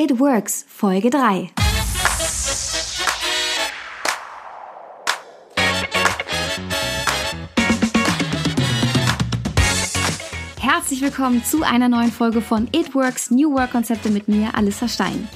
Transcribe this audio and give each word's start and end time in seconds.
It 0.00 0.18
Works 0.18 0.64
Folge 0.66 1.10
3. 1.10 1.59
Herzlich 10.90 11.08
willkommen 11.08 11.44
zu 11.44 11.62
einer 11.62 11.88
neuen 11.88 12.10
Folge 12.10 12.40
von 12.40 12.66
It 12.72 12.96
Works 12.96 13.30
New 13.30 13.52
Work 13.52 13.70
Konzepte 13.70 14.10
mit 14.10 14.26
mir, 14.26 14.56
Alissa 14.56 14.88
Stein. 14.88 15.28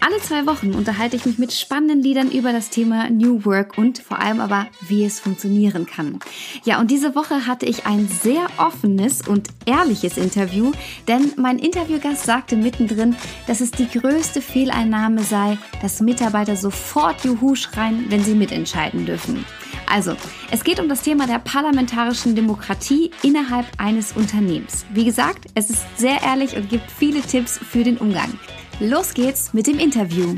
Alle 0.00 0.18
zwei 0.18 0.46
Wochen 0.46 0.74
unterhalte 0.74 1.14
ich 1.14 1.24
mich 1.24 1.38
mit 1.38 1.52
spannenden 1.52 2.02
Liedern 2.02 2.28
über 2.32 2.50
das 2.50 2.70
Thema 2.70 3.08
New 3.08 3.44
Work 3.44 3.78
und 3.78 3.98
vor 3.98 4.18
allem 4.18 4.40
aber, 4.40 4.66
wie 4.80 5.04
es 5.04 5.20
funktionieren 5.20 5.86
kann. 5.86 6.18
Ja, 6.64 6.80
und 6.80 6.90
diese 6.90 7.14
Woche 7.14 7.46
hatte 7.46 7.66
ich 7.66 7.86
ein 7.86 8.08
sehr 8.08 8.48
offenes 8.56 9.22
und 9.22 9.46
ehrliches 9.64 10.16
Interview, 10.16 10.72
denn 11.06 11.30
mein 11.36 11.60
Interviewgast 11.60 12.24
sagte 12.24 12.56
mittendrin, 12.56 13.14
dass 13.46 13.60
es 13.60 13.70
die 13.70 13.88
größte 13.88 14.42
Fehleinnahme 14.42 15.22
sei, 15.22 15.56
dass 15.82 16.00
Mitarbeiter 16.00 16.56
sofort 16.56 17.24
Juhu 17.24 17.54
schreien, 17.54 18.06
wenn 18.08 18.24
sie 18.24 18.34
mitentscheiden 18.34 19.06
dürfen. 19.06 19.44
Also, 19.88 20.16
es 20.50 20.64
geht 20.64 20.80
um 20.80 20.88
das 20.88 21.02
Thema 21.02 21.26
der 21.26 21.38
parlamentarischen 21.38 22.34
Demokratie 22.34 23.10
innerhalb 23.22 23.66
eines 23.78 24.12
Unternehmens. 24.12 24.86
Wie 24.92 25.04
gesagt, 25.04 25.46
es 25.54 25.70
ist 25.70 25.84
sehr 25.96 26.22
ehrlich 26.22 26.56
und 26.56 26.68
gibt 26.68 26.90
viele 26.90 27.20
Tipps 27.20 27.58
für 27.58 27.84
den 27.84 27.98
Umgang. 27.98 28.38
Los 28.80 29.14
geht's 29.14 29.54
mit 29.54 29.66
dem 29.66 29.78
Interview. 29.78 30.36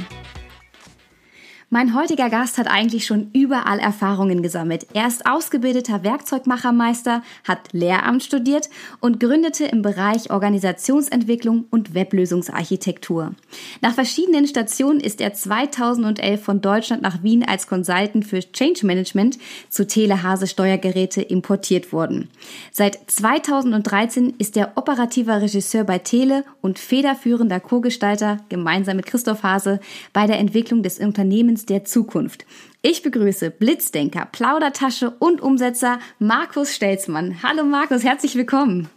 Mein 1.70 1.94
heutiger 1.94 2.30
Gast 2.30 2.56
hat 2.56 2.66
eigentlich 2.66 3.04
schon 3.04 3.28
überall 3.34 3.78
Erfahrungen 3.78 4.42
gesammelt. 4.42 4.86
Er 4.94 5.06
ist 5.06 5.26
ausgebildeter 5.26 6.02
Werkzeugmachermeister, 6.02 7.22
hat 7.44 7.58
Lehramt 7.72 8.22
studiert 8.22 8.70
und 9.00 9.20
gründete 9.20 9.66
im 9.66 9.82
Bereich 9.82 10.30
Organisationsentwicklung 10.30 11.66
und 11.68 11.92
Weblösungsarchitektur. 11.92 13.34
Nach 13.82 13.92
verschiedenen 13.92 14.46
Stationen 14.46 14.98
ist 14.98 15.20
er 15.20 15.34
2011 15.34 16.42
von 16.42 16.62
Deutschland 16.62 17.02
nach 17.02 17.22
Wien 17.22 17.44
als 17.46 17.66
Consultant 17.66 18.24
für 18.24 18.40
Change 18.40 18.86
Management 18.86 19.38
zu 19.68 19.86
Telehase 19.86 20.46
Steuergeräte 20.46 21.20
importiert 21.20 21.92
worden. 21.92 22.30
Seit 22.72 22.98
2013 23.10 24.36
ist 24.38 24.56
er 24.56 24.72
operativer 24.76 25.42
Regisseur 25.42 25.84
bei 25.84 25.98
Tele 25.98 26.44
und 26.62 26.78
federführender 26.78 27.60
Co-Gestalter 27.60 28.38
gemeinsam 28.48 28.96
mit 28.96 29.04
Christoph 29.04 29.42
Hase 29.42 29.80
bei 30.14 30.26
der 30.26 30.38
Entwicklung 30.38 30.82
des 30.82 30.98
Unternehmens 30.98 31.57
Unternehmens 31.58 31.66
der 31.66 31.84
Zukunft. 31.84 32.46
Ich 32.82 33.02
begrüße 33.02 33.50
Blitzdenker, 33.50 34.28
Plaudertasche 34.30 35.10
und 35.18 35.40
Umsetzer 35.40 35.98
Markus 36.18 36.74
Stelzmann. 36.74 37.42
Hallo 37.42 37.64
Markus, 37.64 38.04
herzlich 38.04 38.36
willkommen. 38.36 38.88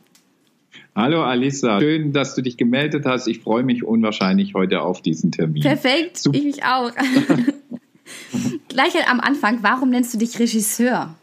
Hallo 0.96 1.24
Alisa, 1.24 1.80
schön, 1.80 2.12
dass 2.14 2.36
du 2.36 2.42
dich 2.42 2.58
gemeldet 2.58 3.06
hast. 3.06 3.28
Ich 3.28 3.40
freue 3.40 3.64
mich 3.64 3.84
unwahrscheinlich 3.84 4.54
heute 4.54 4.82
auf 4.82 5.02
diesen 5.02 5.32
Termin. 5.32 5.64
Perfekt, 5.64 6.18
Super. 6.18 6.38
ich 6.38 6.44
mich 6.44 6.64
auch. 6.64 6.92
Gleich 8.68 8.94
am 9.10 9.20
Anfang, 9.20 9.60
warum 9.62 9.90
nennst 9.90 10.14
du 10.14 10.18
dich 10.18 10.38
Regisseur? 10.38 11.16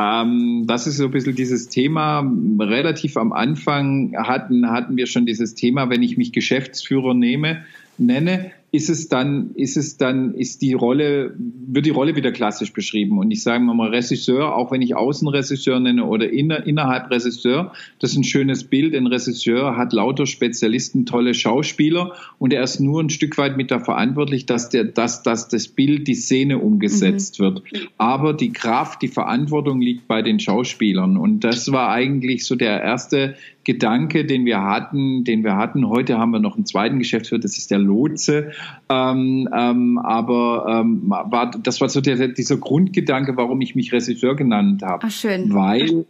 Ähm, 0.00 0.64
das 0.66 0.86
ist 0.86 0.96
so 0.96 1.06
ein 1.06 1.10
bisschen 1.10 1.34
dieses 1.34 1.68
Thema. 1.68 2.24
Relativ 2.60 3.16
am 3.16 3.32
Anfang 3.32 4.14
hatten, 4.16 4.70
hatten 4.70 4.96
wir 4.96 5.06
schon 5.06 5.26
dieses 5.26 5.54
Thema, 5.54 5.90
wenn 5.90 6.04
ich 6.04 6.16
mich 6.16 6.32
Geschäftsführer 6.32 7.14
nehme, 7.14 7.64
nenne, 7.98 8.52
ist 8.70 8.90
es 8.90 9.08
dann, 9.08 9.52
ist 9.54 9.78
es 9.78 9.96
dann, 9.96 10.34
ist 10.34 10.60
die 10.60 10.74
Rolle, 10.74 11.34
wird 11.38 11.86
die 11.86 11.90
Rolle 11.90 12.16
wieder 12.16 12.32
klassisch 12.32 12.74
beschrieben. 12.74 13.18
Und 13.18 13.30
ich 13.30 13.42
sage 13.42 13.64
mal 13.64 13.88
Regisseur, 13.88 14.54
auch 14.54 14.70
wenn 14.70 14.82
ich 14.82 14.94
Außenregisseur 14.94 15.80
nenne 15.80 16.04
oder 16.04 16.30
inner, 16.30 16.66
innerhalb 16.66 17.10
Regisseur, 17.10 17.72
das 17.98 18.12
ist 18.12 18.18
ein 18.18 18.24
schönes 18.24 18.64
Bild. 18.64 18.94
Ein 18.94 19.06
Regisseur 19.06 19.76
hat 19.76 19.94
lauter 19.94 20.26
Spezialisten, 20.26 21.06
tolle 21.06 21.32
Schauspieler 21.32 22.12
und 22.38 22.52
er 22.52 22.62
ist 22.62 22.78
nur 22.78 23.02
ein 23.02 23.08
Stück 23.08 23.38
weit 23.38 23.56
mit 23.56 23.70
da 23.70 23.80
verantwortlich, 23.80 24.44
dass 24.44 24.68
der, 24.68 24.84
dass, 24.84 25.22
dass 25.22 25.48
das 25.48 25.68
Bild, 25.68 26.06
die 26.06 26.14
Szene 26.14 26.58
umgesetzt 26.58 27.40
mhm. 27.40 27.44
wird. 27.44 27.62
Aber 27.96 28.34
die 28.34 28.52
Kraft, 28.52 29.00
die 29.00 29.08
Verantwortung 29.08 29.80
liegt 29.80 30.06
bei 30.08 30.20
den 30.20 30.40
Schauspielern. 30.40 31.16
Und 31.16 31.40
das 31.40 31.72
war 31.72 31.88
eigentlich 31.90 32.44
so 32.44 32.54
der 32.54 32.82
erste 32.82 33.34
Gedanke, 33.68 34.24
den 34.24 34.46
wir 34.46 34.62
hatten, 34.62 35.24
den 35.24 35.44
wir 35.44 35.54
hatten. 35.56 35.90
Heute 35.90 36.16
haben 36.16 36.30
wir 36.30 36.40
noch 36.40 36.56
einen 36.56 36.64
zweiten 36.64 36.98
Geschäftsführer, 36.98 37.42
das 37.42 37.58
ist 37.58 37.70
der 37.70 37.78
Lotse. 37.78 38.52
Ähm, 38.88 39.46
ähm, 39.54 39.98
aber 39.98 40.80
ähm, 40.80 41.02
war, 41.04 41.50
das 41.50 41.78
war 41.82 41.90
so 41.90 42.00
der, 42.00 42.28
dieser 42.28 42.56
Grundgedanke, 42.56 43.36
warum 43.36 43.60
ich 43.60 43.74
mich 43.74 43.92
Regisseur 43.92 44.36
genannt 44.36 44.82
habe. 44.82 45.04
Ach, 45.06 45.10
schön. 45.10 45.52
Weil 45.52 46.06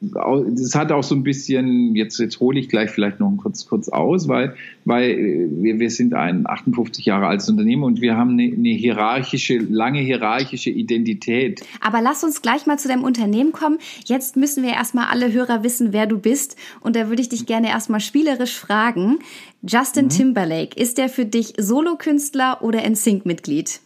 das 0.00 0.74
hat 0.74 0.92
auch 0.92 1.02
so 1.02 1.14
ein 1.14 1.22
bisschen, 1.22 1.94
jetzt, 1.94 2.18
jetzt 2.18 2.40
hole 2.40 2.58
ich 2.58 2.70
gleich 2.70 2.90
vielleicht 2.90 3.20
noch 3.20 3.30
kurz, 3.36 3.66
kurz 3.66 3.90
aus, 3.90 4.28
weil, 4.28 4.54
weil 4.86 5.50
wir, 5.52 5.78
wir 5.78 5.90
sind 5.90 6.14
ein 6.14 6.46
58 6.46 7.04
Jahre 7.04 7.26
altes 7.26 7.50
Unternehmen 7.50 7.82
und 7.82 8.00
wir 8.00 8.16
haben 8.16 8.30
eine, 8.30 8.44
eine 8.44 8.70
hierarchische, 8.70 9.58
lange 9.58 10.00
hierarchische 10.00 10.70
Identität. 10.70 11.60
Aber 11.82 12.00
lass 12.00 12.24
uns 12.24 12.40
gleich 12.40 12.64
mal 12.66 12.78
zu 12.78 12.88
deinem 12.88 13.04
Unternehmen 13.04 13.52
kommen. 13.52 13.78
Jetzt 14.06 14.36
müssen 14.36 14.62
wir 14.62 14.70
erstmal 14.70 15.06
alle 15.06 15.32
Hörer 15.32 15.62
wissen, 15.64 15.92
wer 15.92 16.06
du 16.06 16.18
bist. 16.18 16.56
Und 16.80 16.96
da 16.96 17.10
würde 17.10 17.20
ich 17.20 17.28
dich 17.28 17.44
gerne 17.44 17.68
erstmal 17.68 18.00
spielerisch 18.00 18.58
fragen. 18.58 19.18
Justin 19.62 20.06
mhm. 20.06 20.10
Timberlake, 20.10 20.80
ist 20.80 20.96
der 20.96 21.10
für 21.10 21.26
dich 21.26 21.52
Solokünstler 21.58 22.62
oder 22.62 22.88
NSYNC-Mitglied? 22.88 23.80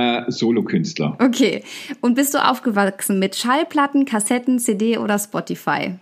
Äh, 0.00 0.30
Solokünstler. 0.30 1.14
Okay. 1.20 1.62
Und 2.00 2.14
bist 2.14 2.32
du 2.32 2.38
aufgewachsen 2.42 3.18
mit 3.18 3.36
Schallplatten, 3.36 4.06
Kassetten, 4.06 4.58
CD 4.58 4.96
oder 4.96 5.18
Spotify? 5.18 5.96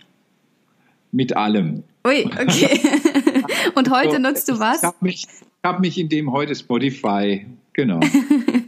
Mit 1.11 1.35
allem. 1.35 1.83
Ui, 2.07 2.23
okay. 2.25 2.79
und 3.75 3.89
heute 3.91 4.15
also, 4.15 4.21
nutzt 4.21 4.47
du 4.47 4.57
was? 4.57 4.77
Ich 4.77 4.83
habe 4.83 4.97
mich, 5.01 5.27
hab 5.63 5.79
mich 5.81 5.97
in 5.97 6.07
dem 6.07 6.31
heute 6.31 6.55
Spotify, 6.55 7.45
genau. 7.73 7.99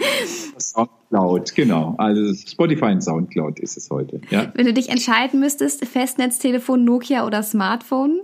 Soundcloud, 0.60 1.56
genau. 1.56 1.96
Also 1.98 2.34
Spotify 2.34 2.92
und 2.92 3.02
Soundcloud 3.02 3.58
ist 3.62 3.78
es 3.78 3.90
heute. 3.90 4.20
Ja. 4.32 4.52
Wenn 4.54 4.66
du 4.66 4.74
dich 4.74 4.90
entscheiden 4.90 5.40
müsstest, 5.40 5.86
Festnetztelefon, 5.86 6.84
Nokia 6.84 7.26
oder 7.26 7.42
Smartphone? 7.42 8.20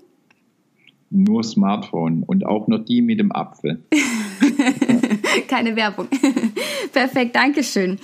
Nur 1.10 1.46
Smartphone 1.46 2.24
und 2.24 2.46
auch 2.46 2.68
noch 2.68 2.84
die 2.84 3.02
mit 3.02 3.22
dem 3.22 3.32
Apfel. 3.32 3.82
Keine 5.48 5.76
Werbung. 5.76 6.08
Perfekt, 6.94 7.36
Dankeschön. 7.36 8.00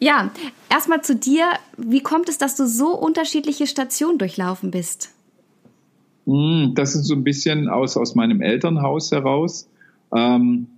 Ja, 0.00 0.30
erstmal 0.70 1.02
zu 1.02 1.16
dir. 1.16 1.44
Wie 1.76 2.00
kommt 2.00 2.28
es, 2.28 2.38
dass 2.38 2.56
du 2.56 2.66
so 2.66 2.96
unterschiedliche 2.96 3.66
Stationen 3.66 4.18
durchlaufen 4.18 4.70
bist? 4.70 5.10
Hm, 6.26 6.72
das 6.74 6.94
ist 6.94 7.04
so 7.04 7.14
ein 7.14 7.24
bisschen 7.24 7.68
aus, 7.68 7.96
aus 7.96 8.14
meinem 8.14 8.40
Elternhaus 8.40 9.12
heraus. 9.12 9.68
Ähm, 10.14 10.68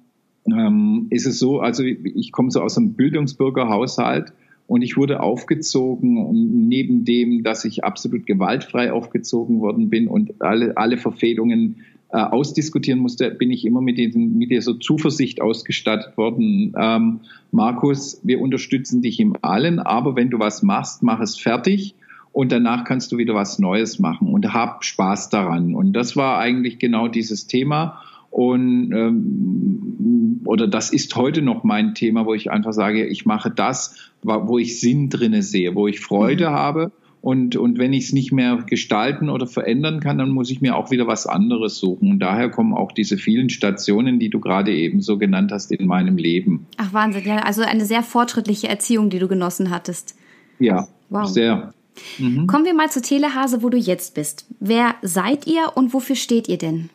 ähm, 0.47 1.06
ist 1.11 1.27
es 1.27 1.39
so, 1.39 1.61
also 1.61 1.83
ich 1.83 2.33
komme 2.33 2.51
so 2.51 2.61
aus 2.61 2.77
einem 2.77 2.95
Bildungsbürgerhaushalt 2.95 4.33
und 4.67 4.83
ich 4.83 4.97
wurde 4.97 5.21
aufgezogen, 5.21 6.69
neben 6.69 7.05
dem, 7.05 7.43
dass 7.43 7.65
ich 7.65 7.85
absolut 7.85 8.27
gewaltfrei 8.27 8.93
aufgezogen 8.93 9.61
worden 9.61 9.91
bin 9.91 10.09
und 10.09 10.41
alle, 10.41 10.77
alle 10.77 10.99
Verfehlungen 10.99 11.85
äh, 12.11 12.19
ausdiskutieren 12.19 13.00
musste, 13.00 13.31
bin 13.31 13.50
ich 13.50 13.65
immer 13.65 13.81
mit, 13.81 13.99
diesen, 13.99 14.39
mit 14.39 14.50
dieser 14.50 14.78
Zuversicht 14.78 15.41
ausgestattet 15.41 16.17
worden. 16.17 16.72
Ähm, 16.78 17.21
Markus, 17.50 18.21
wir 18.22 18.41
unterstützen 18.41 19.03
dich 19.03 19.19
im 19.19 19.37
Allen, 19.43 19.81
aber 19.81 20.15
wenn 20.15 20.31
du 20.31 20.39
was 20.39 20.62
machst, 20.62 21.03
mach 21.03 21.21
es 21.21 21.37
fertig 21.37 21.94
und 22.33 22.53
danach 22.53 22.84
kannst 22.84 23.11
du 23.12 23.19
wieder 23.19 23.34
was 23.34 23.59
Neues 23.59 23.99
machen 23.99 24.28
und 24.28 24.53
hab 24.53 24.84
Spaß 24.84 25.31
daran. 25.31 25.75
Und 25.75 25.94
das 25.94 26.17
war 26.17 26.39
eigentlich 26.39 26.78
genau 26.78 27.09
dieses 27.09 27.47
Thema. 27.47 28.03
Und 28.31 28.93
ähm, 28.93 30.43
oder 30.44 30.69
das 30.69 30.93
ist 30.93 31.17
heute 31.17 31.43
noch 31.43 31.65
mein 31.65 31.94
Thema, 31.94 32.27
wo 32.27 32.34
ich 32.34 32.50
einfach 32.50 32.73
sage, 32.73 33.06
ich 33.06 33.27
mache 33.27 33.50
das, 33.50 34.12
wo 34.23 34.59
ich 34.59 34.78
Sinn 34.81 35.09
drinne 35.09 35.43
sehe, 35.43 35.75
wo 35.75 35.88
ich 35.88 36.00
Freude 36.00 36.50
mhm. 36.50 36.55
habe 36.55 36.93
und, 37.26 37.56
und 37.56 37.76
wenn 37.76 37.92
ich 37.92 38.04
es 38.04 38.12
nicht 38.12 38.31
mehr 38.31 38.56
gestalten 38.69 39.31
oder 39.31 39.48
verändern 39.48 39.98
kann, 39.98 40.16
dann 40.19 40.31
muss 40.31 40.48
ich 40.48 40.60
mir 40.60 40.76
auch 40.76 40.92
wieder 40.92 41.09
was 41.09 41.26
anderes 41.26 41.76
suchen. 41.76 42.09
Und 42.09 42.20
daher 42.20 42.50
kommen 42.50 42.72
auch 42.72 42.92
diese 42.92 43.16
vielen 43.19 43.50
Stationen, 43.50 44.20
die 44.20 44.31
du 44.31 44.38
gerade 44.38 44.73
eben 44.73 45.00
so 45.00 45.19
genannt 45.19 45.50
hast, 45.50 45.73
in 45.73 45.88
meinem 45.88 46.19
Leben. 46.19 46.69
Ach 46.76 46.93
Wahnsinn, 46.93 47.25
ja. 47.25 47.38
Also 47.38 47.62
eine 47.62 47.84
sehr 47.84 48.05
fortschrittliche 48.05 48.69
Erziehung, 48.69 49.11
die 49.11 49.19
du 49.19 49.26
genossen 49.26 49.70
hattest. 49.70 50.14
Ja, 50.61 50.87
wow. 51.08 51.26
sehr. 51.26 51.75
Mhm. 52.19 52.46
Kommen 52.46 52.64
wir 52.64 52.75
mal 52.75 52.90
zur 52.90 53.02
Telehase, 53.02 53.61
wo 53.61 53.70
du 53.70 53.76
jetzt 53.76 54.14
bist. 54.14 54.46
Wer 54.61 54.94
seid 55.02 55.49
ihr 55.49 55.72
und 55.75 55.94
wofür 55.94 56.14
steht 56.14 56.46
ihr 56.46 56.58
denn? 56.58 56.90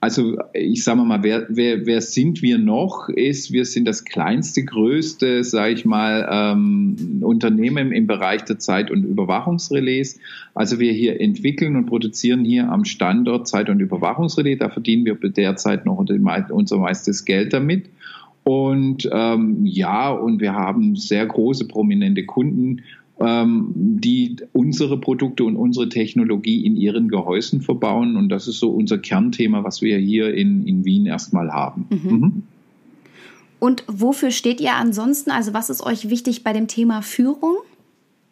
Also 0.00 0.38
ich 0.52 0.84
sage 0.84 1.02
mal, 1.02 1.24
wer, 1.24 1.46
wer, 1.48 1.84
wer 1.84 2.00
sind 2.00 2.40
wir 2.40 2.58
noch? 2.58 3.08
Ist, 3.08 3.52
wir 3.52 3.64
sind 3.64 3.84
das 3.84 4.04
kleinste, 4.04 4.64
größte, 4.64 5.42
sage 5.42 5.72
ich 5.72 5.84
mal, 5.84 6.28
ähm, 6.30 7.20
Unternehmen 7.22 7.90
im 7.90 8.06
Bereich 8.06 8.44
der 8.44 8.60
Zeit- 8.60 8.92
und 8.92 9.02
Überwachungsrelais. 9.02 10.20
Also 10.54 10.78
wir 10.78 10.92
hier 10.92 11.20
entwickeln 11.20 11.74
und 11.74 11.86
produzieren 11.86 12.44
hier 12.44 12.70
am 12.70 12.84
Standort 12.84 13.48
Zeit- 13.48 13.70
und 13.70 13.80
Überwachungsrelais. 13.80 14.58
Da 14.58 14.68
verdienen 14.68 15.04
wir 15.04 15.16
derzeit 15.16 15.84
noch 15.84 15.98
unser 15.98 16.78
meistes 16.78 17.24
Geld 17.24 17.52
damit. 17.52 17.86
Und 18.44 19.06
ähm, 19.12 19.66
ja, 19.66 20.10
und 20.10 20.40
wir 20.40 20.54
haben 20.54 20.94
sehr 20.94 21.26
große 21.26 21.66
prominente 21.66 22.24
Kunden 22.24 22.82
ähm, 23.20 23.72
die 23.74 24.36
unsere 24.52 24.98
Produkte 24.98 25.44
und 25.44 25.56
unsere 25.56 25.88
Technologie 25.88 26.64
in 26.64 26.76
ihren 26.76 27.08
Gehäusen 27.08 27.60
verbauen. 27.62 28.16
Und 28.16 28.28
das 28.28 28.48
ist 28.48 28.58
so 28.58 28.70
unser 28.70 28.98
Kernthema, 28.98 29.64
was 29.64 29.82
wir 29.82 29.98
hier 29.98 30.34
in, 30.34 30.66
in 30.66 30.84
Wien 30.84 31.06
erstmal 31.06 31.52
haben. 31.52 31.86
Mhm. 31.90 32.10
Mhm. 32.10 32.42
Und 33.60 33.84
wofür 33.88 34.30
steht 34.30 34.60
ihr 34.60 34.74
ansonsten? 34.74 35.30
Also 35.30 35.52
was 35.52 35.68
ist 35.68 35.84
euch 35.84 36.10
wichtig 36.10 36.44
bei 36.44 36.52
dem 36.52 36.68
Thema 36.68 37.02
Führung? 37.02 37.56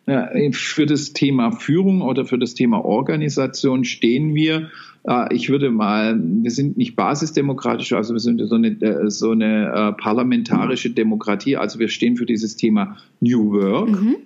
Ja, 0.06 0.30
für 0.52 0.86
das 0.86 1.14
Thema 1.14 1.50
Führung 1.50 2.00
oder 2.00 2.26
für 2.26 2.38
das 2.38 2.54
Thema 2.54 2.84
Organisation 2.84 3.82
stehen 3.84 4.36
wir. 4.36 4.70
Äh, 5.02 5.34
ich 5.34 5.48
würde 5.48 5.70
mal, 5.70 6.16
wir 6.22 6.50
sind 6.52 6.76
nicht 6.76 6.94
basisdemokratisch, 6.94 7.92
also 7.92 8.14
wir 8.14 8.20
sind 8.20 8.40
so 8.46 8.54
eine, 8.54 8.68
äh, 8.80 9.10
so 9.10 9.32
eine 9.32 9.72
äh, 9.72 10.00
parlamentarische 10.00 10.90
Demokratie. 10.90 11.56
Also 11.56 11.80
wir 11.80 11.88
stehen 11.88 12.16
für 12.16 12.26
dieses 12.26 12.56
Thema 12.56 12.96
New 13.20 13.52
Work. 13.52 14.00
Mhm. 14.00 14.16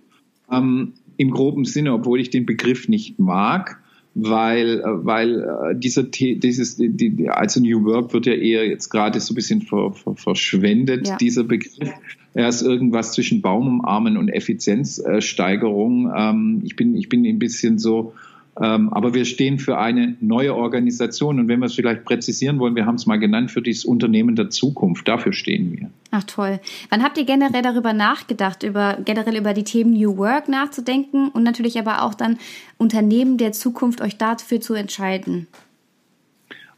Ähm, 0.51 0.93
Im 1.17 1.31
groben 1.31 1.65
Sinne, 1.65 1.93
obwohl 1.93 2.21
ich 2.21 2.31
den 2.31 2.47
Begriff 2.47 2.89
nicht 2.89 3.19
mag 3.19 3.81
weil, 4.15 4.83
weil 4.85 5.77
dieser, 5.77 6.03
dieses, 6.03 6.77
die, 6.79 7.29
also 7.29 7.61
New 7.61 7.85
Work 7.85 8.13
wird 8.13 8.27
ja 8.27 8.35
eher 8.35 8.67
jetzt 8.67 8.89
gerade 8.89 9.21
so 9.21 9.33
ein 9.33 9.37
bisschen 9.37 9.63
ver, 9.63 9.93
ver, 9.93 10.17
verschwendet, 10.17 11.09
ja. 11.09 11.17
dieser 11.17 11.45
Begriff. 11.45 11.91
Er 12.35 12.49
ist 12.49 12.63
irgendwas 12.63 13.13
zwischen 13.13 13.41
Baum 13.41 13.69
umarmen 13.69 14.17
und 14.17 14.29
Effizienzsteigerung. 14.29 16.13
Ähm, 16.15 16.63
ich, 16.65 16.77
bin, 16.77 16.97
ich 16.97 17.09
bin 17.09 17.25
ein 17.25 17.39
bisschen 17.39 17.79
so, 17.79 18.13
aber 18.55 19.15
wir 19.15 19.25
stehen 19.25 19.59
für 19.59 19.79
eine 19.79 20.17
neue 20.21 20.55
Organisation. 20.55 21.39
Und 21.39 21.49
wenn 21.49 21.61
wir 21.61 21.67
es 21.67 21.75
vielleicht 21.75 22.05
präzisieren 22.05 22.59
wollen, 22.59 22.77
wir 22.77 22.87
haben 22.87 22.97
es 22.97 23.07
mal 23.07 23.19
genannt, 23.19 23.51
für 23.51 23.63
dieses 23.63 23.85
Unternehmen 23.85 24.37
der 24.37 24.51
Zukunft. 24.51 25.09
Dafür 25.09 25.33
stehen 25.33 25.73
wir. 25.73 25.91
Ach 26.11 26.25
toll. 26.25 26.61
Wann 26.91 27.03
habt 27.03 27.17
ihr 27.19 27.25
generell 27.25 27.63
darüber 27.63 27.93
nachgedacht, 27.93 28.63
über, 28.63 28.99
generell 29.05 29.37
über 29.37 29.55
die 29.55 29.65
Themen 29.65 29.93
New 29.93 30.17
Work 30.17 30.49
nachzudenken 30.49 31.29
und 31.29 31.43
natürlich 31.43 31.79
aber 31.79 32.03
auch 32.03 32.15
dann 32.15 32.39
Unternehmen 32.79 33.39
der 33.39 33.53
Zukunft 33.53 34.01
euch 34.01 34.19
dafür 34.19 34.61
zu 34.61 34.75
entscheiden? 34.75 35.47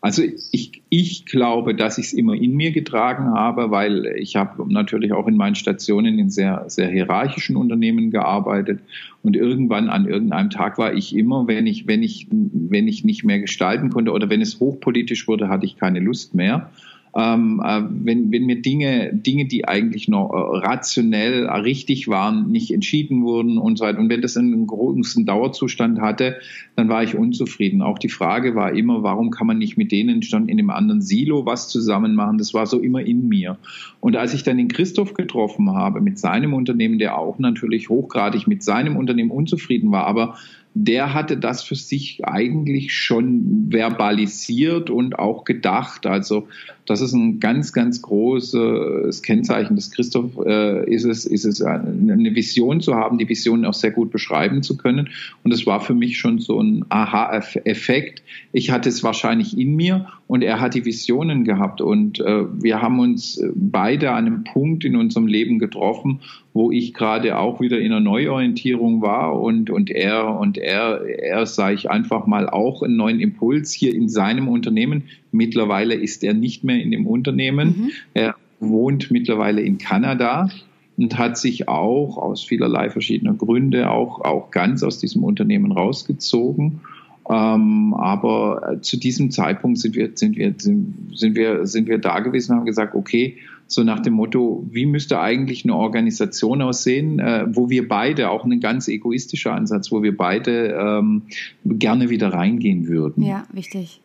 Also 0.03 0.25
ich, 0.51 0.83
ich 0.89 1.27
glaube, 1.27 1.77
dass 1.77 1.97
ich 1.97 2.07
es 2.07 2.13
immer 2.13 2.35
in 2.35 2.57
mir 2.57 2.73
getragen 2.73 3.35
habe, 3.35 3.71
weil 3.71 4.07
ich 4.17 4.35
habe 4.35 4.71
natürlich 4.71 5.13
auch 5.13 5.29
in 5.29 5.37
meinen 5.37 5.55
Stationen 5.55 6.19
in 6.19 6.29
sehr, 6.29 6.65
sehr 6.67 6.89
hierarchischen 6.89 7.55
Unternehmen 7.55 8.11
gearbeitet. 8.11 8.81
Und 9.23 9.37
irgendwann 9.37 9.89
an 9.89 10.09
irgendeinem 10.09 10.51
Tag 10.51 10.77
war 10.77 10.93
ich 10.93 11.15
immer, 11.15 11.47
wenn 11.47 11.69
ich, 11.69 11.87
wenn 11.87 12.03
ich, 12.03 12.27
wenn 12.31 12.89
ich 12.89 13.05
nicht 13.05 13.23
mehr 13.23 13.39
gestalten 13.39 13.91
konnte 13.91 14.11
oder 14.11 14.29
wenn 14.29 14.41
es 14.41 14.59
hochpolitisch 14.59 15.29
wurde, 15.29 15.49
hatte 15.49 15.67
ich 15.67 15.77
keine 15.77 16.01
Lust 16.01 16.35
mehr 16.35 16.69
ähm, 17.15 17.61
äh, 17.65 17.83
wenn, 17.91 18.33
wenn 18.33 18.47
mir 18.47 18.63
Dinge, 18.63 19.11
Dinge, 19.13 19.47
die 19.47 19.69
eigentlich 19.69 20.09
noch 20.09 20.31
äh, 20.31 20.67
rationell 20.67 21.45
äh, 21.45 21.53
richtig 21.53 22.09
waren, 22.09 22.51
nicht 22.51 22.73
entschieden 22.73 23.23
wurden 23.23 23.59
und 23.59 23.79
so 23.79 23.85
weiter. 23.85 23.99
Und 23.99 24.09
wenn 24.09 24.23
das 24.23 24.37
einen 24.37 24.67
großen 24.67 25.27
Dauerzustand 25.27 26.01
hatte, 26.01 26.37
dann 26.75 26.89
war 26.89 27.03
ich 27.03 27.15
unzufrieden. 27.15 27.83
Auch 27.83 27.99
die 27.99 28.09
Frage 28.09 28.55
war 28.55 28.73
immer, 28.75 29.03
warum 29.03 29.31
kann 29.31 29.47
man 29.47 29.59
nicht 29.59 29.77
mit 29.77 29.93
denen 29.93 30.23
schon 30.23 30.49
in 30.49 30.59
einem 30.59 30.71
anderen 30.71 31.03
Silo 31.03 31.45
was 31.45 31.69
zusammen 31.69 32.15
machen? 32.15 32.39
Das 32.39 32.55
war 32.55 32.67
so 32.67 32.81
immer 32.81 33.03
in 33.03 33.29
mir. 33.29 33.59
Und 34.01 34.17
als 34.17 34.33
ich 34.33 34.43
dann 34.43 34.57
den 34.57 34.69
Christoph 34.69 35.13
getroffen 35.13 35.71
habe 35.71 36.01
mit 36.01 36.19
seinem 36.19 36.55
Unternehmen, 36.55 36.99
der 36.99 37.19
auch 37.19 37.39
natürlich 37.39 37.91
hochgradig 37.91 38.47
mit 38.47 38.63
seinem 38.63 38.97
Unternehmen 38.97 39.31
unzufrieden 39.31 39.93
war, 39.93 40.07
aber 40.07 40.37
der 40.75 41.13
hatte 41.13 41.37
das 41.37 41.63
für 41.63 41.75
sich 41.75 42.25
eigentlich 42.25 42.95
schon 42.95 43.69
verbalisiert 43.71 44.89
und 44.89 45.19
auch 45.19 45.45
gedacht. 45.45 46.07
Also 46.07 46.49
das 46.87 47.01
ist 47.01 47.13
ein 47.13 47.39
ganz, 47.39 47.73
ganz 47.73 48.03
großes 48.03 49.23
Kennzeichen 49.23 49.77
des 49.77 49.91
Christoph, 49.91 50.33
äh, 50.45 50.91
ist 50.93 51.05
es, 51.05 51.25
ist 51.25 51.45
es 51.45 51.63
eine 51.63 52.35
Vision 52.35 52.81
zu 52.81 52.95
haben, 52.95 53.19
die 53.19 53.29
Vision 53.29 53.65
auch 53.65 53.75
sehr 53.75 53.93
gut 53.93 54.11
beschreiben 54.11 54.63
zu 54.63 54.77
können. 54.77 55.09
Und 55.45 55.53
es 55.53 55.67
war 55.67 55.81
für 55.81 55.95
mich 55.95 56.19
schon 56.19 56.39
so 56.39 56.61
ein 56.61 56.85
Aha-Effekt. 56.89 58.23
Ich 58.53 58.71
hatte 58.71 58.89
es 58.89 59.05
wahrscheinlich 59.05 59.57
in 59.57 59.77
mir 59.77 60.09
und 60.27 60.43
er 60.43 60.61
hat 60.61 60.75
die 60.75 60.85
Visionen 60.85 61.45
gehabt. 61.45 61.81
Und 61.81 62.21
äh, 62.21 62.45
wir 62.63 62.83
haben 62.83 62.99
uns 62.99 63.41
beide 63.55 64.11
an 64.11 64.27
einem 64.27 64.45
Punkt 64.45 64.85
in 64.85 64.97
unserem 64.97 65.27
Leben 65.27 65.59
getroffen, 65.59 66.21
wo 66.55 66.71
ich 66.71 66.93
gerade 66.93 67.39
auch 67.39 67.61
wieder 67.61 67.79
in 67.79 67.93
einer 67.93 68.01
Neuorientierung 68.01 69.01
war 69.01 69.41
und, 69.41 69.71
und 69.71 69.91
er, 69.91 70.39
und 70.39 70.59
er, 70.59 71.03
er, 71.03 71.47
sage 71.47 71.75
ich 71.75 71.91
einfach 71.91 72.27
mal, 72.27 72.49
auch 72.49 72.83
einen 72.83 72.97
neuen 72.97 73.21
Impuls 73.21 73.73
hier 73.73 73.95
in 73.95 74.09
seinem 74.09 74.49
Unternehmen. 74.49 75.05
Mittlerweile 75.31 75.95
ist 75.95 76.23
er 76.25 76.35
nicht 76.35 76.63
mehr 76.63 76.72
in 76.81 76.91
dem 76.91 77.07
Unternehmen. 77.07 77.69
Mhm. 77.69 77.91
Er 78.15 78.35
wohnt 78.61 79.11
mittlerweile 79.11 79.61
in 79.61 79.79
Kanada 79.79 80.49
und 80.97 81.19
hat 81.19 81.37
sich 81.37 81.69
auch 81.69 82.17
aus 82.19 82.45
vielerlei 82.45 82.91
verschiedener 82.91 83.35
Gründe 83.35 83.91
auch, 83.91 84.21
auch 84.21 84.51
ganz 84.51 84.83
aus 84.83 84.99
diesem 84.99 85.25
Unternehmen 85.25 85.73
rausgezogen. 85.73 86.81
Ähm, 87.29 87.95
aber 87.95 88.79
zu 88.83 88.99
diesem 88.99 89.31
Zeitpunkt 89.31 89.79
sind 89.79 89.95
wir, 89.95 90.11
sind 90.15 90.37
wir, 90.37 90.55
sind, 90.59 91.11
sind 91.15 91.37
wir, 91.37 91.67
sind 91.67 91.89
wir 91.89 91.99
da 91.99 92.21
gewesen 92.21 92.53
und 92.53 92.59
haben 92.59 92.67
gesagt, 92.67 92.95
okay, 92.95 93.37
so 93.69 93.85
nach 93.85 94.01
dem 94.01 94.15
Motto, 94.15 94.67
wie 94.71 94.87
müsste 94.87 95.21
eigentlich 95.21 95.65
eine 95.65 95.75
Organisation 95.75 96.61
aussehen, 96.61 97.21
äh, 97.21 97.47
wo 97.49 97.71
wir 97.71 97.89
beide, 97.89 98.31
auch 98.31 98.45
ein 98.45 98.61
ganz 98.61 98.89
egoistischer 98.89 99.55
Ansatz, 99.55 99.91
wo 99.91 100.03
wir 100.03 100.17
beide 100.17 100.77
ähm, 100.79 101.23
gerne 101.65 102.11
wieder 102.11 102.29
reingehen 102.33 102.87
würden. 102.89 103.23
Ja, 103.23 103.47
wichtig. 103.53 104.01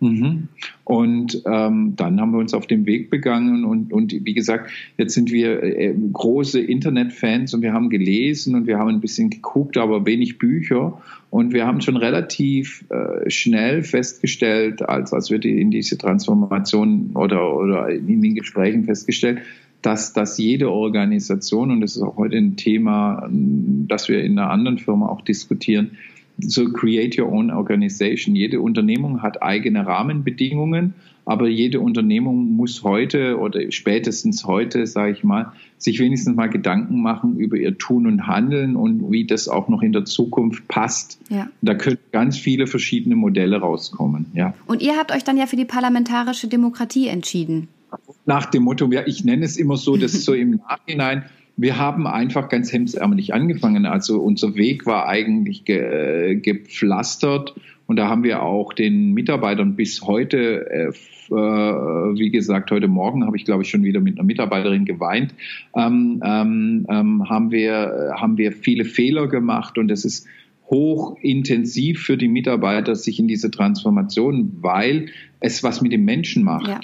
Mhm. 0.00 0.48
Und 0.84 1.42
ähm, 1.46 1.94
dann 1.96 2.20
haben 2.20 2.32
wir 2.32 2.38
uns 2.38 2.54
auf 2.54 2.66
den 2.66 2.86
Weg 2.86 3.10
begangen 3.10 3.64
und, 3.64 3.92
und 3.92 4.12
wie 4.12 4.34
gesagt, 4.34 4.70
jetzt 4.98 5.14
sind 5.14 5.30
wir 5.30 5.62
äh, 5.62 5.94
große 6.12 6.60
Internetfans 6.60 7.54
und 7.54 7.62
wir 7.62 7.72
haben 7.72 7.88
gelesen 7.88 8.54
und 8.54 8.66
wir 8.66 8.78
haben 8.78 8.88
ein 8.88 9.00
bisschen 9.00 9.30
geguckt, 9.30 9.76
aber 9.76 10.04
wenig 10.06 10.38
Bücher. 10.38 11.00
Und 11.30 11.52
wir 11.52 11.66
haben 11.66 11.80
schon 11.80 11.96
relativ 11.96 12.84
äh, 12.90 13.28
schnell 13.30 13.82
festgestellt, 13.82 14.88
als, 14.88 15.12
als 15.12 15.30
wir 15.30 15.38
die, 15.38 15.60
in 15.60 15.70
diese 15.70 15.98
Transformation 15.98 17.10
oder, 17.14 17.54
oder 17.56 17.88
in 17.88 18.22
den 18.22 18.34
Gesprächen 18.34 18.84
festgestellt, 18.84 19.40
dass, 19.82 20.12
dass 20.12 20.38
jede 20.38 20.70
Organisation, 20.70 21.70
und 21.70 21.80
das 21.80 21.96
ist 21.96 22.02
auch 22.02 22.16
heute 22.16 22.36
ein 22.36 22.56
Thema, 22.56 23.28
das 23.30 24.08
wir 24.08 24.22
in 24.22 24.38
einer 24.38 24.50
anderen 24.50 24.78
Firma 24.78 25.08
auch 25.08 25.20
diskutieren, 25.20 25.92
so 26.38 26.70
create 26.70 27.18
your 27.18 27.32
own 27.32 27.50
organization. 27.50 28.34
Jede 28.34 28.60
Unternehmung 28.60 29.22
hat 29.22 29.42
eigene 29.42 29.86
Rahmenbedingungen, 29.86 30.94
aber 31.24 31.48
jede 31.48 31.80
Unternehmung 31.80 32.52
muss 32.52 32.84
heute 32.84 33.38
oder 33.38 33.72
spätestens 33.72 34.44
heute, 34.44 34.86
sage 34.86 35.12
ich 35.12 35.24
mal, 35.24 35.52
sich 35.78 35.98
wenigstens 35.98 36.36
mal 36.36 36.48
Gedanken 36.48 37.02
machen 37.02 37.38
über 37.38 37.56
ihr 37.56 37.76
Tun 37.78 38.06
und 38.06 38.26
Handeln 38.26 38.76
und 38.76 39.10
wie 39.10 39.26
das 39.26 39.48
auch 39.48 39.68
noch 39.68 39.82
in 39.82 39.92
der 39.92 40.04
Zukunft 40.04 40.68
passt. 40.68 41.18
Ja. 41.28 41.48
Da 41.62 41.74
können 41.74 41.98
ganz 42.12 42.38
viele 42.38 42.66
verschiedene 42.66 43.16
Modelle 43.16 43.58
rauskommen. 43.58 44.26
Ja. 44.34 44.54
Und 44.66 44.82
ihr 44.82 44.96
habt 44.96 45.12
euch 45.12 45.24
dann 45.24 45.36
ja 45.36 45.46
für 45.46 45.56
die 45.56 45.64
parlamentarische 45.64 46.48
Demokratie 46.48 47.08
entschieden. 47.08 47.68
Nach 48.24 48.46
dem 48.46 48.64
Motto, 48.64 48.90
ja, 48.92 49.02
ich 49.06 49.24
nenne 49.24 49.44
es 49.44 49.56
immer 49.56 49.76
so, 49.76 49.96
dass 49.96 50.12
so 50.12 50.34
im 50.34 50.60
Nachhinein 50.68 51.24
wir 51.56 51.78
haben 51.78 52.06
einfach 52.06 52.48
ganz 52.48 52.72
hemdsärmelig 52.72 53.32
angefangen. 53.32 53.86
Also 53.86 54.20
unser 54.20 54.56
Weg 54.56 54.86
war 54.86 55.08
eigentlich 55.08 55.64
ge, 55.64 56.36
gepflastert 56.36 57.54
und 57.86 57.96
da 57.96 58.08
haben 58.08 58.24
wir 58.24 58.42
auch 58.42 58.72
den 58.72 59.12
Mitarbeitern 59.12 59.76
bis 59.76 60.02
heute, 60.02 60.68
äh, 60.70 60.88
äh, 60.88 61.32
wie 61.32 62.30
gesagt, 62.30 62.70
heute 62.70 62.88
Morgen 62.88 63.24
habe 63.24 63.36
ich, 63.36 63.44
glaube 63.44 63.62
ich, 63.62 63.70
schon 63.70 63.84
wieder 63.84 64.00
mit 64.00 64.18
einer 64.18 64.26
Mitarbeiterin 64.26 64.84
geweint, 64.84 65.34
ähm, 65.76 66.20
ähm, 66.24 66.86
ähm, 66.90 67.28
haben, 67.28 67.50
wir, 67.52 68.14
haben 68.16 68.38
wir 68.38 68.52
viele 68.52 68.84
Fehler 68.84 69.28
gemacht 69.28 69.78
und 69.78 69.90
es 69.90 70.04
ist 70.04 70.26
hochintensiv 70.68 72.02
für 72.02 72.16
die 72.16 72.28
Mitarbeiter 72.28 72.96
sich 72.96 73.20
in 73.20 73.28
diese 73.28 73.52
Transformation, 73.52 74.58
weil 74.60 75.06
es 75.38 75.62
was 75.62 75.80
mit 75.80 75.92
dem 75.92 76.04
Menschen 76.04 76.42
macht. 76.42 76.66
Ja. 76.66 76.80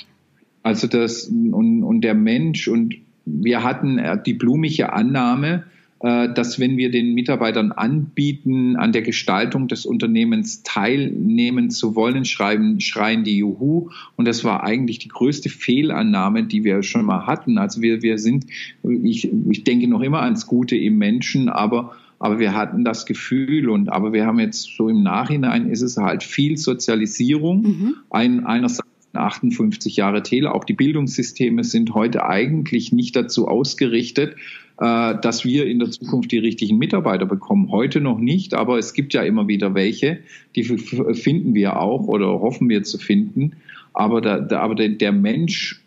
Also 0.62 0.86
das 0.86 1.24
und, 1.24 1.82
und 1.82 2.02
der 2.02 2.14
Mensch 2.14 2.68
und 2.68 2.94
wir 3.24 3.62
hatten 3.62 3.98
äh, 3.98 4.18
die 4.24 4.34
blumige 4.34 4.92
Annahme, 4.92 5.64
äh, 6.00 6.32
dass 6.32 6.58
wenn 6.58 6.76
wir 6.76 6.90
den 6.90 7.14
Mitarbeitern 7.14 7.70
anbieten, 7.70 8.76
an 8.76 8.92
der 8.92 9.02
Gestaltung 9.02 9.68
des 9.68 9.86
Unternehmens 9.86 10.62
teilnehmen 10.64 11.70
zu 11.70 11.94
wollen, 11.94 12.24
schreiben, 12.24 12.80
schreien 12.80 13.22
die 13.22 13.38
Juhu. 13.38 13.90
Und 14.16 14.26
das 14.26 14.42
war 14.42 14.64
eigentlich 14.64 14.98
die 14.98 15.08
größte 15.08 15.48
Fehlannahme, 15.48 16.44
die 16.44 16.64
wir 16.64 16.82
schon 16.82 17.04
mal 17.04 17.26
hatten. 17.26 17.56
Also 17.58 17.82
wir, 17.82 18.02
wir 18.02 18.18
sind, 18.18 18.46
ich, 18.82 19.30
ich 19.50 19.64
denke 19.64 19.86
noch 19.86 20.00
immer 20.00 20.22
ans 20.22 20.46
Gute 20.46 20.76
im 20.76 20.98
Menschen, 20.98 21.48
aber 21.48 21.94
aber 22.18 22.38
wir 22.38 22.54
hatten 22.54 22.84
das 22.84 23.04
Gefühl 23.04 23.68
und 23.68 23.88
aber 23.88 24.12
wir 24.12 24.26
haben 24.26 24.38
jetzt 24.38 24.76
so 24.76 24.88
im 24.88 25.02
Nachhinein 25.02 25.68
ist 25.68 25.82
es 25.82 25.96
halt 25.96 26.22
viel 26.22 26.56
Sozialisierung. 26.56 27.62
Mhm. 27.62 27.94
Ein, 28.10 28.46
einerseits 28.46 28.91
58 29.14 29.96
Jahre 29.96 30.22
Tele. 30.22 30.54
Auch 30.54 30.64
die 30.64 30.72
Bildungssysteme 30.72 31.64
sind 31.64 31.94
heute 31.94 32.24
eigentlich 32.24 32.92
nicht 32.92 33.16
dazu 33.16 33.48
ausgerichtet, 33.48 34.36
äh, 34.80 35.14
dass 35.20 35.44
wir 35.44 35.66
in 35.66 35.78
der 35.78 35.90
Zukunft 35.90 36.32
die 36.32 36.38
richtigen 36.38 36.78
Mitarbeiter 36.78 37.26
bekommen. 37.26 37.70
Heute 37.70 38.00
noch 38.00 38.18
nicht, 38.18 38.54
aber 38.54 38.78
es 38.78 38.94
gibt 38.94 39.14
ja 39.14 39.22
immer 39.22 39.48
wieder 39.48 39.74
welche, 39.74 40.20
die 40.56 40.64
finden 40.64 41.54
wir 41.54 41.78
auch 41.80 42.06
oder 42.08 42.26
hoffen 42.26 42.68
wir 42.68 42.82
zu 42.82 42.98
finden. 42.98 43.52
Aber, 43.94 44.22
der, 44.22 44.60
aber 44.60 44.74
der 44.74 45.12
Mensch 45.12 45.81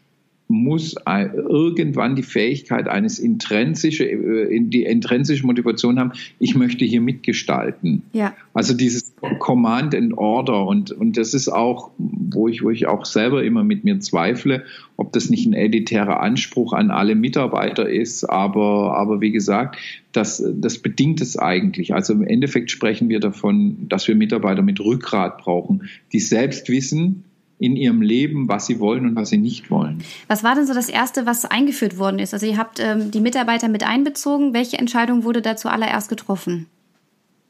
muss 0.47 0.95
irgendwann 1.05 2.15
die 2.15 2.23
Fähigkeit 2.23 2.87
eines 2.87 3.17
intrinsische, 3.17 4.07
äh, 4.07 4.59
die 4.61 4.83
intrinsische 4.83 5.45
Motivation 5.45 5.99
haben, 5.99 6.11
ich 6.39 6.55
möchte 6.55 6.85
hier 6.85 7.01
mitgestalten. 7.01 8.03
Ja. 8.13 8.35
Also 8.53 8.75
dieses 8.75 9.15
Command 9.39 9.95
and 9.95 10.17
Order 10.17 10.67
und, 10.67 10.91
und 10.91 11.17
das 11.17 11.33
ist 11.33 11.49
auch, 11.49 11.91
wo 11.97 12.47
ich, 12.47 12.63
wo 12.63 12.69
ich 12.69 12.85
auch 12.85 13.05
selber 13.05 13.43
immer 13.43 13.63
mit 13.63 13.83
mir 13.83 13.99
zweifle, 13.99 14.63
ob 14.97 15.13
das 15.13 15.29
nicht 15.29 15.47
ein 15.47 15.53
elitärer 15.53 16.19
Anspruch 16.19 16.73
an 16.73 16.91
alle 16.91 17.15
Mitarbeiter 17.15 17.89
ist, 17.89 18.23
aber, 18.25 18.95
aber 18.95 19.21
wie 19.21 19.31
gesagt, 19.31 19.77
das, 20.11 20.43
das 20.55 20.79
bedingt 20.79 21.21
es 21.21 21.37
eigentlich. 21.37 21.93
Also 21.93 22.13
im 22.13 22.23
Endeffekt 22.23 22.69
sprechen 22.69 23.09
wir 23.09 23.19
davon, 23.19 23.87
dass 23.89 24.07
wir 24.07 24.15
Mitarbeiter 24.15 24.61
mit 24.61 24.79
Rückgrat 24.79 25.39
brauchen, 25.39 25.89
die 26.13 26.19
selbst 26.19 26.69
wissen, 26.69 27.23
in 27.57 27.75
ihrem 27.75 28.01
Leben, 28.01 28.49
was 28.49 28.65
sie 28.65 28.79
wollen 28.79 29.05
und 29.05 29.15
was 29.15 29.29
sie 29.29 29.37
nicht 29.37 29.71
wollen. 29.71 30.03
Was 30.27 30.43
war 30.43 30.55
denn 30.55 30.67
so 30.67 30.73
das 30.73 30.89
Erste, 30.89 31.25
was 31.25 31.45
eingeführt 31.45 31.97
worden 31.97 32.19
ist? 32.19 32.33
Also 32.33 32.45
ihr 32.45 32.57
habt 32.57 32.79
ähm, 32.79 33.11
die 33.11 33.21
Mitarbeiter 33.21 33.69
mit 33.69 33.85
einbezogen. 33.87 34.53
Welche 34.53 34.77
Entscheidung 34.77 35.23
wurde 35.23 35.41
da 35.41 35.55
zuallererst 35.55 36.09
getroffen? 36.09 36.67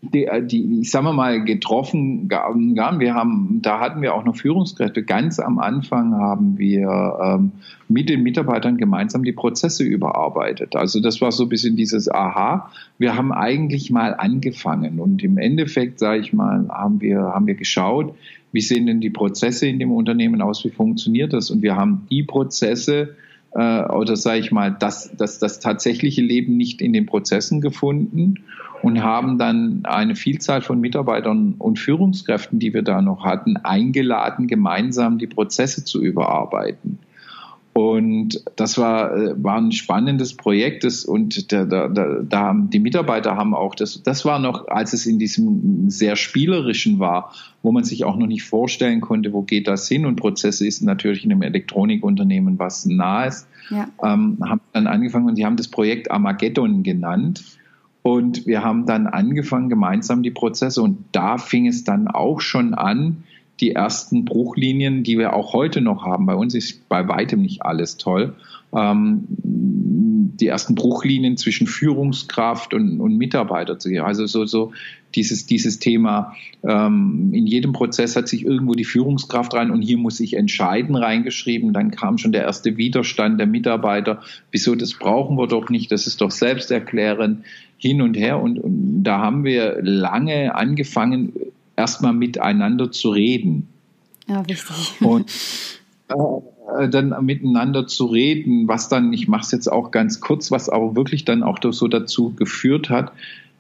Die, 0.02 0.26
äh, 0.26 0.46
die, 0.46 0.82
ich 0.82 0.92
sage 0.92 1.12
mal, 1.12 1.44
getroffen. 1.44 2.30
Wir 2.30 3.16
haben, 3.16 3.60
da 3.64 3.80
hatten 3.80 4.04
wir 4.04 4.14
auch 4.14 4.24
noch 4.24 4.36
Führungskräfte. 4.36 5.02
Ganz 5.04 5.40
am 5.40 5.58
Anfang 5.58 6.14
haben 6.14 6.60
wir 6.60 7.18
ähm, 7.24 7.52
mit 7.88 8.10
den 8.10 8.22
Mitarbeitern 8.22 8.78
gemeinsam 8.78 9.24
die 9.24 9.32
Prozesse 9.32 9.84
überarbeitet. 9.84 10.76
Also 10.76 11.00
das 11.02 11.22
war 11.22 11.32
so 11.32 11.44
ein 11.44 11.50
bisschen 11.50 11.76
dieses 11.76 12.10
Aha. 12.10 12.70
Wir 13.00 13.16
haben 13.16 13.32
eigentlich 13.32 13.90
mal 13.90 14.14
angefangen 14.14 15.00
und 15.00 15.24
im 15.24 15.40
Endeffekt, 15.40 15.98
sage 15.98 16.22
ich 16.22 16.34
mal, 16.34 16.68
haben 16.70 17.02
wir 17.02 17.20
haben 17.22 17.48
wir 17.48 17.56
geschaut, 17.56 18.14
wie 18.56 18.62
sehen 18.62 18.88
denn 18.88 19.02
die 19.02 19.10
Prozesse 19.10 19.68
in 19.68 19.80
dem 19.80 19.92
Unternehmen 19.92 20.42
aus, 20.42 20.64
wie 20.64 20.70
funktioniert 20.70 21.34
das? 21.34 21.52
Und 21.52 21.62
wir 21.62 21.76
haben 21.76 22.08
die 22.10 22.24
Prozesse 22.24 23.16
äh, 23.52 23.84
oder 23.84 24.16
sage 24.16 24.40
ich 24.40 24.52
mal, 24.52 24.76
das, 24.78 25.12
das, 25.16 25.40
das 25.40 25.60
tatsächliche 25.60 26.22
Leben 26.22 26.58
nicht 26.58 26.82
in 26.82 26.94
den 26.94 27.06
Prozessen 27.06 27.62
gefunden 27.62 28.44
und 28.82 29.04
haben 29.04 29.38
dann 29.38 29.82
eine 29.84 30.16
Vielzahl 30.16 30.62
von 30.62 30.80
Mitarbeitern 30.80 31.56
und 31.58 31.80
Führungskräften, 31.80 32.60
die 32.60 32.74
wir 32.74 32.82
da 32.82 33.02
noch 33.02 33.26
hatten, 33.26 33.58
eingeladen, 33.58 34.48
gemeinsam 34.48 35.18
die 35.18 35.28
Prozesse 35.28 35.84
zu 35.84 36.02
überarbeiten. 36.02 37.00
Und 37.78 38.42
das 38.56 38.78
war, 38.78 39.14
äh, 39.18 39.44
war 39.44 39.58
ein 39.58 39.74
spannendes 39.74 40.38
Projekt 40.38 40.86
das, 40.86 41.04
und 41.04 41.52
da, 41.52 41.66
da, 41.66 41.90
da 41.90 42.40
haben 42.40 42.70
die 42.70 42.80
Mitarbeiter 42.80 43.36
haben 43.36 43.54
auch, 43.54 43.76
das, 43.76 44.02
das 44.02 44.24
war 44.24 44.40
noch, 44.40 44.70
als 44.70 44.94
es 44.94 45.06
in 45.06 45.20
diesem 45.20 45.90
sehr 45.90 46.16
spielerischen 46.16 47.00
war, 47.00 47.34
wo 47.64 47.74
man 47.74 47.84
sich 47.84 48.06
auch 48.06 48.16
noch 48.16 48.28
nicht 48.28 48.44
vorstellen 48.44 49.02
konnte, 49.02 49.34
wo 49.34 49.42
geht 49.42 49.68
das 49.68 49.90
hin 49.90 50.06
und 50.06 50.16
Prozesse 50.16 50.66
ist 50.66 50.84
natürlich 50.84 51.26
in 51.26 51.34
einem 51.34 51.42
Elektronikunternehmen 51.42 52.58
was 52.60 52.86
Nahes, 52.86 53.46
ja. 53.70 53.90
ähm, 54.02 54.38
haben 54.42 54.62
dann 54.72 54.88
angefangen 54.88 55.28
und 55.28 55.36
sie 55.36 55.46
haben 55.46 55.58
das 55.58 55.68
Projekt 55.68 56.10
Armageddon 56.10 56.82
genannt. 56.82 57.44
Und 58.04 58.46
wir 58.46 58.64
haben 58.64 58.86
dann 58.86 59.08
angefangen, 59.08 59.68
gemeinsam 59.68 60.24
die 60.24 60.32
Prozesse 60.32 60.82
und 60.82 61.04
da 61.12 61.38
fing 61.38 61.68
es 61.68 61.84
dann 61.84 62.08
auch 62.08 62.40
schon 62.40 62.74
an, 62.74 63.24
die 63.60 63.72
ersten 63.72 64.26
Bruchlinien, 64.26 65.04
die 65.04 65.18
wir 65.18 65.34
auch 65.34 65.54
heute 65.54 65.82
noch 65.82 66.06
haben. 66.06 66.26
Bei 66.26 66.36
uns 66.36 66.54
ist 66.54 66.88
bei 66.90 67.08
weitem 67.08 67.42
nicht 67.42 67.62
alles 67.62 67.98
toll. 67.98 68.36
Ähm, 68.76 69.24
die 69.28 70.48
ersten 70.48 70.76
Bruchlinien 70.76 71.38
zwischen 71.38 71.68
Führungskraft 71.68 72.74
und, 72.74 73.00
und 73.00 73.18
Mitarbeiter 73.18 73.80
zu 73.80 73.90
gehen. 73.90 74.04
Also 74.04 74.26
so, 74.26 74.46
so 74.46 74.74
dieses, 75.16 75.46
dieses 75.46 75.80
Thema, 75.80 76.36
ähm, 76.64 77.32
in 77.34 77.48
jedem 77.48 77.72
Prozess 77.72 78.18
hat 78.18 78.28
sich 78.28 78.44
irgendwo 78.44 78.74
die 78.74 78.84
Führungskraft 78.84 79.54
rein 79.54 79.72
und 79.72 79.82
hier 79.82 79.98
muss 79.98 80.20
ich 80.20 80.34
entscheiden 80.34 80.96
reingeschrieben. 80.96 81.72
Dann 81.72 81.92
kam 81.92 82.18
schon 82.18 82.34
der 82.34 82.44
erste 82.44 82.76
Widerstand 82.76 83.40
der 83.40 83.48
Mitarbeiter. 83.48 84.22
Wieso, 84.52 84.76
das 84.76 84.94
brauchen 84.94 85.38
wir 85.38 85.48
doch 85.48 85.70
nicht, 85.70 85.92
das 85.92 86.06
ist 86.06 86.20
doch 86.20 86.32
selbsterklärend 86.32 87.46
hin 87.78 88.02
und 88.02 88.18
her. 88.18 88.42
Und, 88.42 88.60
und 88.60 89.04
da 89.04 89.20
haben 89.20 89.46
wir 89.46 89.78
lange 89.82 90.54
angefangen, 90.56 91.32
erstmal 91.76 92.14
miteinander 92.14 92.92
zu 92.92 93.10
reden. 93.10 93.68
Ja, 94.28 94.48
wichtig. 94.48 94.96
Und 95.02 95.32
äh, 96.10 96.90
dann 96.90 97.26
miteinander 97.26 97.88
zu 97.88 98.06
reden, 98.06 98.68
was 98.68 98.90
dann, 98.90 99.14
ich 99.14 99.28
mache 99.28 99.44
es 99.44 99.52
jetzt 99.52 99.72
auch 99.72 99.92
ganz 99.92 100.20
kurz, 100.20 100.52
was 100.52 100.70
auch 100.70 100.96
wirklich 100.96 101.26
dann 101.26 101.44
auch 101.44 101.60
so 101.62 101.88
dazu 101.88 102.34
geführt 102.34 102.90
hat, 102.90 103.12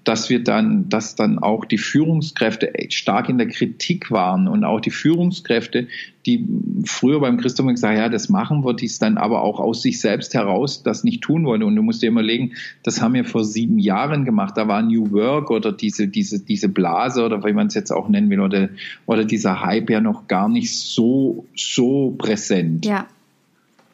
dass 0.05 0.29
wir 0.29 0.43
dann, 0.43 0.87
dass 0.87 1.15
dann 1.15 1.39
auch 1.39 1.65
die 1.65 1.79
Führungskräfte 1.79 2.71
stark 2.89 3.27
in 3.27 3.39
der 3.39 3.47
Kritik 3.47 4.11
waren 4.11 4.47
und 4.47 4.63
auch 4.63 4.79
die 4.79 4.91
Führungskräfte, 4.91 5.87
die 6.27 6.47
früher 6.85 7.19
beim 7.19 7.37
Christoph 7.37 7.65
gesagt 7.65 7.97
ja, 7.97 8.07
das 8.07 8.29
machen 8.29 8.63
wir, 8.63 8.75
die 8.75 8.85
es 8.85 8.99
dann 8.99 9.17
aber 9.17 9.41
auch 9.41 9.59
aus 9.59 9.81
sich 9.81 9.99
selbst 9.99 10.35
heraus 10.35 10.83
das 10.83 11.03
nicht 11.03 11.21
tun 11.21 11.45
wollen. 11.45 11.63
Und 11.63 11.75
du 11.75 11.81
musst 11.81 12.03
dir 12.03 12.07
immer 12.07 12.21
legen, 12.21 12.53
das 12.83 13.01
haben 13.01 13.15
wir 13.15 13.25
vor 13.25 13.43
sieben 13.43 13.79
Jahren 13.79 14.25
gemacht. 14.25 14.55
Da 14.57 14.67
war 14.67 14.81
New 14.83 15.11
Work 15.11 15.49
oder 15.49 15.71
diese, 15.71 16.07
diese, 16.07 16.39
diese 16.39 16.69
Blase 16.69 17.25
oder 17.25 17.43
wie 17.43 17.53
man 17.53 17.67
es 17.67 17.73
jetzt 17.73 17.91
auch 17.91 18.07
nennen 18.07 18.29
will 18.29 18.41
oder, 18.41 18.69
oder 19.07 19.25
dieser 19.25 19.61
Hype 19.65 19.89
ja 19.89 20.01
noch 20.01 20.27
gar 20.27 20.49
nicht 20.49 20.75
so, 20.75 21.45
so 21.55 22.13
präsent. 22.17 22.85
Ja. 22.85 23.07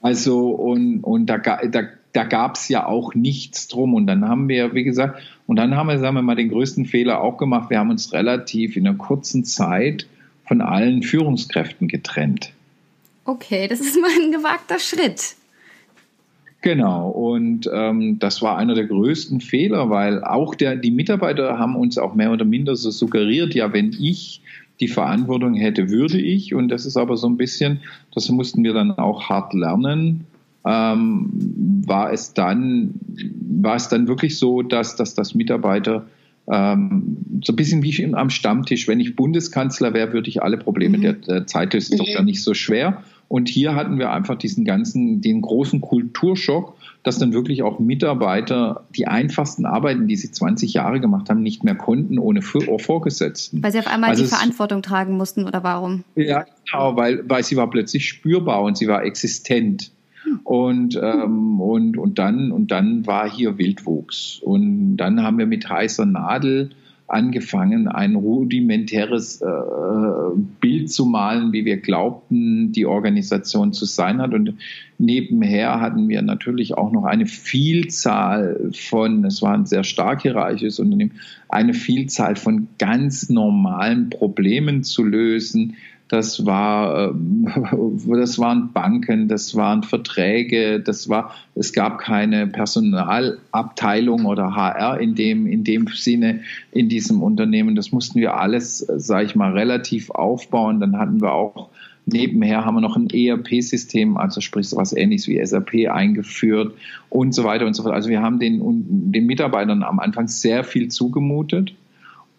Also, 0.01 0.49
und, 0.49 1.03
und 1.03 1.27
da, 1.27 1.37
da 1.37 1.83
da 2.13 2.23
gab 2.23 2.55
es 2.55 2.67
ja 2.67 2.85
auch 2.85 3.13
nichts 3.15 3.67
drum. 3.67 3.93
Und 3.93 4.07
dann 4.07 4.27
haben 4.27 4.49
wir, 4.49 4.73
wie 4.73 4.83
gesagt, 4.83 5.21
und 5.51 5.57
dann 5.57 5.75
haben 5.75 5.87
wir, 5.87 5.99
sagen 5.99 6.15
wir 6.15 6.21
mal, 6.21 6.37
den 6.37 6.47
größten 6.47 6.85
Fehler 6.85 7.19
auch 7.19 7.35
gemacht. 7.35 7.69
Wir 7.69 7.79
haben 7.79 7.89
uns 7.89 8.13
relativ 8.13 8.77
in 8.77 8.87
einer 8.87 8.97
kurzen 8.97 9.43
Zeit 9.43 10.07
von 10.47 10.61
allen 10.61 11.03
Führungskräften 11.03 11.89
getrennt. 11.89 12.53
Okay, 13.25 13.67
das 13.67 13.81
ist 13.81 13.99
mal 13.99 14.11
ein 14.17 14.31
gewagter 14.31 14.79
Schritt. 14.79 15.35
Genau, 16.61 17.09
und 17.09 17.69
ähm, 17.73 18.17
das 18.17 18.41
war 18.41 18.57
einer 18.57 18.75
der 18.75 18.85
größten 18.85 19.41
Fehler, 19.41 19.89
weil 19.89 20.23
auch 20.23 20.55
der, 20.55 20.77
die 20.77 20.89
Mitarbeiter 20.89 21.59
haben 21.59 21.75
uns 21.75 21.97
auch 21.97 22.15
mehr 22.15 22.31
oder 22.31 22.45
minder 22.45 22.77
so 22.77 22.89
suggeriert, 22.89 23.53
ja, 23.53 23.73
wenn 23.73 23.91
ich 23.91 24.41
die 24.79 24.87
Verantwortung 24.87 25.55
hätte, 25.55 25.89
würde 25.89 26.21
ich. 26.21 26.53
Und 26.53 26.69
das 26.69 26.85
ist 26.85 26.95
aber 26.95 27.17
so 27.17 27.27
ein 27.27 27.35
bisschen, 27.35 27.81
das 28.15 28.29
mussten 28.29 28.63
wir 28.63 28.71
dann 28.71 28.91
auch 28.91 29.27
hart 29.27 29.53
lernen, 29.53 30.27
ähm, 30.65 31.29
war 31.85 32.13
es 32.13 32.33
dann, 32.33 32.93
war 33.59 33.75
es 33.75 33.89
dann 33.89 34.07
wirklich 34.07 34.37
so, 34.37 34.61
dass, 34.61 34.95
dass 34.95 35.15
das 35.15 35.33
Mitarbeiter 35.35 36.05
ähm, 36.49 37.17
so 37.43 37.53
ein 37.53 37.55
bisschen 37.55 37.83
wie 37.83 38.13
am 38.13 38.29
Stammtisch, 38.29 38.87
wenn 38.87 38.99
ich 38.99 39.15
Bundeskanzler 39.15 39.93
wäre, 39.93 40.13
würde 40.13 40.29
ich 40.29 40.41
alle 40.41 40.57
Probleme 40.57 40.97
mhm. 40.97 41.01
der, 41.01 41.13
der 41.13 41.47
Zeit, 41.47 41.73
ist 41.73 41.93
mhm. 41.93 41.97
doch 41.97 42.07
ja 42.07 42.21
nicht 42.21 42.43
so 42.43 42.53
schwer. 42.53 43.03
Und 43.27 43.47
hier 43.47 43.75
hatten 43.75 43.97
wir 43.97 44.11
einfach 44.11 44.37
diesen 44.37 44.65
ganzen, 44.65 45.21
den 45.21 45.41
großen 45.41 45.79
Kulturschock, 45.79 46.75
dass 47.01 47.17
dann 47.17 47.31
wirklich 47.31 47.63
auch 47.63 47.79
Mitarbeiter 47.79 48.83
die 48.93 49.07
einfachsten 49.07 49.65
Arbeiten, 49.65 50.07
die 50.07 50.17
sie 50.17 50.31
20 50.31 50.73
Jahre 50.73 50.99
gemacht 50.99 51.29
haben, 51.29 51.41
nicht 51.41 51.63
mehr 51.63 51.75
konnten 51.75 52.19
ohne 52.19 52.41
Vorgesetzten. 52.41 53.63
Weil 53.63 53.71
sie 53.71 53.79
auf 53.79 53.87
einmal 53.87 54.09
also 54.09 54.23
die 54.23 54.29
Verantwortung 54.29 54.81
tragen 54.81 55.15
mussten 55.15 55.45
oder 55.45 55.63
warum? 55.63 56.03
Ja, 56.15 56.43
genau, 56.69 56.97
weil, 56.97 57.23
weil 57.29 57.43
sie 57.45 57.55
war 57.55 57.69
plötzlich 57.69 58.09
spürbar 58.09 58.63
und 58.63 58.77
sie 58.77 58.89
war 58.89 59.05
existent. 59.05 59.91
Und, 60.43 60.99
ähm, 61.01 61.59
und, 61.61 61.97
und, 61.97 62.19
dann, 62.19 62.51
und 62.51 62.71
dann 62.71 63.05
war 63.05 63.29
hier 63.29 63.57
Wildwuchs. 63.57 64.39
Und 64.43 64.97
dann 64.97 65.23
haben 65.23 65.37
wir 65.37 65.45
mit 65.45 65.69
heißer 65.69 66.05
Nadel 66.05 66.71
angefangen, 67.11 67.87
ein 67.89 68.15
rudimentäres 68.15 69.41
äh, 69.41 69.45
Bild 70.61 70.89
zu 70.89 71.05
malen, 71.05 71.51
wie 71.51 71.65
wir 71.65 71.77
glaubten, 71.77 72.71
die 72.71 72.85
Organisation 72.85 73.73
zu 73.73 73.85
sein 73.85 74.21
hat. 74.21 74.33
Und 74.33 74.55
nebenher 74.97 75.81
hatten 75.81 76.07
wir 76.07 76.21
natürlich 76.21 76.77
auch 76.77 76.91
noch 76.91 77.03
eine 77.03 77.25
Vielzahl 77.25 78.71
von, 78.73 79.25
es 79.25 79.41
war 79.41 79.53
ein 79.53 79.65
sehr 79.65 79.83
stark 79.83 80.21
hierarchisches 80.21 80.79
Unternehmen, 80.79 81.13
eine 81.49 81.73
Vielzahl 81.73 82.37
von 82.37 82.69
ganz 82.79 83.29
normalen 83.29 84.09
Problemen 84.09 84.83
zu 84.83 85.03
lösen, 85.03 85.75
das 86.11 86.45
war, 86.45 87.09
ähm, 87.09 87.47
das 88.07 88.37
waren 88.37 88.73
Banken, 88.73 89.29
das 89.29 89.55
waren 89.55 89.83
Verträge, 89.83 90.81
das 90.81 91.07
war, 91.07 91.33
es 91.55 91.71
gab 91.71 91.99
keine 91.99 92.47
Personalabteilung 92.47 94.25
oder 94.25 94.53
HR 94.53 94.99
in 94.99 95.15
dem, 95.15 95.47
in 95.47 95.63
dem 95.63 95.87
Sinne 95.87 96.41
in 96.73 96.89
diesem 96.89 97.23
Unternehmen. 97.23 97.75
Das 97.75 97.93
mussten 97.93 98.19
wir 98.19 98.35
alles, 98.35 98.79
sage 98.79 99.25
ich 99.25 99.35
mal, 99.35 99.53
relativ 99.53 100.09
aufbauen. 100.09 100.81
Dann 100.81 100.97
hatten 100.97 101.21
wir 101.21 101.31
auch 101.31 101.69
Nebenher 102.07 102.65
haben 102.65 102.75
wir 102.75 102.81
noch 102.81 102.97
ein 102.97 103.09
ERP-System, 103.11 104.17
also 104.17 104.41
sprich 104.41 104.67
so 104.67 104.77
was 104.77 104.91
ähnliches 104.91 105.27
wie 105.27 105.45
SAP 105.45 105.87
eingeführt 105.87 106.73
und 107.09 107.33
so 107.33 107.43
weiter 107.43 107.67
und 107.67 107.75
so 107.75 107.83
fort. 107.83 107.93
Also 107.93 108.09
wir 108.09 108.23
haben 108.23 108.39
den, 108.39 109.11
den 109.11 109.27
Mitarbeitern 109.27 109.83
am 109.83 109.99
Anfang 109.99 110.27
sehr 110.27 110.63
viel 110.63 110.87
zugemutet 110.87 111.75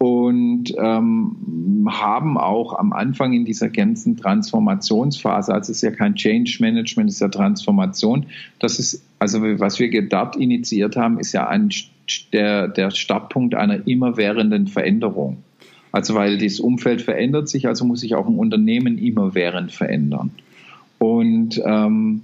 und 0.03 0.75
ähm, 0.79 1.87
haben 1.89 2.37
auch 2.37 2.77
am 2.77 2.93
Anfang 2.93 3.35
in 3.35 3.45
dieser 3.45 3.69
ganzen 3.69 4.17
Transformationsphase, 4.17 5.55
also 5.55 5.71
es 5.71 5.77
ist 5.77 5.83
ja 5.83 5.93
kein 5.93 6.17
Change 6.17 6.57
Management, 6.59 7.09
es 7.09 7.17
ist 7.17 7.21
ja 7.21 7.29
Transformation, 7.29 8.27
das 8.59 8.81
ist, 8.81 9.07
also 9.21 9.41
was 9.61 9.79
wir 9.79 10.09
dort 10.09 10.35
initiiert 10.35 10.97
haben, 10.97 11.21
ist 11.21 11.33
ja 11.35 11.47
ein, 11.47 11.71
der, 12.33 12.67
der 12.67 12.91
Startpunkt 12.91 13.55
einer 13.55 13.87
immerwährenden 13.87 14.67
Veränderung. 14.67 15.37
Also 15.93 16.17
weil 16.17 16.37
das 16.37 16.59
Umfeld 16.59 17.01
verändert 17.01 17.49
sich, 17.49 17.69
also 17.69 17.85
muss 17.85 18.01
sich 18.01 18.17
auch 18.17 18.27
ein 18.27 18.35
Unternehmen 18.35 18.99
immerwährend 18.99 19.71
verändern. 19.71 20.33
Und 20.99 21.63
ähm, 21.65 22.23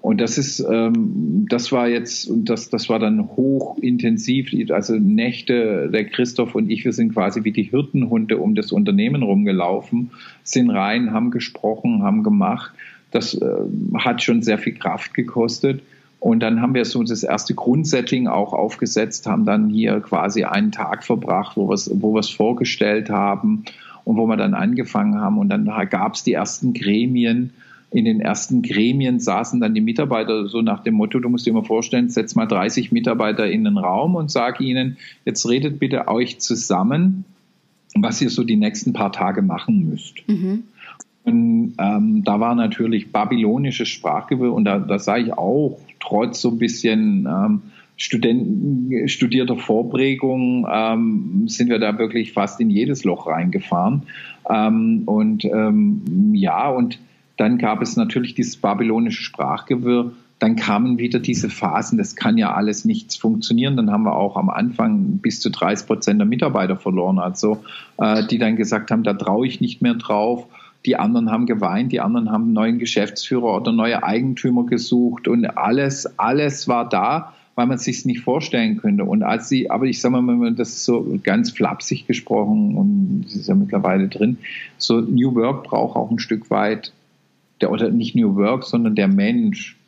Und 0.00 0.20
das 0.20 0.38
ist, 0.38 0.60
ähm, 0.60 1.46
das 1.48 1.72
war 1.72 1.88
jetzt, 1.88 2.30
und 2.30 2.48
das, 2.48 2.70
das 2.70 2.88
war 2.88 2.98
dann 2.98 3.36
hochintensiv, 3.36 4.50
also 4.70 4.94
Nächte, 4.94 5.90
der 5.92 6.04
Christoph 6.04 6.54
und 6.54 6.70
ich, 6.70 6.84
wir 6.84 6.92
sind 6.92 7.14
quasi 7.14 7.42
wie 7.44 7.52
die 7.52 7.64
Hirtenhunde 7.64 8.38
um 8.38 8.54
das 8.54 8.70
Unternehmen 8.70 9.22
rumgelaufen, 9.22 10.12
sind 10.44 10.70
rein, 10.70 11.12
haben 11.12 11.30
gesprochen, 11.30 12.02
haben 12.02 12.22
gemacht. 12.22 12.72
Das 13.10 13.34
äh, 13.34 13.46
hat 13.98 14.22
schon 14.22 14.42
sehr 14.42 14.58
viel 14.58 14.74
Kraft 14.74 15.14
gekostet. 15.14 15.82
Und 16.20 16.40
dann 16.40 16.60
haben 16.60 16.74
wir 16.74 16.84
so 16.84 17.02
das 17.02 17.22
erste 17.22 17.54
Grundsetting 17.54 18.26
auch 18.26 18.52
aufgesetzt, 18.52 19.26
haben 19.26 19.44
dann 19.44 19.68
hier 19.68 20.00
quasi 20.00 20.44
einen 20.44 20.72
Tag 20.72 21.04
verbracht, 21.04 21.56
wo 21.56 21.68
wir 21.68 21.74
es 21.74 21.90
wo 21.92 22.14
wir's 22.14 22.30
vorgestellt 22.30 23.08
haben 23.08 23.64
und 24.04 24.16
wo 24.16 24.26
wir 24.26 24.36
dann 24.36 24.54
angefangen 24.54 25.20
haben. 25.20 25.38
Und 25.38 25.48
dann 25.48 25.64
gab 25.90 26.14
es 26.14 26.24
die 26.24 26.32
ersten 26.32 26.72
Gremien. 26.72 27.52
In 27.90 28.04
den 28.04 28.20
ersten 28.20 28.62
Gremien 28.62 29.18
saßen 29.18 29.60
dann 29.60 29.74
die 29.74 29.80
Mitarbeiter 29.80 30.46
so 30.46 30.60
nach 30.60 30.82
dem 30.82 30.94
Motto, 30.94 31.20
du 31.20 31.28
musst 31.30 31.46
dir 31.46 31.54
mal 31.54 31.64
vorstellen, 31.64 32.10
setz 32.10 32.34
mal 32.34 32.46
30 32.46 32.92
Mitarbeiter 32.92 33.50
in 33.50 33.64
den 33.64 33.78
Raum 33.78 34.14
und 34.14 34.30
sag 34.30 34.60
ihnen, 34.60 34.98
jetzt 35.24 35.48
redet 35.48 35.78
bitte 35.78 36.06
euch 36.08 36.38
zusammen, 36.38 37.24
was 37.94 38.20
ihr 38.20 38.28
so 38.28 38.44
die 38.44 38.56
nächsten 38.56 38.92
paar 38.92 39.12
Tage 39.12 39.40
machen 39.40 39.88
müsst. 39.88 40.16
Mhm. 40.28 40.64
Und 41.24 41.74
ähm, 41.78 42.24
da 42.24 42.40
war 42.40 42.54
natürlich 42.54 43.10
babylonisches 43.12 43.88
Sprachgewirr 43.88 44.52
und 44.52 44.64
da, 44.64 44.78
da 44.78 44.98
sah 44.98 45.16
ich 45.16 45.32
auch 45.32 45.78
trotz 46.00 46.40
so 46.40 46.50
ein 46.50 46.58
bisschen 46.58 47.26
ähm, 47.26 47.62
Studenten, 47.96 49.08
studierter 49.08 49.56
Vorprägung 49.56 50.66
ähm, 50.70 51.48
sind 51.48 51.68
wir 51.68 51.80
da 51.80 51.98
wirklich 51.98 52.32
fast 52.32 52.60
in 52.60 52.70
jedes 52.70 53.02
Loch 53.02 53.26
reingefahren. 53.26 54.04
Ähm, 54.48 55.02
und 55.04 55.44
ähm, 55.44 56.32
ja, 56.32 56.68
und 56.68 57.00
dann 57.38 57.56
gab 57.58 57.80
es 57.80 57.96
natürlich 57.96 58.34
dieses 58.34 58.56
babylonische 58.56 59.22
Sprachgewirr. 59.22 60.12
Dann 60.38 60.54
kamen 60.54 60.98
wieder 60.98 61.18
diese 61.18 61.50
Phasen, 61.50 61.98
das 61.98 62.14
kann 62.14 62.38
ja 62.38 62.54
alles 62.54 62.84
nichts 62.84 63.16
funktionieren. 63.16 63.76
Dann 63.76 63.90
haben 63.90 64.04
wir 64.04 64.14
auch 64.14 64.36
am 64.36 64.50
Anfang 64.50 65.18
bis 65.18 65.40
zu 65.40 65.50
30 65.50 65.86
Prozent 65.86 66.20
der 66.20 66.26
Mitarbeiter 66.26 66.76
verloren, 66.76 67.18
also 67.18 67.64
äh, 67.96 68.24
die 68.26 68.38
dann 68.38 68.54
gesagt 68.54 68.92
haben, 68.92 69.02
da 69.02 69.14
traue 69.14 69.46
ich 69.46 69.60
nicht 69.60 69.82
mehr 69.82 69.94
drauf 69.94 70.46
die 70.86 70.96
anderen 70.96 71.30
haben 71.30 71.46
geweint, 71.46 71.92
die 71.92 72.00
anderen 72.00 72.30
haben 72.30 72.44
einen 72.44 72.52
neuen 72.52 72.78
Geschäftsführer 72.78 73.56
oder 73.56 73.72
neue 73.72 74.02
Eigentümer 74.02 74.64
gesucht 74.66 75.28
und 75.28 75.44
alles, 75.44 76.18
alles 76.18 76.68
war 76.68 76.88
da, 76.88 77.34
weil 77.56 77.66
man 77.66 77.76
es 77.76 77.84
sich 77.84 78.04
nicht 78.04 78.20
vorstellen 78.20 78.76
könnte. 78.76 79.04
Und 79.04 79.24
als 79.24 79.48
sie, 79.48 79.70
aber 79.70 79.86
ich 79.86 80.00
sage 80.00 80.20
mal, 80.20 80.54
das 80.54 80.68
ist 80.70 80.84
so 80.84 81.18
ganz 81.24 81.50
flapsig 81.50 82.06
gesprochen 82.06 82.76
und 82.76 83.24
es 83.26 83.34
ist 83.34 83.48
ja 83.48 83.56
mittlerweile 83.56 84.08
drin, 84.08 84.38
so 84.76 85.00
New 85.00 85.34
Work 85.34 85.64
braucht 85.64 85.96
auch 85.96 86.10
ein 86.10 86.20
Stück 86.20 86.50
weit, 86.50 86.92
der, 87.60 87.70
oder 87.70 87.90
nicht 87.90 88.14
New 88.14 88.36
Work, 88.36 88.64
sondern 88.64 88.94
der 88.94 89.08
Mensch 89.08 89.78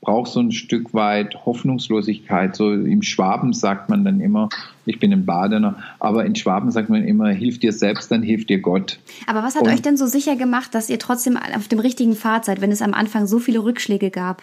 braucht 0.00 0.30
so 0.30 0.40
ein 0.40 0.50
Stück 0.50 0.94
weit 0.94 1.44
Hoffnungslosigkeit. 1.44 2.56
So 2.56 2.72
im 2.72 3.02
Schwaben 3.02 3.52
sagt 3.52 3.90
man 3.90 4.04
dann 4.04 4.20
immer, 4.20 4.48
ich 4.86 4.98
bin 4.98 5.12
ein 5.12 5.26
Badener, 5.26 5.76
aber 5.98 6.24
in 6.24 6.34
Schwaben 6.34 6.70
sagt 6.70 6.88
man 6.88 7.04
immer, 7.04 7.28
hilf 7.28 7.58
dir 7.58 7.72
selbst, 7.72 8.10
dann 8.10 8.22
hilft 8.22 8.48
dir 8.48 8.60
Gott. 8.60 8.98
Aber 9.26 9.42
was 9.42 9.56
hat 9.56 9.62
Und, 9.62 9.68
euch 9.68 9.82
denn 9.82 9.96
so 9.96 10.06
sicher 10.06 10.36
gemacht, 10.36 10.74
dass 10.74 10.88
ihr 10.88 10.98
trotzdem 10.98 11.36
auf 11.36 11.68
dem 11.68 11.80
richtigen 11.80 12.14
Pfad 12.14 12.46
seid, 12.46 12.60
wenn 12.60 12.72
es 12.72 12.82
am 12.82 12.94
Anfang 12.94 13.26
so 13.26 13.38
viele 13.38 13.62
Rückschläge 13.62 14.10
gab? 14.10 14.42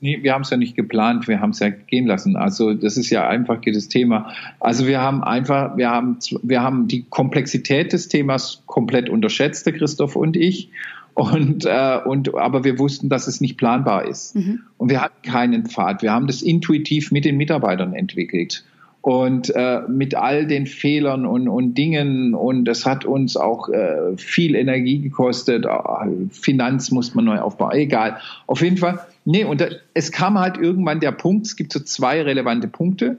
Nee, 0.00 0.18
wir 0.22 0.34
haben 0.34 0.42
es 0.42 0.50
ja 0.50 0.56
nicht 0.56 0.76
geplant, 0.76 1.26
wir 1.26 1.40
haben 1.40 1.50
es 1.50 1.60
ja 1.60 1.70
gehen 1.70 2.06
lassen. 2.06 2.36
Also 2.36 2.74
das 2.74 2.96
ist 2.96 3.08
ja 3.08 3.26
einfach 3.28 3.60
das 3.64 3.88
Thema. 3.88 4.30
Also 4.60 4.86
wir 4.86 5.00
haben 5.00 5.24
einfach, 5.24 5.76
wir 5.76 5.90
haben, 5.90 6.18
wir 6.42 6.62
haben 6.62 6.88
die 6.88 7.04
Komplexität 7.08 7.92
des 7.92 8.08
Themas 8.08 8.62
komplett 8.66 9.08
unterschätzt, 9.08 9.64
der 9.64 9.72
Christoph 9.72 10.16
und 10.16 10.36
ich. 10.36 10.70
Und, 11.16 11.64
äh, 11.64 11.98
und, 12.04 12.34
aber 12.34 12.62
wir 12.64 12.78
wussten, 12.78 13.08
dass 13.08 13.26
es 13.26 13.40
nicht 13.40 13.56
planbar 13.56 14.06
ist. 14.06 14.36
Mhm. 14.36 14.60
Und 14.76 14.90
wir 14.90 15.00
hatten 15.00 15.22
keinen 15.22 15.64
Pfad. 15.64 16.02
Wir 16.02 16.12
haben 16.12 16.26
das 16.26 16.42
intuitiv 16.42 17.10
mit 17.10 17.24
den 17.24 17.38
Mitarbeitern 17.38 17.94
entwickelt. 17.94 18.64
Und 19.00 19.50
äh, 19.56 19.80
mit 19.88 20.14
all 20.14 20.46
den 20.46 20.66
Fehlern 20.66 21.24
und, 21.24 21.48
und 21.48 21.72
Dingen. 21.72 22.34
Und 22.34 22.68
es 22.68 22.84
hat 22.84 23.06
uns 23.06 23.38
auch 23.38 23.70
äh, 23.70 24.14
viel 24.18 24.54
Energie 24.54 24.98
gekostet. 24.98 25.64
Ah, 25.64 26.06
Finanz 26.30 26.90
muss 26.90 27.14
man 27.14 27.24
neu 27.24 27.38
aufbauen. 27.38 27.72
Egal. 27.72 28.18
Auf 28.46 28.60
jeden 28.60 28.76
Fall. 28.76 28.98
Nee, 29.24 29.44
und 29.44 29.62
da, 29.62 29.68
es 29.94 30.12
kam 30.12 30.38
halt 30.38 30.58
irgendwann 30.58 31.00
der 31.00 31.12
Punkt, 31.12 31.46
es 31.46 31.56
gibt 31.56 31.72
so 31.72 31.80
zwei 31.80 32.20
relevante 32.20 32.68
Punkte. 32.68 33.16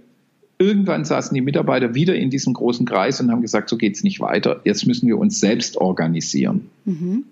Irgendwann 0.60 1.04
saßen 1.04 1.34
die 1.34 1.42
Mitarbeiter 1.42 1.96
wieder 1.96 2.14
in 2.14 2.30
diesem 2.30 2.54
großen 2.54 2.86
Kreis 2.86 3.20
und 3.22 3.32
haben 3.32 3.42
gesagt, 3.42 3.70
so 3.70 3.78
geht's 3.78 4.04
nicht 4.04 4.20
weiter. 4.20 4.62
Jetzt 4.66 4.86
müssen 4.86 5.08
wir 5.08 5.18
uns 5.18 5.40
selbst 5.40 5.78
organisieren. 5.78 6.70
Mhm. 6.86 7.24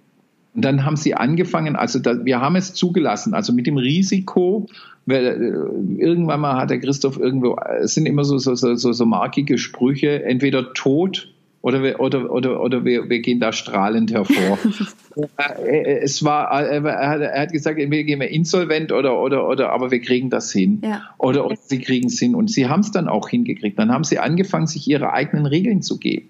Und 0.56 0.64
dann 0.64 0.86
haben 0.86 0.96
sie 0.96 1.14
angefangen, 1.14 1.76
also 1.76 2.00
da, 2.00 2.24
wir 2.24 2.40
haben 2.40 2.56
es 2.56 2.74
zugelassen, 2.74 3.34
also 3.34 3.52
mit 3.52 3.68
dem 3.68 3.78
Risiko, 3.78 4.68
weil 5.06 5.26
äh, 5.26 6.02
irgendwann 6.02 6.40
mal 6.40 6.56
hat 6.56 6.70
der 6.70 6.80
Christoph 6.80 7.20
irgendwo, 7.20 7.58
es 7.82 7.94
sind 7.94 8.06
immer 8.06 8.24
so, 8.24 8.38
so, 8.38 8.56
so, 8.56 8.76
so 8.76 9.06
markige 9.06 9.58
Sprüche, 9.58 10.24
entweder 10.24 10.74
tot 10.74 11.30
oder 11.66 11.82
wir, 11.82 12.00
oder, 12.00 12.32
oder, 12.32 12.62
oder 12.62 12.86
wir, 12.86 13.10
wir 13.10 13.20
gehen 13.22 13.40
da 13.40 13.52
strahlend 13.52 14.12
hervor. 14.12 14.58
Äh, 15.38 15.78
äh, 15.78 16.00
es 16.02 16.26
war, 16.26 16.52
er 16.52 16.84
hat, 17.10 17.22
er 17.22 17.42
hat 17.44 17.54
gesagt, 17.54 17.80
entweder 17.80 18.04
gehen 18.04 18.20
wir 18.20 18.28
insolvent 18.28 18.92
oder, 18.92 19.18
oder, 19.18 19.48
oder, 19.48 19.72
aber 19.72 19.90
wir 19.90 20.02
kriegen 20.02 20.30
das 20.30 20.52
hin. 20.52 20.82
Ja. 20.84 21.04
Oder, 21.18 21.46
oder 21.46 21.56
sie 21.56 21.80
kriegen 21.80 22.08
es 22.08 22.20
hin. 22.20 22.36
Und 22.36 22.52
sie 22.52 22.68
haben 22.68 22.82
es 22.82 22.92
dann 22.92 23.08
auch 23.08 23.30
hingekriegt. 23.30 23.80
Dann 23.80 23.94
haben 23.94 24.04
sie 24.04 24.20
angefangen, 24.20 24.68
sich 24.68 24.90
ihre 24.90 25.14
eigenen 25.14 25.46
Regeln 25.46 25.82
zu 25.82 26.00
geben. 26.00 26.28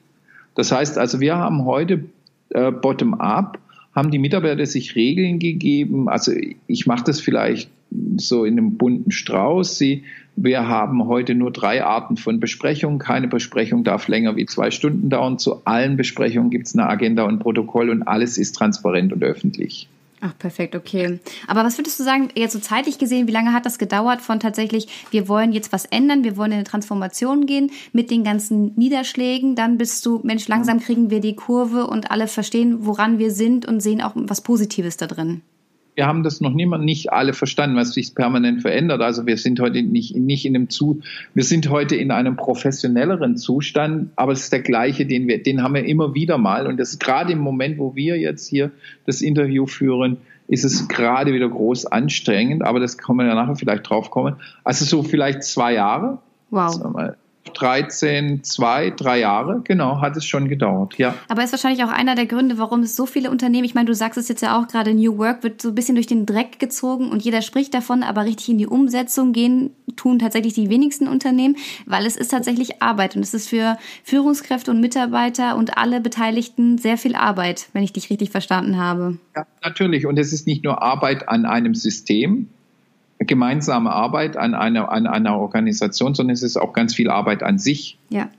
Das 0.53 0.71
heißt 0.71 0.99
also, 0.99 1.19
wir 1.19 1.35
haben 1.35 1.65
heute 1.65 2.05
äh, 2.49 2.71
bottom-up 2.71 3.57
haben 3.95 4.11
die 4.11 4.19
Mitarbeiter 4.19 4.65
sich 4.65 4.95
Regeln 4.95 5.39
gegeben. 5.39 6.09
Also 6.09 6.33
ich 6.67 6.85
mache 6.85 7.05
das 7.05 7.21
vielleicht 7.21 7.69
so 8.17 8.43
in 8.43 8.57
einem 8.57 8.77
bunten 8.77 9.11
Strauß. 9.11 9.77
Sie, 9.77 10.03
wir 10.35 10.67
haben 10.67 11.05
heute 11.05 11.33
nur 11.33 11.51
drei 11.51 11.83
Arten 11.83 12.17
von 12.17 12.41
Besprechungen. 12.41 12.99
Keine 12.99 13.29
Besprechung 13.29 13.85
darf 13.85 14.09
länger 14.09 14.35
wie 14.35 14.45
zwei 14.45 14.69
Stunden 14.69 15.09
dauern. 15.09 15.39
Zu 15.39 15.65
allen 15.65 15.95
Besprechungen 15.95 16.49
gibt 16.49 16.67
es 16.67 16.75
eine 16.75 16.89
Agenda 16.89 17.23
und 17.23 17.39
Protokoll 17.39 17.89
und 17.89 18.03
alles 18.03 18.37
ist 18.37 18.53
transparent 18.53 19.13
und 19.13 19.23
öffentlich. 19.23 19.87
Ach, 20.25 20.35
perfekt, 20.39 20.75
okay. 20.75 21.19
Aber 21.45 21.63
was 21.63 21.77
würdest 21.77 21.99
du 21.99 22.03
sagen, 22.03 22.29
jetzt 22.33 22.53
so 22.53 22.59
zeitlich 22.59 22.97
gesehen, 22.97 23.27
wie 23.27 23.31
lange 23.31 23.53
hat 23.53 23.67
das 23.67 23.77
gedauert 23.77 24.21
von 24.21 24.39
tatsächlich, 24.39 24.87
wir 25.11 25.27
wollen 25.27 25.51
jetzt 25.51 25.71
was 25.71 25.85
ändern, 25.85 26.23
wir 26.23 26.35
wollen 26.35 26.51
in 26.51 26.57
eine 26.57 26.63
Transformation 26.63 27.45
gehen 27.45 27.69
mit 27.93 28.09
den 28.09 28.23
ganzen 28.23 28.73
Niederschlägen, 28.75 29.55
dann 29.55 29.77
bist 29.77 30.03
du, 30.03 30.21
Mensch, 30.23 30.47
langsam 30.47 30.79
kriegen 30.79 31.11
wir 31.11 31.19
die 31.19 31.35
Kurve 31.35 31.85
und 31.85 32.09
alle 32.09 32.27
verstehen, 32.27 32.87
woran 32.87 33.19
wir 33.19 33.29
sind 33.29 33.67
und 33.67 33.81
sehen 33.81 34.01
auch 34.01 34.13
was 34.15 34.41
Positives 34.41 34.97
da 34.97 35.05
drin 35.05 35.43
wir 35.95 36.07
haben 36.07 36.23
das 36.23 36.41
noch 36.41 36.53
niemand, 36.53 36.83
nicht 36.83 37.11
alle 37.11 37.33
verstanden, 37.33 37.77
was 37.77 37.93
sich 37.93 38.13
permanent 38.13 38.61
verändert. 38.61 39.01
Also 39.01 39.25
wir 39.25 39.37
sind 39.37 39.59
heute 39.59 39.81
nicht, 39.81 40.15
nicht 40.15 40.45
in 40.45 40.55
einem 40.55 40.69
zu, 40.69 41.01
wir 41.33 41.43
sind 41.43 41.69
heute 41.69 41.95
in 41.95 42.11
einem 42.11 42.35
professionelleren 42.35 43.37
Zustand, 43.37 44.11
aber 44.17 44.33
es 44.33 44.41
ist 44.41 44.53
der 44.53 44.61
gleiche, 44.61 45.05
den 45.05 45.27
wir, 45.27 45.41
den 45.41 45.63
haben 45.63 45.73
wir 45.73 45.85
immer 45.85 46.13
wieder 46.13 46.37
mal. 46.37 46.67
Und 46.67 46.77
das 46.77 46.91
ist 46.91 46.99
gerade 46.99 47.31
im 47.31 47.39
Moment, 47.39 47.77
wo 47.77 47.95
wir 47.95 48.17
jetzt 48.19 48.47
hier 48.47 48.71
das 49.05 49.21
Interview 49.21 49.65
führen, 49.65 50.17
ist 50.47 50.65
es 50.65 50.87
gerade 50.87 51.33
wieder 51.33 51.49
groß 51.49 51.87
anstrengend, 51.87 52.63
aber 52.63 52.79
das 52.79 52.97
kann 52.97 53.15
man 53.15 53.27
ja 53.27 53.33
nachher 53.33 53.55
vielleicht 53.55 53.89
drauf 53.89 54.11
kommen. 54.11 54.35
Also 54.63 54.85
so 54.85 55.01
vielleicht 55.01 55.43
zwei 55.43 55.73
Jahre. 55.73 56.19
Wow. 56.51 57.15
13, 57.59 58.43
zwei, 58.43 58.91
drei 58.91 59.19
Jahre, 59.19 59.61
genau, 59.63 60.01
hat 60.01 60.15
es 60.17 60.25
schon 60.25 60.47
gedauert, 60.47 60.97
ja. 60.97 61.15
Aber 61.27 61.43
ist 61.43 61.51
wahrscheinlich 61.51 61.83
auch 61.83 61.89
einer 61.91 62.15
der 62.15 62.25
Gründe, 62.25 62.57
warum 62.57 62.81
es 62.81 62.95
so 62.95 63.05
viele 63.05 63.31
Unternehmen, 63.31 63.65
ich 63.65 63.75
meine, 63.75 63.87
du 63.87 63.95
sagst 63.95 64.17
es 64.17 64.27
jetzt 64.27 64.41
ja 64.41 64.59
auch 64.59 64.67
gerade, 64.67 64.93
New 64.93 65.17
Work 65.17 65.43
wird 65.43 65.61
so 65.61 65.69
ein 65.69 65.75
bisschen 65.75 65.95
durch 65.95 66.07
den 66.07 66.25
Dreck 66.25 66.59
gezogen 66.59 67.09
und 67.09 67.23
jeder 67.23 67.41
spricht 67.41 67.73
davon, 67.73 68.03
aber 68.03 68.25
richtig 68.25 68.49
in 68.49 68.57
die 68.57 68.67
Umsetzung 68.67 69.33
gehen 69.33 69.71
tun 69.95 70.19
tatsächlich 70.19 70.53
die 70.53 70.69
wenigsten 70.69 71.07
Unternehmen, 71.07 71.55
weil 71.85 72.05
es 72.05 72.15
ist 72.15 72.29
tatsächlich 72.29 72.81
Arbeit 72.81 73.15
und 73.15 73.21
es 73.21 73.33
ist 73.33 73.49
für 73.49 73.77
Führungskräfte 74.03 74.71
und 74.71 74.81
Mitarbeiter 74.81 75.55
und 75.55 75.77
alle 75.77 76.01
Beteiligten 76.01 76.77
sehr 76.77 76.97
viel 76.97 77.15
Arbeit, 77.15 77.67
wenn 77.73 77.83
ich 77.83 77.93
dich 77.93 78.09
richtig 78.09 78.29
verstanden 78.29 78.77
habe. 78.77 79.17
Ja, 79.35 79.45
natürlich. 79.63 80.05
Und 80.05 80.17
es 80.19 80.33
ist 80.33 80.47
nicht 80.47 80.63
nur 80.63 80.81
Arbeit 80.81 81.29
an 81.29 81.45
einem 81.45 81.75
System, 81.75 82.49
gemeinsame 83.27 83.91
Arbeit 83.91 84.37
an 84.37 84.53
einer, 84.53 84.91
an 84.91 85.07
einer 85.07 85.37
Organisation, 85.37 86.13
sondern 86.13 86.33
es 86.33 86.43
ist 86.43 86.57
auch 86.57 86.73
ganz 86.73 86.95
viel 86.95 87.09
Arbeit 87.09 87.43
an 87.43 87.57
sich. 87.57 87.97
Ja. 88.09 88.29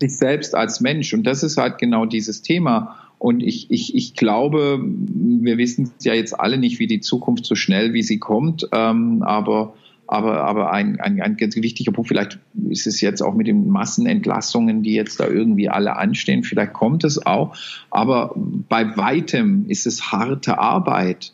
Sich 0.00 0.16
selbst 0.16 0.54
als 0.54 0.80
Mensch. 0.80 1.12
Und 1.12 1.24
das 1.24 1.42
ist 1.42 1.56
halt 1.56 1.78
genau 1.78 2.06
dieses 2.06 2.42
Thema. 2.42 2.96
Und 3.18 3.42
ich, 3.42 3.70
ich, 3.70 3.94
ich 3.94 4.14
glaube, 4.14 4.80
wir 4.82 5.58
wissen 5.58 5.90
ja 6.00 6.14
jetzt 6.14 6.38
alle 6.38 6.56
nicht, 6.56 6.78
wie 6.78 6.86
die 6.86 7.00
Zukunft 7.00 7.44
so 7.44 7.54
schnell, 7.54 7.92
wie 7.92 8.02
sie 8.02 8.18
kommt. 8.18 8.66
Ähm, 8.72 9.22
aber 9.22 9.74
aber, 10.12 10.42
aber 10.42 10.72
ein, 10.72 10.98
ein, 10.98 11.22
ein 11.22 11.36
ganz 11.36 11.54
wichtiger 11.54 11.92
Punkt, 11.92 12.08
vielleicht 12.08 12.40
ist 12.68 12.88
es 12.88 13.00
jetzt 13.00 13.22
auch 13.22 13.32
mit 13.32 13.46
den 13.46 13.68
Massenentlassungen, 13.68 14.82
die 14.82 14.92
jetzt 14.92 15.20
da 15.20 15.28
irgendwie 15.28 15.68
alle 15.68 15.94
anstehen, 15.94 16.42
vielleicht 16.42 16.72
kommt 16.72 17.04
es 17.04 17.24
auch. 17.24 17.56
Aber 17.90 18.34
bei 18.34 18.96
weitem 18.96 19.66
ist 19.68 19.86
es 19.86 20.10
harte 20.10 20.58
Arbeit. 20.58 21.32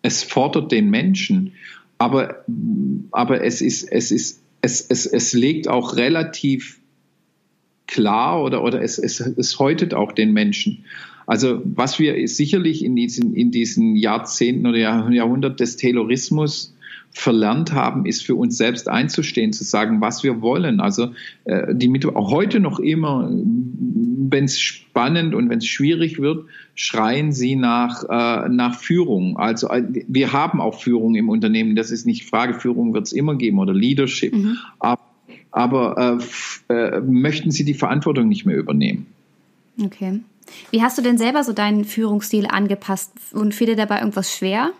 Es 0.00 0.22
fordert 0.22 0.72
den 0.72 0.88
Menschen 0.88 1.52
aber, 2.04 2.44
aber 3.12 3.42
es 3.42 3.62
ist, 3.62 3.90
es 3.90 4.10
ist, 4.10 4.42
es, 4.60 4.82
es, 4.82 5.06
es 5.06 5.32
legt 5.32 5.68
auch 5.68 5.96
relativ 5.96 6.80
klar 7.86 8.42
oder, 8.42 8.62
oder 8.62 8.82
es, 8.82 8.98
es, 8.98 9.20
es 9.20 9.58
häutet 9.58 9.94
auch 9.94 10.12
den 10.12 10.32
Menschen. 10.32 10.84
Also 11.26 11.62
was 11.64 11.98
wir 11.98 12.28
sicherlich 12.28 12.84
in 12.84 12.94
diesen, 12.94 13.34
in 13.34 13.50
diesen 13.50 13.96
Jahrzehnten 13.96 14.66
oder 14.66 14.78
Jahrhundert 14.78 15.60
des 15.60 15.76
Taylorismus 15.76 16.74
verlernt 17.10 17.72
haben, 17.72 18.04
ist 18.04 18.22
für 18.22 18.34
uns 18.34 18.58
selbst 18.58 18.88
einzustehen, 18.88 19.52
zu 19.52 19.64
sagen, 19.64 20.00
was 20.00 20.22
wir 20.22 20.42
wollen. 20.42 20.80
Also 20.80 21.12
äh, 21.44 21.74
die 21.74 21.88
mit 21.88 22.04
auch 22.04 22.30
heute 22.30 22.60
noch 22.60 22.80
immer, 22.80 23.30
wenn 24.30 24.44
es 24.44 24.60
spannend 24.60 25.34
und 25.34 25.50
wenn 25.50 25.58
es 25.58 25.66
schwierig 25.66 26.20
wird, 26.20 26.46
schreien 26.74 27.32
sie 27.32 27.56
nach 27.56 28.04
äh, 28.04 28.48
nach 28.48 28.78
Führung. 28.78 29.36
Also 29.36 29.68
äh, 29.68 29.84
wir 30.08 30.32
haben 30.32 30.60
auch 30.60 30.80
Führung 30.80 31.14
im 31.14 31.28
Unternehmen. 31.28 31.76
Das 31.76 31.90
ist 31.90 32.06
nicht 32.06 32.28
Frage. 32.28 32.54
Führung 32.54 32.94
wird 32.94 33.06
es 33.06 33.12
immer 33.12 33.36
geben 33.36 33.58
oder 33.58 33.74
Leadership. 33.74 34.34
Mhm. 34.34 34.58
Aber, 34.78 35.00
aber 35.50 36.20
äh, 36.68 36.74
äh, 36.74 37.00
möchten 37.00 37.50
sie 37.50 37.64
die 37.64 37.74
Verantwortung 37.74 38.28
nicht 38.28 38.46
mehr 38.46 38.56
übernehmen? 38.56 39.06
Okay. 39.82 40.20
Wie 40.70 40.82
hast 40.82 40.98
du 40.98 41.02
denn 41.02 41.18
selber 41.18 41.42
so 41.42 41.52
deinen 41.52 41.84
Führungsstil 41.84 42.46
angepasst 42.46 43.12
und 43.32 43.54
fiel 43.54 43.68
dir 43.68 43.76
dabei 43.76 43.98
irgendwas 43.98 44.34
schwer? 44.34 44.72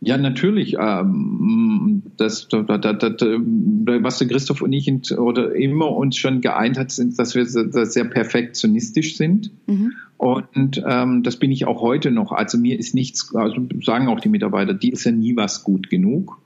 Ja, 0.00 0.18
natürlich. 0.18 0.76
Ähm, 0.78 2.02
das, 2.16 2.48
das, 2.48 2.66
das, 2.66 2.82
was 2.82 4.18
der 4.18 4.28
Christoph 4.28 4.62
und 4.62 4.72
ich 4.72 4.90
oder 5.16 5.54
immer 5.54 5.90
uns 5.92 6.16
schon 6.16 6.40
geeint 6.40 6.78
hat, 6.78 6.90
sind, 6.90 7.18
dass 7.18 7.34
wir 7.34 7.46
sehr 7.46 8.04
perfektionistisch 8.04 9.16
sind. 9.16 9.50
Mhm. 9.66 9.92
Und 10.16 10.82
ähm, 10.86 11.22
das 11.22 11.36
bin 11.36 11.50
ich 11.50 11.66
auch 11.66 11.80
heute 11.80 12.10
noch. 12.10 12.32
Also 12.32 12.58
mir 12.58 12.78
ist 12.78 12.94
nichts, 12.94 13.34
also 13.34 13.56
sagen 13.82 14.08
auch 14.08 14.20
die 14.20 14.28
Mitarbeiter, 14.28 14.74
die 14.74 14.90
ist 14.90 15.04
ja 15.04 15.12
nie 15.12 15.36
was 15.36 15.64
gut 15.64 15.88
genug. 15.90 16.38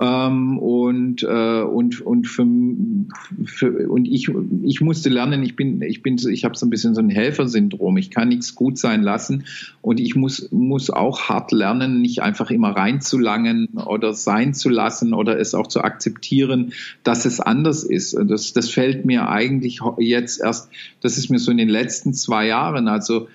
Ähm, 0.00 0.58
und 0.58 1.22
äh, 1.22 1.62
und 1.62 2.00
und 2.00 2.26
für, 2.26 2.44
für, 3.44 3.88
und 3.88 4.06
ich 4.06 4.28
ich 4.64 4.80
musste 4.80 5.08
lernen 5.08 5.44
ich 5.44 5.54
bin 5.54 5.82
ich 5.82 6.02
bin 6.02 6.16
ich 6.16 6.44
habe 6.44 6.56
so 6.56 6.66
ein 6.66 6.70
bisschen 6.70 6.94
so 6.94 7.00
ein 7.00 7.10
Helfersyndrom. 7.10 7.96
Ich 7.96 8.10
kann 8.10 8.28
nichts 8.28 8.56
gut 8.56 8.76
sein 8.76 9.02
lassen. 9.02 9.44
Und 9.82 10.00
ich 10.00 10.16
muss 10.16 10.50
muss 10.50 10.90
auch 10.90 11.28
hart 11.28 11.52
lernen 11.52 12.00
nicht 12.00 12.22
einfach 12.22 12.50
immer 12.50 12.70
reinzulangen 12.70 13.68
oder 13.86 14.14
sein 14.14 14.52
zu 14.52 14.68
lassen 14.68 15.14
oder 15.14 15.38
es 15.38 15.54
auch 15.54 15.68
zu 15.68 15.82
akzeptieren 15.82 16.72
dass 17.04 17.24
es 17.24 17.38
anders 17.38 17.84
ist. 17.84 18.16
Das 18.26 18.52
das 18.52 18.70
fällt 18.70 19.04
mir 19.04 19.28
eigentlich 19.28 19.80
jetzt 19.98 20.40
erst 20.40 20.70
das 21.02 21.18
ist 21.18 21.30
mir 21.30 21.38
so 21.38 21.52
in 21.52 21.58
den 21.58 21.68
letzten 21.68 22.14
zwei 22.14 22.48
Jahren 22.48 22.88
also 22.88 23.28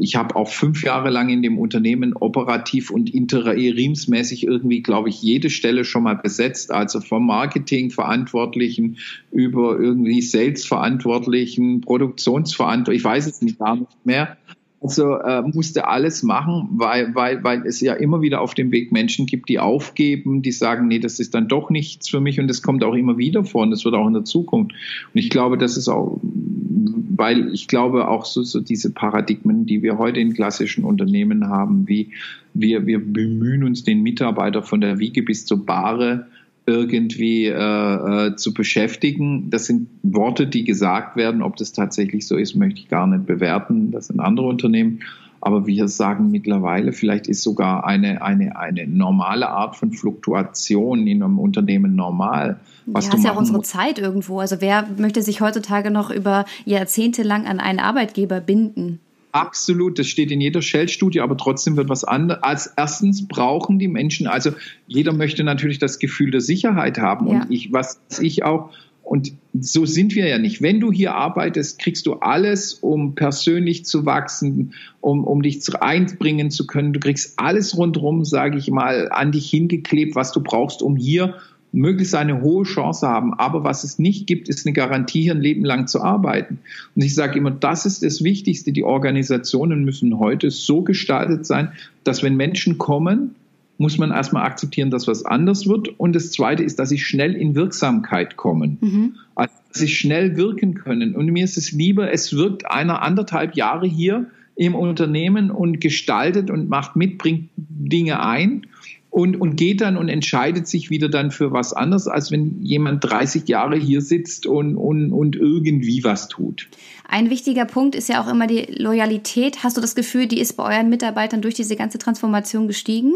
ich 0.00 0.16
habe 0.16 0.36
auch 0.36 0.48
fünf 0.48 0.84
Jahre 0.84 1.08
lang 1.08 1.30
in 1.30 1.42
dem 1.42 1.58
Unternehmen 1.58 2.14
operativ 2.14 2.90
und 2.90 3.12
interimsmäßig 3.12 4.46
irgendwie, 4.46 4.82
glaube 4.82 5.08
ich, 5.08 5.22
jede 5.22 5.48
Stelle 5.48 5.84
schon 5.84 6.02
mal 6.02 6.16
besetzt. 6.16 6.70
Also 6.70 7.00
vom 7.00 7.26
Marketingverantwortlichen 7.26 8.98
über 9.30 9.78
irgendwie 9.78 10.20
Sales-Verantwortlichen, 10.20 11.80
Produktionsverantwortlichen, 11.80 12.98
ich 12.98 13.04
weiß 13.04 13.26
es 13.26 13.40
nicht 13.40 13.58
gar 13.58 13.76
nicht 13.76 14.04
mehr. 14.04 14.36
Also 14.82 15.16
äh, 15.16 15.42
musste 15.42 15.88
alles 15.88 16.22
machen, 16.22 16.68
weil, 16.72 17.14
weil, 17.14 17.44
weil 17.44 17.66
es 17.66 17.82
ja 17.82 17.92
immer 17.92 18.22
wieder 18.22 18.40
auf 18.40 18.54
dem 18.54 18.72
Weg 18.72 18.92
Menschen 18.92 19.26
gibt, 19.26 19.50
die 19.50 19.58
aufgeben, 19.58 20.40
die 20.40 20.52
sagen, 20.52 20.88
nee, 20.88 20.98
das 20.98 21.20
ist 21.20 21.34
dann 21.34 21.48
doch 21.48 21.68
nichts 21.68 22.08
für 22.08 22.20
mich 22.20 22.40
und 22.40 22.48
das 22.48 22.62
kommt 22.62 22.82
auch 22.82 22.94
immer 22.94 23.18
wieder 23.18 23.44
vor 23.44 23.62
und 23.62 23.72
das 23.72 23.84
wird 23.84 23.94
auch 23.94 24.06
in 24.06 24.14
der 24.14 24.24
Zukunft. 24.24 24.72
Und 24.72 25.20
ich 25.20 25.28
glaube, 25.28 25.58
das 25.58 25.76
ist 25.76 25.88
auch, 25.88 26.18
weil 26.22 27.52
ich 27.52 27.68
glaube 27.68 28.08
auch 28.08 28.24
so, 28.24 28.42
so 28.42 28.60
diese 28.60 28.90
Paradigmen, 28.90 29.66
die 29.66 29.82
wir 29.82 29.98
heute 29.98 30.18
in 30.18 30.32
klassischen 30.32 30.84
Unternehmen 30.84 31.48
haben, 31.48 31.86
wie 31.86 32.12
wir, 32.54 32.86
wir 32.86 33.04
bemühen 33.04 33.64
uns 33.64 33.84
den 33.84 34.02
Mitarbeiter 34.02 34.62
von 34.62 34.80
der 34.80 34.98
Wiege 34.98 35.22
bis 35.22 35.44
zur 35.44 35.66
Bahre 35.66 36.26
irgendwie 36.70 37.46
äh, 37.46 38.26
äh, 38.28 38.36
zu 38.36 38.54
beschäftigen. 38.54 39.50
Das 39.50 39.66
sind 39.66 39.88
Worte, 40.02 40.46
die 40.46 40.64
gesagt 40.64 41.16
werden. 41.16 41.42
Ob 41.42 41.56
das 41.56 41.72
tatsächlich 41.72 42.26
so 42.26 42.36
ist, 42.36 42.54
möchte 42.54 42.80
ich 42.80 42.88
gar 42.88 43.06
nicht 43.06 43.26
bewerten. 43.26 43.90
Das 43.90 44.08
sind 44.08 44.20
andere 44.20 44.46
Unternehmen. 44.46 45.00
Aber 45.42 45.66
wir 45.66 45.88
sagen 45.88 46.30
mittlerweile, 46.30 46.92
vielleicht 46.92 47.26
ist 47.26 47.42
sogar 47.42 47.86
eine, 47.86 48.22
eine, 48.22 48.56
eine 48.56 48.86
normale 48.86 49.48
Art 49.48 49.74
von 49.74 49.92
Fluktuation 49.92 51.06
in 51.06 51.22
einem 51.22 51.38
Unternehmen 51.38 51.94
normal. 51.96 52.60
Was 52.86 53.06
ja, 53.06 53.14
ist 53.14 53.24
ja 53.24 53.32
auch 53.32 53.38
unsere 53.38 53.62
Zeit 53.62 53.98
irgendwo. 53.98 54.40
Also 54.40 54.60
wer 54.60 54.86
möchte 54.98 55.22
sich 55.22 55.40
heutzutage 55.40 55.90
noch 55.90 56.10
über 56.10 56.44
Jahrzehnte 56.66 57.22
lang 57.22 57.46
an 57.46 57.58
einen 57.58 57.78
Arbeitgeber 57.78 58.40
binden? 58.40 59.00
Absolut, 59.32 59.98
das 59.98 60.08
steht 60.08 60.30
in 60.30 60.40
jeder 60.40 60.62
Shell-Studie, 60.62 61.20
aber 61.20 61.36
trotzdem 61.36 61.76
wird 61.76 61.88
was 61.88 62.04
anderes. 62.04 62.42
Als 62.42 62.72
erstens 62.76 63.28
brauchen 63.28 63.78
die 63.78 63.88
Menschen, 63.88 64.26
also 64.26 64.52
jeder 64.86 65.12
möchte 65.12 65.44
natürlich 65.44 65.78
das 65.78 65.98
Gefühl 65.98 66.30
der 66.30 66.40
Sicherheit 66.40 66.98
haben. 66.98 67.28
Ja. 67.28 67.42
Und 67.42 67.50
ich, 67.50 67.72
was 67.72 68.00
ich 68.20 68.42
auch, 68.42 68.70
und 69.02 69.32
so 69.58 69.86
sind 69.86 70.14
wir 70.14 70.28
ja 70.28 70.38
nicht. 70.38 70.62
Wenn 70.62 70.78
du 70.78 70.92
hier 70.92 71.14
arbeitest, 71.14 71.80
kriegst 71.80 72.06
du 72.06 72.14
alles, 72.14 72.74
um 72.74 73.14
persönlich 73.14 73.84
zu 73.84 74.06
wachsen, 74.06 74.74
um, 75.00 75.24
um 75.24 75.42
dich 75.42 75.60
einbringen 75.80 76.50
zu 76.50 76.66
können. 76.66 76.92
Du 76.92 77.00
kriegst 77.00 77.38
alles 77.38 77.76
rundherum, 77.76 78.24
sage 78.24 78.58
ich 78.58 78.70
mal, 78.70 79.08
an 79.10 79.32
dich 79.32 79.50
hingeklebt, 79.50 80.14
was 80.14 80.32
du 80.32 80.40
brauchst, 80.42 80.82
um 80.82 80.96
hier 80.96 81.34
möglichst 81.72 82.14
eine 82.14 82.40
hohe 82.42 82.64
Chance 82.64 83.06
haben. 83.06 83.34
Aber 83.34 83.64
was 83.64 83.84
es 83.84 83.98
nicht 83.98 84.26
gibt, 84.26 84.48
ist 84.48 84.66
eine 84.66 84.72
Garantie, 84.72 85.22
hier 85.22 85.34
ein 85.34 85.40
Leben 85.40 85.64
lang 85.64 85.86
zu 85.86 86.00
arbeiten. 86.00 86.58
Und 86.94 87.02
ich 87.02 87.14
sage 87.14 87.38
immer, 87.38 87.50
das 87.50 87.86
ist 87.86 88.02
das 88.02 88.24
Wichtigste. 88.24 88.72
Die 88.72 88.84
Organisationen 88.84 89.84
müssen 89.84 90.18
heute 90.18 90.50
so 90.50 90.82
gestaltet 90.82 91.46
sein, 91.46 91.72
dass 92.04 92.22
wenn 92.22 92.36
Menschen 92.36 92.78
kommen, 92.78 93.34
muss 93.78 93.96
man 93.96 94.10
erstmal 94.10 94.44
akzeptieren, 94.44 94.90
dass 94.90 95.06
was 95.06 95.24
anders 95.24 95.66
wird. 95.66 95.88
Und 95.98 96.14
das 96.14 96.32
Zweite 96.32 96.62
ist, 96.62 96.78
dass 96.78 96.90
sie 96.90 96.98
schnell 96.98 97.34
in 97.34 97.54
Wirksamkeit 97.54 98.36
kommen. 98.36 98.76
Mhm. 98.80 99.14
Also, 99.34 99.54
dass 99.68 99.78
sie 99.78 99.88
schnell 99.88 100.36
wirken 100.36 100.74
können. 100.74 101.14
Und 101.14 101.26
mir 101.26 101.44
ist 101.44 101.56
es 101.56 101.72
lieber, 101.72 102.12
es 102.12 102.34
wirkt 102.34 102.70
einer 102.70 103.00
anderthalb 103.00 103.56
Jahre 103.56 103.86
hier 103.86 104.26
im 104.54 104.74
Unternehmen 104.74 105.50
und 105.50 105.80
gestaltet 105.80 106.50
und 106.50 106.68
macht 106.68 106.94
mit, 106.94 107.16
bringt 107.16 107.48
Dinge 107.56 108.22
ein 108.22 108.66
und, 109.10 109.40
und 109.40 109.56
geht 109.56 109.80
dann 109.80 109.96
und 109.96 110.08
entscheidet 110.08 110.68
sich 110.68 110.88
wieder 110.88 111.08
dann 111.08 111.30
für 111.30 111.52
was 111.52 111.72
anderes, 111.72 112.06
als 112.06 112.30
wenn 112.30 112.62
jemand 112.62 113.04
30 113.04 113.48
Jahre 113.48 113.76
hier 113.76 114.00
sitzt 114.00 114.46
und, 114.46 114.76
und, 114.76 115.12
und 115.12 115.36
irgendwie 115.36 116.04
was 116.04 116.28
tut. 116.28 116.68
Ein 117.08 117.28
wichtiger 117.28 117.64
Punkt 117.64 117.96
ist 117.96 118.08
ja 118.08 118.22
auch 118.22 118.30
immer 118.30 118.46
die 118.46 118.66
Loyalität. 118.68 119.64
Hast 119.64 119.76
du 119.76 119.80
das 119.80 119.96
Gefühl, 119.96 120.26
die 120.26 120.40
ist 120.40 120.56
bei 120.56 120.76
euren 120.76 120.88
Mitarbeitern 120.88 121.42
durch 121.42 121.54
diese 121.54 121.74
ganze 121.74 121.98
Transformation 121.98 122.68
gestiegen? 122.68 123.14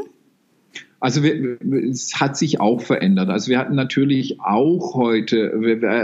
Also 0.98 1.22
wir, 1.22 1.58
es 1.90 2.14
hat 2.18 2.36
sich 2.36 2.60
auch 2.60 2.80
verändert. 2.80 3.28
Also 3.28 3.50
wir 3.50 3.58
hatten 3.58 3.74
natürlich 3.74 4.40
auch 4.40 4.94
heute, 4.94 5.36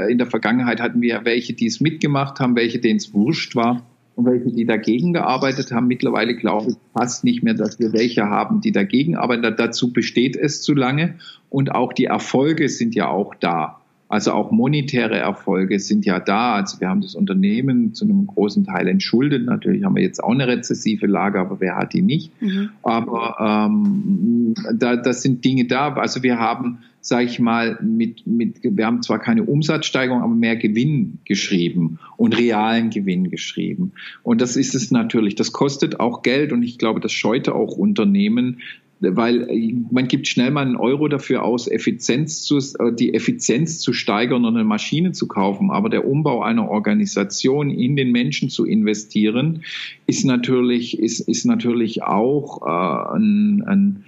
in 0.09 0.18
der 0.18 0.26
Vergangenheit 0.26 0.81
hatten 0.81 1.00
wir 1.00 1.24
welche, 1.24 1.55
die 1.55 1.66
es 1.66 1.81
mitgemacht 1.81 2.38
haben, 2.38 2.55
welche, 2.55 2.79
denen 2.79 2.98
es 2.98 3.12
wurscht 3.12 3.57
war 3.57 3.89
und 4.20 4.26
welche, 4.26 4.52
die 4.52 4.64
dagegen 4.64 5.12
gearbeitet 5.12 5.72
haben. 5.72 5.87
Mittlerweile 5.87 6.35
glaube 6.37 6.70
ich 6.70 6.76
fast 6.92 7.24
nicht 7.24 7.42
mehr, 7.42 7.54
dass 7.54 7.78
wir 7.78 7.92
welche 7.92 8.28
haben, 8.28 8.61
die 8.61 8.72
dagegen 8.72 9.16
arbeiten. 9.16 9.42
Dazu 9.56 9.92
besteht 9.92 10.37
es 10.37 10.62
zu 10.62 10.74
lange 10.74 11.14
und 11.48 11.74
auch 11.74 11.92
die 11.92 12.04
Erfolge 12.04 12.68
sind 12.68 12.94
ja 12.94 13.09
auch 13.09 13.35
da. 13.35 13.80
Also 14.09 14.33
auch 14.33 14.50
monetäre 14.50 15.16
Erfolge 15.16 15.78
sind 15.78 16.04
ja 16.04 16.18
da. 16.18 16.54
Also 16.54 16.80
wir 16.80 16.88
haben 16.88 17.00
das 17.00 17.14
Unternehmen 17.14 17.94
zu 17.94 18.04
einem 18.04 18.26
großen 18.26 18.64
Teil 18.64 18.88
entschuldet. 18.88 19.46
Natürlich 19.46 19.85
haben 19.85 19.94
wir 19.94 20.02
jetzt 20.02 20.22
auch 20.22 20.33
eine 20.33 20.48
rezessive 20.48 21.06
Lage, 21.06 21.38
aber 21.38 21.61
wer 21.61 21.76
hat 21.76 21.92
die 21.92 22.02
nicht? 22.02 22.33
Mhm. 22.42 22.70
Aber 22.83 23.68
ähm, 23.70 24.54
da, 24.74 24.96
das 24.96 25.22
sind 25.22 25.44
Dinge 25.44 25.66
da. 25.66 25.92
Also 25.94 26.24
wir 26.24 26.40
haben, 26.40 26.78
sage 27.00 27.24
ich 27.24 27.38
mal, 27.38 27.78
mit, 27.82 28.26
mit, 28.26 28.58
wir 28.62 28.86
haben 28.86 29.02
zwar 29.02 29.18
keine 29.18 29.44
Umsatzsteigerung, 29.44 30.22
aber 30.22 30.34
mehr 30.34 30.56
Gewinn 30.56 31.18
geschrieben 31.24 31.98
und 32.16 32.36
realen 32.36 32.90
Gewinn 32.90 33.30
geschrieben. 33.30 33.92
Und 34.22 34.40
das 34.40 34.56
ist 34.56 34.74
es 34.74 34.90
natürlich. 34.90 35.34
Das 35.34 35.52
kostet 35.52 35.98
auch 36.00 36.22
Geld 36.22 36.52
und 36.52 36.62
ich 36.62 36.78
glaube, 36.78 37.00
das 37.00 37.12
scheute 37.12 37.54
auch 37.54 37.76
Unternehmen, 37.76 38.58
weil 39.00 39.48
äh, 39.50 39.74
man 39.90 40.08
gibt 40.08 40.28
schnell 40.28 40.50
mal 40.50 40.66
einen 40.66 40.76
Euro 40.76 41.08
dafür 41.08 41.42
aus, 41.42 41.66
Effizienz 41.68 42.42
zu, 42.42 42.58
äh, 42.58 42.92
die 42.92 43.14
Effizienz 43.14 43.80
zu 43.80 43.92
steigern 43.92 44.44
und 44.44 44.54
eine 44.54 44.64
Maschine 44.64 45.12
zu 45.12 45.26
kaufen. 45.26 45.70
Aber 45.70 45.88
der 45.88 46.06
Umbau 46.06 46.42
einer 46.42 46.68
Organisation 46.68 47.70
in 47.70 47.96
den 47.96 48.12
Menschen 48.12 48.50
zu 48.50 48.66
investieren, 48.66 49.62
ist 50.06 50.24
natürlich, 50.24 50.98
ist, 50.98 51.20
ist 51.20 51.46
natürlich 51.46 52.02
auch 52.02 52.60
äh, 52.62 53.16
ein, 53.16 53.62
ein 53.66 54.04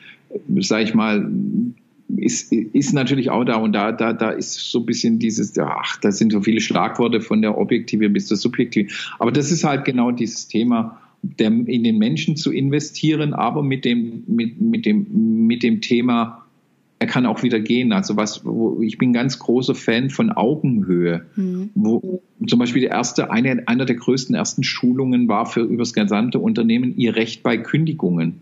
sag 0.60 0.82
ich 0.82 0.94
mal, 0.94 1.30
ist, 2.16 2.52
ist 2.52 2.92
natürlich 2.92 3.30
auch 3.30 3.44
da 3.44 3.56
und 3.56 3.72
da, 3.72 3.92
da, 3.92 4.12
da 4.12 4.30
ist 4.30 4.70
so 4.70 4.80
ein 4.80 4.86
bisschen 4.86 5.18
dieses, 5.18 5.58
ach, 5.58 5.96
da 6.00 6.10
sind 6.12 6.32
so 6.32 6.40
viele 6.40 6.60
Schlagworte 6.60 7.20
von 7.20 7.42
der 7.42 7.58
Objektive 7.58 8.08
bis 8.10 8.26
zur 8.26 8.36
Subjektive. 8.36 8.92
Aber 9.18 9.32
das 9.32 9.50
ist 9.50 9.64
halt 9.64 9.84
genau 9.84 10.10
dieses 10.10 10.48
Thema 10.48 10.98
der, 11.22 11.48
in 11.48 11.84
den 11.84 11.98
Menschen 11.98 12.36
zu 12.36 12.52
investieren, 12.52 13.32
aber 13.32 13.62
mit 13.62 13.84
dem, 13.84 14.24
mit, 14.26 14.60
mit 14.60 14.86
dem, 14.86 15.46
mit 15.46 15.62
dem 15.62 15.80
Thema, 15.80 16.44
er 16.98 17.06
kann 17.06 17.26
auch 17.26 17.42
wieder 17.42 17.60
gehen. 17.60 17.92
Also 17.92 18.16
was, 18.16 18.44
wo, 18.44 18.80
ich 18.82 18.98
bin 18.98 19.12
ganz 19.12 19.38
großer 19.38 19.74
Fan 19.74 20.10
von 20.10 20.30
Augenhöhe. 20.30 21.26
Mhm. 21.36 21.70
Wo 21.74 22.22
zum 22.46 22.58
Beispiel 22.58 22.82
der 22.82 22.90
erste, 22.90 23.30
eine, 23.30 23.66
einer 23.66 23.84
der 23.84 23.96
größten 23.96 24.34
ersten 24.34 24.64
Schulungen 24.64 25.28
war 25.28 25.46
für 25.46 25.66
das 25.76 25.92
gesamte 25.94 26.38
Unternehmen 26.38 26.96
ihr 26.96 27.14
Recht 27.16 27.42
bei 27.42 27.56
Kündigungen. 27.56 28.40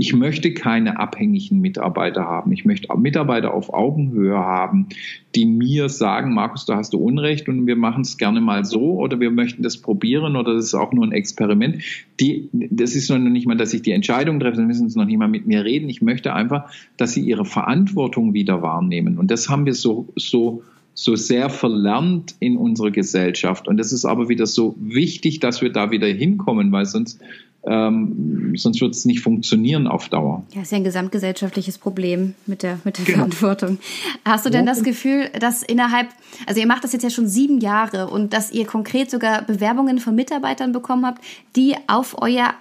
Ich 0.00 0.12
möchte 0.12 0.54
keine 0.54 1.00
abhängigen 1.00 1.60
Mitarbeiter 1.60 2.24
haben. 2.24 2.52
Ich 2.52 2.64
möchte 2.64 2.96
Mitarbeiter 2.96 3.52
auf 3.52 3.74
Augenhöhe 3.74 4.38
haben, 4.38 4.86
die 5.34 5.44
mir 5.44 5.88
sagen, 5.88 6.34
Markus, 6.34 6.66
da 6.66 6.76
hast 6.76 6.92
du 6.92 6.98
Unrecht 6.98 7.48
und 7.48 7.66
wir 7.66 7.74
machen 7.74 8.02
es 8.02 8.16
gerne 8.16 8.40
mal 8.40 8.64
so 8.64 9.00
oder 9.00 9.18
wir 9.18 9.32
möchten 9.32 9.64
das 9.64 9.78
probieren 9.78 10.36
oder 10.36 10.54
das 10.54 10.66
ist 10.66 10.74
auch 10.74 10.92
nur 10.92 11.04
ein 11.04 11.10
Experiment. 11.10 11.82
Die, 12.20 12.48
das 12.52 12.94
ist 12.94 13.10
noch 13.10 13.18
nicht 13.18 13.48
mal, 13.48 13.56
dass 13.56 13.74
ich 13.74 13.82
die 13.82 13.90
Entscheidung 13.90 14.38
treffe, 14.38 14.58
dann 14.58 14.68
müssen 14.68 14.88
sie 14.88 14.96
noch 14.96 15.04
nicht 15.04 15.18
mal 15.18 15.26
mit 15.26 15.48
mir 15.48 15.64
reden. 15.64 15.88
Ich 15.88 16.00
möchte 16.00 16.32
einfach, 16.32 16.70
dass 16.96 17.14
sie 17.14 17.22
ihre 17.22 17.44
Verantwortung 17.44 18.34
wieder 18.34 18.62
wahrnehmen. 18.62 19.18
Und 19.18 19.32
das 19.32 19.48
haben 19.48 19.66
wir 19.66 19.74
so, 19.74 20.12
so, 20.14 20.62
so 20.94 21.16
sehr 21.16 21.50
verlernt 21.50 22.36
in 22.38 22.56
unserer 22.56 22.92
Gesellschaft. 22.92 23.66
Und 23.66 23.78
das 23.78 23.92
ist 23.92 24.04
aber 24.04 24.28
wieder 24.28 24.46
so 24.46 24.76
wichtig, 24.78 25.40
dass 25.40 25.60
wir 25.60 25.72
da 25.72 25.90
wieder 25.90 26.06
hinkommen, 26.06 26.70
weil 26.70 26.86
sonst 26.86 27.20
ähm, 27.68 28.54
sonst 28.56 28.80
wird 28.80 28.94
es 28.94 29.04
nicht 29.04 29.20
funktionieren 29.20 29.86
auf 29.86 30.08
Dauer. 30.08 30.44
Ja, 30.54 30.62
ist 30.62 30.72
ja 30.72 30.78
ein 30.78 30.84
gesamtgesellschaftliches 30.84 31.78
Problem 31.78 32.34
mit 32.46 32.62
der, 32.62 32.78
mit 32.84 32.98
der 32.98 33.04
genau. 33.04 33.18
Verantwortung. 33.18 33.78
Hast 34.24 34.46
du 34.46 34.50
denn 34.50 34.66
das 34.66 34.82
Gefühl, 34.82 35.28
dass 35.38 35.62
innerhalb, 35.62 36.08
also 36.46 36.60
ihr 36.60 36.66
macht 36.66 36.84
das 36.84 36.92
jetzt 36.92 37.02
ja 37.02 37.10
schon 37.10 37.28
sieben 37.28 37.60
Jahre 37.60 38.08
und 38.08 38.32
dass 38.32 38.50
ihr 38.50 38.66
konkret 38.66 39.10
sogar 39.10 39.42
Bewerbungen 39.42 39.98
von 39.98 40.14
Mitarbeitern 40.14 40.72
bekommen 40.72 41.04
habt, 41.04 41.22
die 41.56 41.74
auf 41.86 42.20
euer 42.20 42.54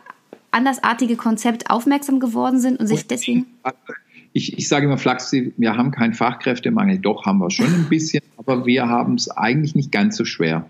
andersartige 0.51 1.15
Konzept 1.15 1.69
aufmerksam 1.69 2.19
geworden 2.19 2.59
sind 2.59 2.79
und 2.79 2.87
sich 2.87 3.07
deswegen. 3.07 3.45
Ich, 4.33 4.57
ich 4.57 4.67
sage 4.67 4.85
immer 4.85 4.97
flachsig, 4.97 5.53
wir 5.57 5.75
haben 5.75 5.91
keinen 5.91 6.13
Fachkräftemangel. 6.13 6.99
Doch, 6.99 7.25
haben 7.25 7.39
wir 7.39 7.49
schon 7.49 7.67
ein 7.67 7.87
bisschen, 7.89 8.21
aber 8.37 8.65
wir 8.65 8.87
haben 8.87 9.15
es 9.15 9.29
eigentlich 9.29 9.73
nicht 9.73 9.91
ganz 9.91 10.17
so 10.17 10.25
schwer. 10.25 10.65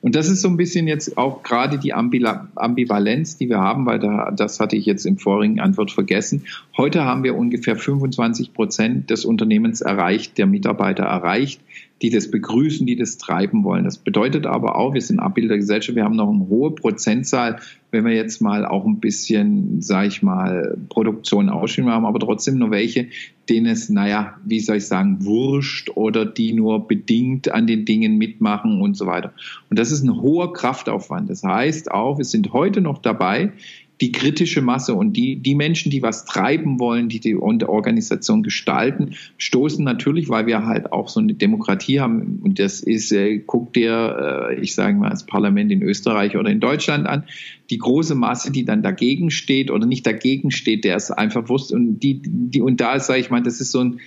Und 0.00 0.14
das 0.14 0.28
ist 0.28 0.40
so 0.40 0.48
ein 0.48 0.56
bisschen 0.56 0.86
jetzt 0.86 1.16
auch 1.16 1.42
gerade 1.42 1.78
die 1.78 1.92
Ambivalenz, 1.92 3.36
die 3.36 3.48
wir 3.48 3.58
haben, 3.58 3.86
weil 3.86 3.98
da, 3.98 4.30
das 4.30 4.60
hatte 4.60 4.76
ich 4.76 4.86
jetzt 4.86 5.06
im 5.06 5.18
vorigen 5.18 5.60
Antwort 5.60 5.90
vergessen. 5.90 6.44
Heute 6.76 7.04
haben 7.04 7.24
wir 7.24 7.36
ungefähr 7.36 7.76
25 7.76 8.52
Prozent 8.52 9.10
des 9.10 9.24
Unternehmens 9.24 9.80
erreicht, 9.80 10.38
der 10.38 10.46
Mitarbeiter 10.46 11.04
erreicht, 11.04 11.60
die 12.02 12.10
das 12.10 12.30
begrüßen, 12.30 12.86
die 12.86 12.96
das 12.96 13.18
treiben 13.18 13.62
wollen. 13.62 13.84
Das 13.84 13.98
bedeutet 13.98 14.46
aber 14.46 14.76
auch, 14.76 14.94
wir 14.94 15.02
sind 15.02 15.20
Abbild 15.20 15.50
der 15.50 15.58
Gesellschaft, 15.58 15.96
wir 15.96 16.04
haben 16.04 16.16
noch 16.16 16.30
eine 16.30 16.48
hohe 16.48 16.70
Prozentzahl, 16.70 17.58
wenn 17.90 18.04
wir 18.04 18.14
jetzt 18.14 18.40
mal 18.40 18.64
auch 18.64 18.86
ein 18.86 19.00
bisschen, 19.00 19.82
sage 19.82 20.08
ich 20.08 20.22
mal, 20.22 20.78
Produktion 20.88 21.48
ausschreiben 21.48 21.90
haben, 21.90 22.06
aber 22.06 22.20
trotzdem 22.20 22.58
nur 22.58 22.70
welche, 22.70 23.08
denen 23.48 23.66
es, 23.66 23.90
naja, 23.90 24.34
wie 24.44 24.60
soll 24.60 24.76
ich 24.76 24.86
sagen, 24.86 25.24
wurscht 25.24 25.90
oder 25.94 26.24
die 26.24 26.52
nur 26.52 26.86
bedingt 26.86 27.52
an 27.52 27.66
den 27.66 27.84
Dingen 27.84 28.16
mitmachen 28.16 28.80
und 28.80 28.96
so 28.96 29.06
weiter. 29.06 29.32
Und 29.68 29.78
das 29.78 29.90
ist 29.90 30.02
ein 30.02 30.20
hoher 30.20 30.52
Kraftaufwand. 30.52 31.28
Das 31.28 31.42
heißt 31.42 31.90
auch, 31.90 32.18
wir 32.18 32.24
sind 32.24 32.52
heute 32.52 32.80
noch 32.80 32.98
dabei, 32.98 33.52
die 34.00 34.12
kritische 34.12 34.62
Masse 34.62 34.94
und 34.94 35.12
die, 35.14 35.36
die 35.36 35.54
Menschen, 35.54 35.90
die 35.90 36.02
was 36.02 36.24
treiben 36.24 36.80
wollen, 36.80 37.08
die 37.08 37.20
die 37.20 37.36
Organisation 37.36 38.42
gestalten, 38.42 39.14
stoßen 39.36 39.84
natürlich, 39.84 40.28
weil 40.30 40.46
wir 40.46 40.64
halt 40.64 40.92
auch 40.92 41.08
so 41.08 41.20
eine 41.20 41.34
Demokratie 41.34 42.00
haben. 42.00 42.40
Und 42.42 42.58
das 42.58 42.80
ist, 42.80 43.12
äh, 43.12 43.38
guck 43.38 43.74
dir, 43.74 44.48
äh, 44.50 44.60
ich 44.60 44.74
sage 44.74 44.96
mal, 44.96 45.10
das 45.10 45.26
Parlament 45.26 45.70
in 45.70 45.82
Österreich 45.82 46.36
oder 46.36 46.50
in 46.50 46.60
Deutschland 46.60 47.06
an, 47.06 47.24
die 47.68 47.78
große 47.78 48.14
Masse, 48.14 48.50
die 48.50 48.64
dann 48.64 48.82
dagegen 48.82 49.30
steht 49.30 49.70
oder 49.70 49.86
nicht 49.86 50.06
dagegen 50.06 50.50
steht, 50.50 50.84
der 50.84 50.96
ist 50.96 51.10
einfach 51.10 51.48
Wurst. 51.48 51.72
Und 51.72 52.00
die, 52.00 52.22
die, 52.24 52.62
und 52.62 52.80
da 52.80 52.98
sage 53.00 53.20
ich 53.20 53.30
mal, 53.30 53.42
das 53.42 53.60
ist 53.60 53.70
so 53.70 53.80
ein, 53.80 54.00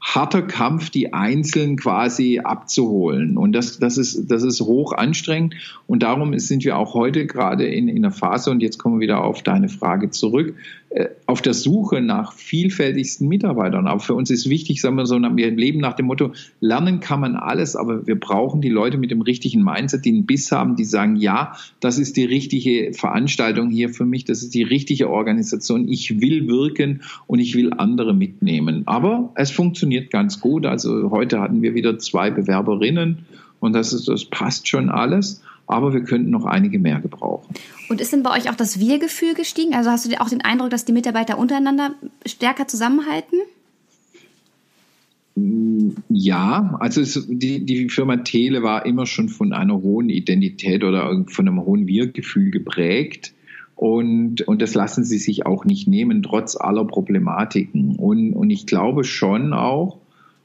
harter 0.00 0.42
Kampf, 0.42 0.90
die 0.90 1.12
Einzelnen 1.12 1.76
quasi 1.76 2.40
abzuholen. 2.40 3.36
Und 3.36 3.52
das, 3.52 3.78
das, 3.78 3.98
ist, 3.98 4.30
das 4.30 4.42
ist 4.42 4.60
hoch 4.60 4.92
anstrengend. 4.92 5.54
Und 5.86 6.02
darum 6.02 6.38
sind 6.38 6.64
wir 6.64 6.78
auch 6.78 6.94
heute 6.94 7.26
gerade 7.26 7.66
in, 7.66 7.88
in 7.88 7.98
einer 7.98 8.12
Phase, 8.12 8.50
und 8.50 8.60
jetzt 8.62 8.78
kommen 8.78 8.96
wir 8.96 9.02
wieder 9.04 9.22
auf 9.22 9.42
deine 9.42 9.68
Frage 9.68 10.10
zurück, 10.10 10.54
auf 11.26 11.40
der 11.40 11.54
Suche 11.54 12.00
nach 12.00 12.32
vielfältigsten 12.32 13.28
Mitarbeitern. 13.28 13.86
Aber 13.86 14.00
für 14.00 14.14
uns 14.14 14.28
ist 14.30 14.50
wichtig, 14.50 14.80
sagen 14.80 14.96
wir 14.96 15.06
so, 15.06 15.20
wir 15.20 15.50
leben 15.52 15.78
nach 15.78 15.92
dem 15.92 16.06
Motto, 16.06 16.32
lernen 16.58 16.98
kann 16.98 17.20
man 17.20 17.36
alles, 17.36 17.76
aber 17.76 18.08
wir 18.08 18.18
brauchen 18.18 18.60
die 18.60 18.68
Leute 18.68 18.98
mit 18.98 19.12
dem 19.12 19.20
richtigen 19.20 19.62
Mindset, 19.62 20.04
die 20.04 20.10
einen 20.10 20.26
Biss 20.26 20.50
haben, 20.50 20.74
die 20.74 20.84
sagen, 20.84 21.14
ja, 21.14 21.54
das 21.78 21.98
ist 21.98 22.16
die 22.16 22.24
richtige 22.24 22.92
Veranstaltung 22.92 23.70
hier 23.70 23.90
für 23.90 24.04
mich, 24.04 24.24
das 24.24 24.42
ist 24.42 24.52
die 24.52 24.64
richtige 24.64 25.10
Organisation, 25.10 25.88
ich 25.88 26.20
will 26.20 26.48
wirken 26.48 27.02
und 27.28 27.38
ich 27.38 27.54
will 27.54 27.72
andere 27.72 28.12
mitnehmen. 28.12 28.82
Aber 28.86 29.32
es 29.36 29.52
funktioniert 29.52 30.10
ganz 30.10 30.40
gut. 30.40 30.66
Also 30.66 31.12
heute 31.12 31.40
hatten 31.40 31.62
wir 31.62 31.74
wieder 31.74 32.00
zwei 32.00 32.32
Bewerberinnen 32.32 33.26
und 33.60 33.74
das 33.74 33.92
ist, 33.92 34.08
das 34.08 34.24
passt 34.24 34.66
schon 34.66 34.88
alles 34.88 35.40
aber 35.70 35.92
wir 35.92 36.02
könnten 36.02 36.30
noch 36.30 36.44
einige 36.44 36.78
mehr 36.78 37.00
gebrauchen. 37.00 37.54
Und 37.88 38.00
ist 38.00 38.12
denn 38.12 38.22
bei 38.22 38.36
euch 38.36 38.50
auch 38.50 38.54
das 38.54 38.78
Wir-Gefühl 38.78 39.34
gestiegen? 39.34 39.74
Also 39.74 39.90
hast 39.90 40.10
du 40.10 40.20
auch 40.20 40.28
den 40.28 40.42
Eindruck, 40.42 40.70
dass 40.70 40.84
die 40.84 40.92
Mitarbeiter 40.92 41.38
untereinander 41.38 41.94
stärker 42.26 42.68
zusammenhalten? 42.68 43.38
Mm, 45.36 45.90
ja, 46.08 46.76
also 46.80 47.00
es, 47.00 47.26
die, 47.28 47.64
die 47.64 47.88
Firma 47.88 48.18
Tele 48.18 48.62
war 48.62 48.86
immer 48.86 49.06
schon 49.06 49.28
von 49.28 49.52
einer 49.52 49.80
hohen 49.82 50.08
Identität 50.08 50.84
oder 50.84 51.24
von 51.28 51.48
einem 51.48 51.64
hohen 51.64 51.86
Wir-Gefühl 51.86 52.50
geprägt. 52.50 53.32
Und, 53.76 54.42
und 54.42 54.60
das 54.60 54.74
lassen 54.74 55.04
sie 55.04 55.18
sich 55.18 55.46
auch 55.46 55.64
nicht 55.64 55.88
nehmen, 55.88 56.22
trotz 56.22 56.54
aller 56.54 56.84
Problematiken. 56.84 57.96
Und, 57.96 58.34
und 58.34 58.50
ich 58.50 58.66
glaube 58.66 59.04
schon 59.04 59.54
auch, 59.54 59.98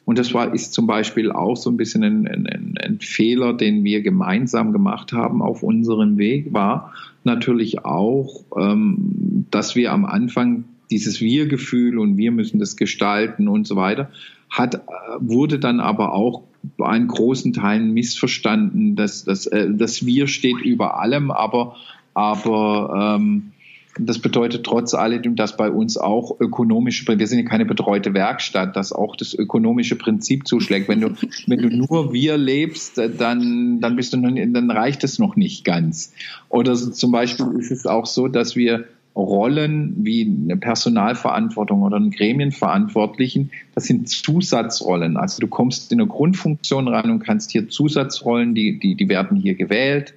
und 0.05 0.19
das 0.19 0.33
war, 0.33 0.53
ist 0.53 0.73
zum 0.73 0.85
Beispiel 0.85 1.31
auch 1.31 1.57
so 1.57 1.71
ein 1.71 1.77
bisschen 1.77 2.03
ein, 2.03 2.27
ein, 2.27 2.77
ein 2.77 2.99
Fehler, 2.99 3.53
den 3.53 3.83
wir 3.83 4.01
gemeinsam 4.01 4.71
gemacht 4.71 5.13
haben 5.13 5.41
auf 5.41 5.63
unserem 5.63 6.17
Weg, 6.17 6.53
war 6.53 6.93
natürlich 7.23 7.83
auch, 7.83 8.43
ähm, 8.55 9.45
dass 9.49 9.75
wir 9.75 9.91
am 9.91 10.05
Anfang 10.05 10.65
dieses 10.91 11.21
Wir-Gefühl 11.21 11.97
und 11.97 12.17
wir 12.17 12.31
müssen 12.31 12.59
das 12.59 12.77
gestalten 12.77 13.47
und 13.47 13.65
so 13.65 13.75
weiter, 13.75 14.11
hat, 14.49 14.75
äh, 14.75 14.79
wurde 15.19 15.57
dann 15.57 15.79
aber 15.79 16.13
auch 16.13 16.43
bei 16.77 16.87
einen 16.87 17.07
großen 17.07 17.53
Teilen 17.53 17.91
missverstanden, 17.91 18.95
dass, 18.95 19.23
dass 19.25 19.47
äh, 19.47 19.69
das 19.73 20.05
Wir 20.05 20.27
steht 20.27 20.61
über 20.61 20.99
allem, 20.99 21.31
aber, 21.31 21.77
aber 22.13 23.17
ähm, 23.19 23.51
das 23.97 24.19
bedeutet 24.19 24.65
trotz 24.65 24.93
alledem, 24.93 25.36
dass 25.36 25.55
bei 25.55 25.69
uns 25.69 25.97
auch 25.97 26.39
ökonomische, 26.39 27.08
wir 27.17 27.27
sind 27.27 27.39
ja 27.39 27.45
keine 27.45 27.65
betreute 27.65 28.13
Werkstatt, 28.13 28.75
dass 28.75 28.91
auch 28.91 29.15
das 29.15 29.34
ökonomische 29.34 29.95
Prinzip 29.95 30.47
zuschlägt. 30.47 30.89
Wenn 30.89 31.01
du, 31.01 31.10
wenn 31.47 31.62
du 31.62 31.69
nur 31.69 32.12
wir 32.12 32.38
lebst, 32.38 32.97
dann, 32.97 33.79
dann 33.79 33.95
bist 33.95 34.13
du 34.13 34.17
noch, 34.17 34.36
dann 34.36 34.71
reicht 34.71 35.03
es 35.03 35.17
noch 35.17 35.36
nicht 35.36 35.63
ganz. 35.63 36.13
Oder 36.49 36.75
so, 36.75 36.91
zum 36.91 37.12
Beispiel 37.12 37.47
ist 37.58 37.71
es 37.71 37.86
auch 37.86 38.05
so, 38.05 38.27
dass 38.27 38.55
wir 38.55 38.86
Rollen 39.15 39.95
wie 40.03 40.23
eine 40.23 40.58
Personalverantwortung 40.58 41.84
oder 41.84 41.95
einen 41.95 42.12
Gremienverantwortlichen, 42.12 43.51
das 43.73 43.86
sind 43.86 44.10
Zusatzrollen. 44.10 45.15
Also 45.15 45.39
du 45.39 45.47
kommst 45.47 45.93
in 45.93 46.01
eine 46.01 46.10
Grundfunktion 46.10 46.89
rein 46.89 47.10
und 47.10 47.19
kannst 47.19 47.51
hier 47.51 47.69
Zusatzrollen, 47.69 48.55
die, 48.55 48.77
die, 48.77 48.95
die 48.95 49.08
werden 49.08 49.38
hier 49.38 49.55
gewählt 49.55 50.15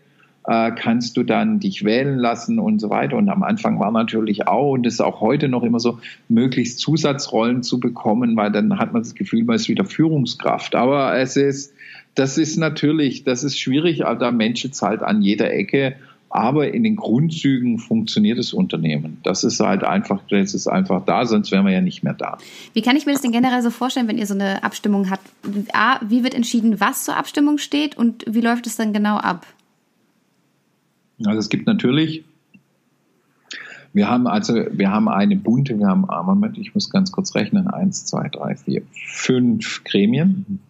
äh, 0.48 0.72
kannst 0.72 1.18
du 1.18 1.24
dann 1.24 1.60
dich 1.60 1.84
wählen 1.84 2.16
lassen 2.16 2.58
und 2.58 2.78
so 2.80 2.88
weiter. 2.88 3.18
Und 3.18 3.28
am 3.28 3.42
Anfang 3.42 3.78
war 3.78 3.92
natürlich 3.92 4.48
auch, 4.48 4.72
und 4.72 4.86
das 4.86 4.94
ist 4.94 5.00
auch 5.02 5.20
heute 5.20 5.46
noch 5.48 5.62
immer 5.62 5.78
so, 5.78 5.98
möglichst 6.30 6.78
Zusatzrollen 6.78 7.62
zu 7.62 7.78
bekommen, 7.78 8.34
weil 8.34 8.50
dann 8.50 8.78
hat 8.78 8.94
man 8.94 9.02
das 9.02 9.14
Gefühl, 9.14 9.44
man 9.44 9.56
ist 9.56 9.68
wieder 9.68 9.84
Führungskraft. 9.84 10.74
Aber 10.74 11.14
es 11.18 11.36
ist, 11.36 11.74
das 12.14 12.38
ist 12.38 12.56
natürlich, 12.56 13.24
das 13.24 13.44
ist 13.44 13.58
schwierig, 13.58 13.98
da 13.98 14.30
Menschen 14.30 14.72
zahlt 14.72 15.02
an 15.02 15.20
jeder 15.20 15.52
Ecke. 15.52 15.96
Aber 16.30 16.72
in 16.72 16.82
den 16.82 16.96
Grundzügen 16.96 17.78
funktioniert 17.78 18.38
das 18.38 18.54
Unternehmen. 18.54 19.18
Das 19.24 19.44
ist 19.44 19.60
halt 19.60 19.84
einfach, 19.84 20.20
das 20.30 20.54
ist 20.54 20.66
einfach 20.66 21.04
da, 21.04 21.26
sonst 21.26 21.52
wären 21.52 21.64
wir 21.66 21.72
ja 21.72 21.80
nicht 21.80 22.02
mehr 22.02 22.14
da. 22.14 22.38
Wie 22.72 22.82
kann 22.82 22.96
ich 22.96 23.06
mir 23.06 23.12
das 23.12 23.22
denn 23.22 23.32
generell 23.32 23.62
so 23.62 23.70
vorstellen, 23.70 24.08
wenn 24.08 24.18
ihr 24.18 24.26
so 24.26 24.34
eine 24.34 24.62
Abstimmung 24.62 25.10
habt? 25.10 25.26
A, 25.72 26.00
wie 26.06 26.24
wird 26.24 26.34
entschieden, 26.34 26.80
was 26.80 27.04
zur 27.04 27.16
Abstimmung 27.16 27.58
steht 27.58 27.96
und 27.96 28.24
wie 28.26 28.40
läuft 28.40 28.66
es 28.66 28.76
dann 28.76 28.92
genau 28.92 29.16
ab? 29.16 29.46
Also 31.24 31.38
es 31.38 31.48
gibt 31.48 31.66
natürlich, 31.66 32.24
wir 33.92 34.08
haben 34.08 34.26
also, 34.26 34.54
wir 34.70 34.90
haben 34.90 35.08
eine 35.08 35.36
bunte, 35.36 35.78
wir 35.78 35.86
haben, 35.86 36.08
ah, 36.08 36.22
Moment, 36.22 36.58
ich 36.58 36.74
muss 36.74 36.90
ganz 36.90 37.10
kurz 37.10 37.34
rechnen, 37.34 37.68
eins, 37.68 38.04
zwei, 38.04 38.28
drei, 38.28 38.54
vier, 38.54 38.82
fünf 38.92 39.82
Gremien. 39.84 40.60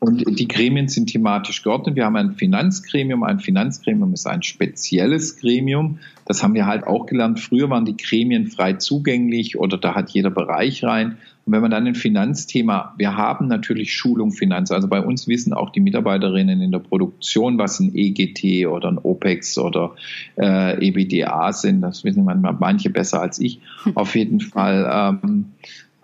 Und 0.00 0.24
die 0.26 0.48
Gremien 0.48 0.88
sind 0.88 1.10
thematisch 1.10 1.62
geordnet. 1.62 1.94
Wir 1.94 2.06
haben 2.06 2.16
ein 2.16 2.32
Finanzgremium. 2.32 3.22
Ein 3.22 3.38
Finanzgremium 3.38 4.14
ist 4.14 4.26
ein 4.26 4.42
spezielles 4.42 5.36
Gremium. 5.38 5.98
Das 6.24 6.42
haben 6.42 6.54
wir 6.54 6.64
halt 6.64 6.86
auch 6.86 7.04
gelernt. 7.04 7.38
Früher 7.38 7.68
waren 7.68 7.84
die 7.84 7.98
Gremien 7.98 8.46
frei 8.46 8.72
zugänglich 8.72 9.58
oder 9.58 9.76
da 9.76 9.94
hat 9.94 10.08
jeder 10.10 10.30
Bereich 10.30 10.82
rein. 10.84 11.18
Und 11.44 11.52
wenn 11.52 11.62
man 11.62 11.70
dann 11.70 11.86
ein 11.86 11.94
Finanzthema, 11.94 12.94
wir 12.98 13.16
haben 13.16 13.48
natürlich 13.48 13.92
Schulung 13.92 14.32
Finanz, 14.32 14.70
also 14.70 14.88
bei 14.88 15.00
uns 15.00 15.26
wissen 15.26 15.52
auch 15.52 15.70
die 15.70 15.80
Mitarbeiterinnen 15.80 16.60
in 16.60 16.70
der 16.70 16.78
Produktion, 16.80 17.58
was 17.58 17.80
ein 17.80 17.94
EGT 17.94 18.66
oder 18.66 18.88
ein 18.88 18.98
OPEX 18.98 19.58
oder 19.58 19.94
äh, 20.36 20.86
EBDA 20.86 21.52
sind. 21.52 21.80
Das 21.80 22.04
wissen 22.04 22.24
manchmal 22.24 22.54
manche 22.58 22.90
besser 22.90 23.20
als 23.20 23.38
ich. 23.38 23.60
Auf 23.94 24.14
jeden 24.14 24.40
Fall. 24.40 25.18
Ähm, 25.24 25.46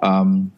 ähm, 0.03 0.53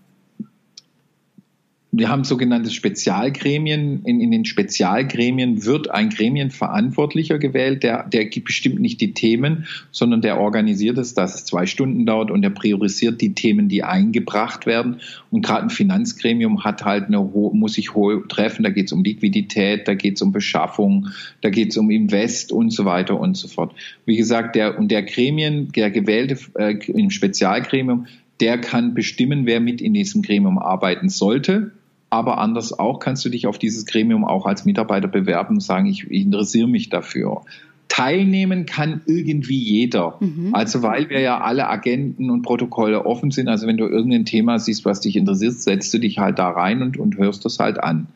wir 1.90 2.10
haben 2.10 2.24
sogenannte 2.24 2.70
Spezialgremien. 2.70 4.02
In, 4.04 4.20
in, 4.20 4.30
den 4.30 4.44
Spezialgremien 4.44 5.64
wird 5.64 5.90
ein 5.90 6.10
Gremienverantwortlicher 6.10 7.38
gewählt, 7.38 7.82
der, 7.82 8.06
der 8.06 8.28
bestimmt 8.44 8.78
nicht 8.78 9.00
die 9.00 9.14
Themen, 9.14 9.66
sondern 9.90 10.20
der 10.20 10.38
organisiert 10.38 10.98
es, 10.98 11.14
dass 11.14 11.34
es 11.34 11.44
zwei 11.46 11.64
Stunden 11.64 12.04
dauert 12.04 12.30
und 12.30 12.42
der 12.42 12.50
priorisiert 12.50 13.22
die 13.22 13.32
Themen, 13.32 13.68
die 13.68 13.84
eingebracht 13.84 14.66
werden. 14.66 15.00
Und 15.30 15.44
gerade 15.44 15.62
ein 15.62 15.70
Finanzgremium 15.70 16.62
hat 16.62 16.84
halt 16.84 17.06
eine 17.06 17.18
muss 17.18 17.72
sich 17.72 17.94
hohe 17.94 18.26
treffen. 18.28 18.64
Da 18.64 18.70
geht 18.70 18.86
es 18.86 18.92
um 18.92 19.02
Liquidität, 19.02 19.88
da 19.88 19.94
geht 19.94 20.16
es 20.16 20.22
um 20.22 20.30
Beschaffung, 20.30 21.08
da 21.40 21.48
geht 21.48 21.70
es 21.70 21.78
um 21.78 21.90
Invest 21.90 22.52
und 22.52 22.70
so 22.70 22.84
weiter 22.84 23.18
und 23.18 23.34
so 23.34 23.48
fort. 23.48 23.74
Wie 24.04 24.16
gesagt, 24.16 24.56
der 24.56 24.78
und 24.78 24.90
der 24.90 25.04
Gremien, 25.04 25.72
der 25.72 25.90
gewählte 25.90 26.38
äh, 26.58 26.74
im 26.88 27.08
Spezialgremium, 27.08 28.06
der 28.40 28.58
kann 28.58 28.94
bestimmen, 28.94 29.46
wer 29.46 29.60
mit 29.60 29.80
in 29.80 29.94
diesem 29.94 30.22
Gremium 30.22 30.58
arbeiten 30.58 31.08
sollte 31.08 31.72
aber 32.10 32.38
anders 32.38 32.78
auch 32.78 33.00
kannst 33.00 33.24
du 33.24 33.28
dich 33.28 33.46
auf 33.46 33.58
dieses 33.58 33.84
Gremium 33.86 34.24
auch 34.24 34.46
als 34.46 34.64
Mitarbeiter 34.64 35.08
bewerben 35.08 35.56
und 35.56 35.60
sagen, 35.60 35.86
ich, 35.86 36.10
ich 36.10 36.22
interessiere 36.22 36.68
mich 36.68 36.88
dafür. 36.88 37.42
Teilnehmen 37.88 38.66
kann 38.66 39.02
irgendwie 39.06 39.58
jeder. 39.58 40.16
Mhm. 40.20 40.54
Also 40.54 40.82
weil 40.82 41.10
wir 41.10 41.20
ja 41.20 41.40
alle 41.40 41.68
Agenten 41.68 42.30
und 42.30 42.42
Protokolle 42.42 43.04
offen 43.06 43.30
sind. 43.30 43.48
Also 43.48 43.66
wenn 43.66 43.76
du 43.76 43.86
irgendein 43.86 44.24
Thema 44.24 44.58
siehst, 44.58 44.84
was 44.84 45.00
dich 45.00 45.16
interessiert, 45.16 45.54
setzt 45.54 45.92
du 45.92 45.98
dich 45.98 46.18
halt 46.18 46.38
da 46.38 46.50
rein 46.50 46.82
und, 46.82 46.96
und 46.96 47.16
hörst 47.18 47.44
das 47.44 47.58
halt 47.58 47.82
an. 47.82 48.06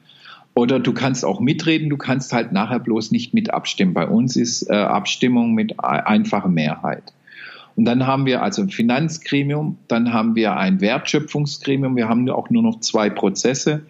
Oder 0.55 0.79
du 0.81 0.93
kannst 0.93 1.25
auch 1.25 1.41
mitreden, 1.41 1.89
du 1.89 1.97
kannst 1.97 2.33
halt 2.35 2.53
nachher 2.53 2.79
bloß 2.79 3.11
nicht 3.11 3.33
mit 3.33 3.53
abstimmen. 3.53 3.95
Bei 3.95 4.07
uns 4.07 4.37
ist 4.37 4.69
äh, 4.69 4.75
Abstimmung 4.75 5.55
mit 5.55 5.83
einfacher 5.83 6.49
Mehrheit. 6.49 7.15
Und 7.77 7.85
dann 7.87 8.07
haben 8.07 8.27
wir 8.27 8.43
also 8.43 8.63
ein 8.63 8.71
Finanzgremium, 8.71 9.79
dann 9.89 10.13
haben 10.13 10.35
wir 10.35 10.57
ein 10.57 10.81
Wertschöpfungsgremium, 10.81 11.97
wir 11.97 12.09
haben 12.09 12.29
auch 12.29 12.51
nur 12.51 12.63
noch 12.63 12.81
zwei 12.81 13.09
Prozesse, 13.09 13.83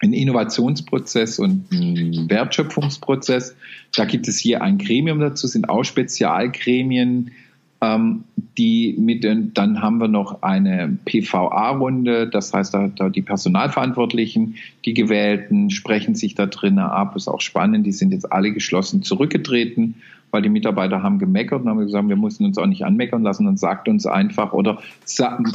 ein 0.00 0.12
Innovationsprozess 0.12 1.38
und 1.38 1.70
ein 1.72 2.28
Wertschöpfungsprozess. 2.28 3.54
Da 3.94 4.04
gibt 4.04 4.28
es 4.28 4.38
hier 4.38 4.62
ein 4.62 4.78
Gremium 4.78 5.20
dazu, 5.20 5.46
sind 5.46 5.68
auch 5.68 5.84
Spezialgremien, 5.84 7.30
ähm, 7.80 8.24
die 8.56 8.94
mit, 8.98 9.24
dann 9.24 9.82
haben 9.82 9.98
wir 9.98 10.08
noch 10.08 10.42
eine 10.42 10.96
PVA-Runde, 11.04 12.28
das 12.28 12.52
heißt, 12.52 12.72
da, 12.72 12.88
da, 12.88 13.08
die 13.08 13.22
Personalverantwortlichen, 13.22 14.56
die 14.84 14.94
Gewählten, 14.94 15.70
sprechen 15.70 16.14
sich 16.14 16.34
da 16.34 16.46
drinnen 16.46 16.78
ab, 16.78 17.16
ist 17.16 17.28
auch 17.28 17.40
spannend, 17.40 17.84
die 17.86 17.92
sind 17.92 18.12
jetzt 18.12 18.32
alle 18.32 18.52
geschlossen 18.52 19.02
zurückgetreten 19.02 19.96
weil 20.34 20.42
die 20.42 20.48
Mitarbeiter 20.48 21.00
haben 21.00 21.20
gemeckert 21.20 21.62
und 21.62 21.68
haben 21.68 21.78
gesagt, 21.78 22.08
wir 22.08 22.16
mussten 22.16 22.44
uns 22.44 22.58
auch 22.58 22.66
nicht 22.66 22.84
anmeckern 22.84 23.22
lassen 23.22 23.46
und 23.46 23.56
sagt 23.56 23.88
uns 23.88 24.04
einfach 24.04 24.52
oder 24.52 24.78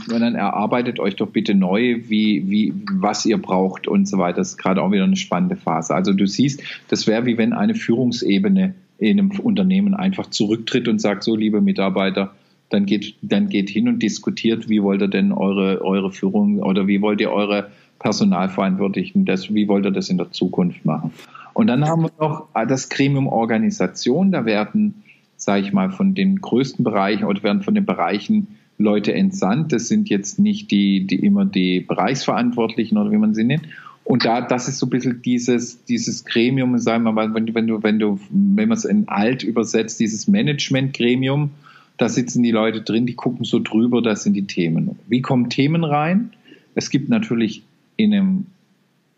dann 0.08 0.36
erarbeitet 0.36 1.02
euch 1.02 1.18
doch 1.18 1.28
bitte 1.28 1.54
neu, 1.54 1.98
wie, 2.08 2.50
wie, 2.50 2.74
was 2.94 3.26
ihr 3.26 3.40
braucht 3.40 3.90
und 3.90 4.08
so 4.08 4.18
weiter. 4.20 4.38
Das 4.38 4.52
ist 4.52 4.58
gerade 4.58 4.82
auch 4.82 4.94
wieder 4.94 5.04
eine 5.04 5.18
spannende 5.18 5.58
Phase. 5.58 5.94
Also 5.94 6.14
du 6.14 6.26
siehst, 6.26 6.64
das 6.88 7.08
wäre 7.08 7.26
wie 7.26 7.38
wenn 7.38 7.52
eine 7.52 7.76
Führungsebene 7.76 8.74
in 9.00 9.20
einem 9.20 9.32
Unternehmen 9.32 9.96
einfach 9.96 10.30
zurücktritt 10.30 10.88
und 10.88 11.02
sagt, 11.02 11.24
so 11.24 11.36
liebe 11.36 11.60
Mitarbeiter, 11.60 12.32
dann 12.70 12.86
geht, 12.86 13.16
dann 13.22 13.50
geht 13.50 13.70
hin 13.70 13.90
und 13.90 14.02
diskutiert, 14.02 14.70
wie 14.70 14.82
wollt 14.82 15.02
ihr 15.02 15.10
denn 15.10 15.34
eure, 15.34 15.82
eure 15.82 16.10
Führung 16.10 16.60
oder 16.60 16.88
wie 16.88 17.02
wollt 17.02 17.20
ihr 17.20 17.32
eure 17.32 17.70
Personalverantwortlichen, 18.00 19.26
das, 19.26 19.54
wie 19.54 19.68
wollt 19.68 19.86
ihr 19.86 19.92
das 19.92 20.10
in 20.10 20.18
der 20.18 20.32
Zukunft 20.32 20.86
machen? 20.86 21.12
Und 21.60 21.68
dann 21.68 21.84
haben 21.84 22.04
wir 22.04 22.12
noch 22.22 22.48
das 22.70 22.88
Gremium 22.88 23.28
Organisation. 23.28 24.32
Da 24.32 24.46
werden, 24.46 25.04
sage 25.36 25.62
ich 25.62 25.74
mal, 25.74 25.92
von 25.92 26.16
den 26.16 26.40
größten 26.40 26.86
Bereichen 26.86 27.26
oder 27.26 27.44
werden 27.44 27.64
von 27.64 27.76
den 27.76 27.86
Bereichen 27.86 28.56
Leute 28.78 29.14
entsandt. 29.14 29.74
Das 29.74 29.90
sind 29.90 30.08
jetzt 30.08 30.40
nicht 30.40 30.72
die, 30.72 31.06
die 31.06 31.18
immer 31.18 31.44
die 31.44 31.82
Bereichsverantwortlichen 31.82 32.98
oder 32.98 33.12
wie 33.12 33.18
man 33.18 33.34
sie 33.34 33.44
nennt. 33.44 33.64
Und 34.06 34.24
da, 34.24 34.40
das 34.40 34.70
ist 34.70 34.80
so 34.80 34.86
ein 34.86 34.90
bisschen 34.90 35.22
dieses, 35.22 35.84
dieses 35.84 36.24
Gremium, 36.24 36.78
sagen 36.78 37.04
wir 37.04 37.12
mal, 37.12 37.34
wenn 37.34 37.54
wenn 37.54 37.68
du, 37.68 37.84
wenn 37.84 38.00
du, 38.00 38.22
wenn 38.30 38.70
man 38.70 38.78
es 38.78 38.86
in 38.86 39.10
alt 39.10 39.44
übersetzt, 39.44 40.00
dieses 40.00 40.30
Management-Gremium, 40.30 41.52
da 41.98 42.08
sitzen 42.08 42.42
die 42.42 42.52
Leute 42.52 42.84
drin, 42.84 43.06
die 43.06 43.16
gucken 43.16 43.44
so 43.44 43.60
drüber, 43.60 44.02
das 44.02 44.24
sind 44.24 44.34
die 44.36 44.48
Themen. 44.48 44.98
Wie 45.10 45.22
kommen 45.22 45.50
Themen 45.50 45.84
rein? 45.84 46.32
Es 46.74 46.90
gibt 46.90 47.10
natürlich 47.10 47.64
in 47.98 48.14
einem 48.14 48.46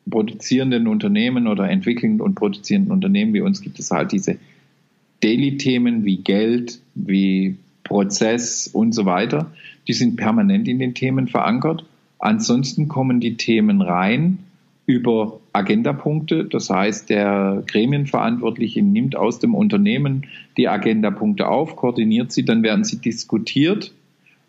produzierenden 0.09 0.87
Unternehmen 0.87 1.47
oder 1.47 1.69
entwickelnden 1.69 2.21
und 2.21 2.35
produzierenden 2.35 2.91
Unternehmen 2.91 3.33
wie 3.33 3.41
uns 3.41 3.61
gibt 3.61 3.79
es 3.79 3.91
halt 3.91 4.11
diese 4.11 4.37
Daily-Themen 5.21 6.03
wie 6.03 6.17
Geld, 6.17 6.79
wie 6.95 7.57
Prozess 7.83 8.67
und 8.67 8.93
so 8.93 9.05
weiter. 9.05 9.51
Die 9.87 9.93
sind 9.93 10.15
permanent 10.15 10.67
in 10.67 10.79
den 10.79 10.93
Themen 10.93 11.27
verankert. 11.27 11.85
Ansonsten 12.19 12.87
kommen 12.87 13.19
die 13.19 13.37
Themen 13.37 13.81
rein 13.81 14.39
über 14.85 15.39
Agendapunkte. 15.53 16.45
Das 16.45 16.69
heißt, 16.69 17.09
der 17.09 17.63
Gremienverantwortliche 17.67 18.81
nimmt 18.81 19.15
aus 19.15 19.39
dem 19.39 19.55
Unternehmen 19.55 20.25
die 20.57 20.67
Agendapunkte 20.67 21.47
auf, 21.47 21.75
koordiniert 21.75 22.31
sie, 22.31 22.45
dann 22.45 22.63
werden 22.63 22.83
sie 22.83 22.97
diskutiert. 22.97 23.93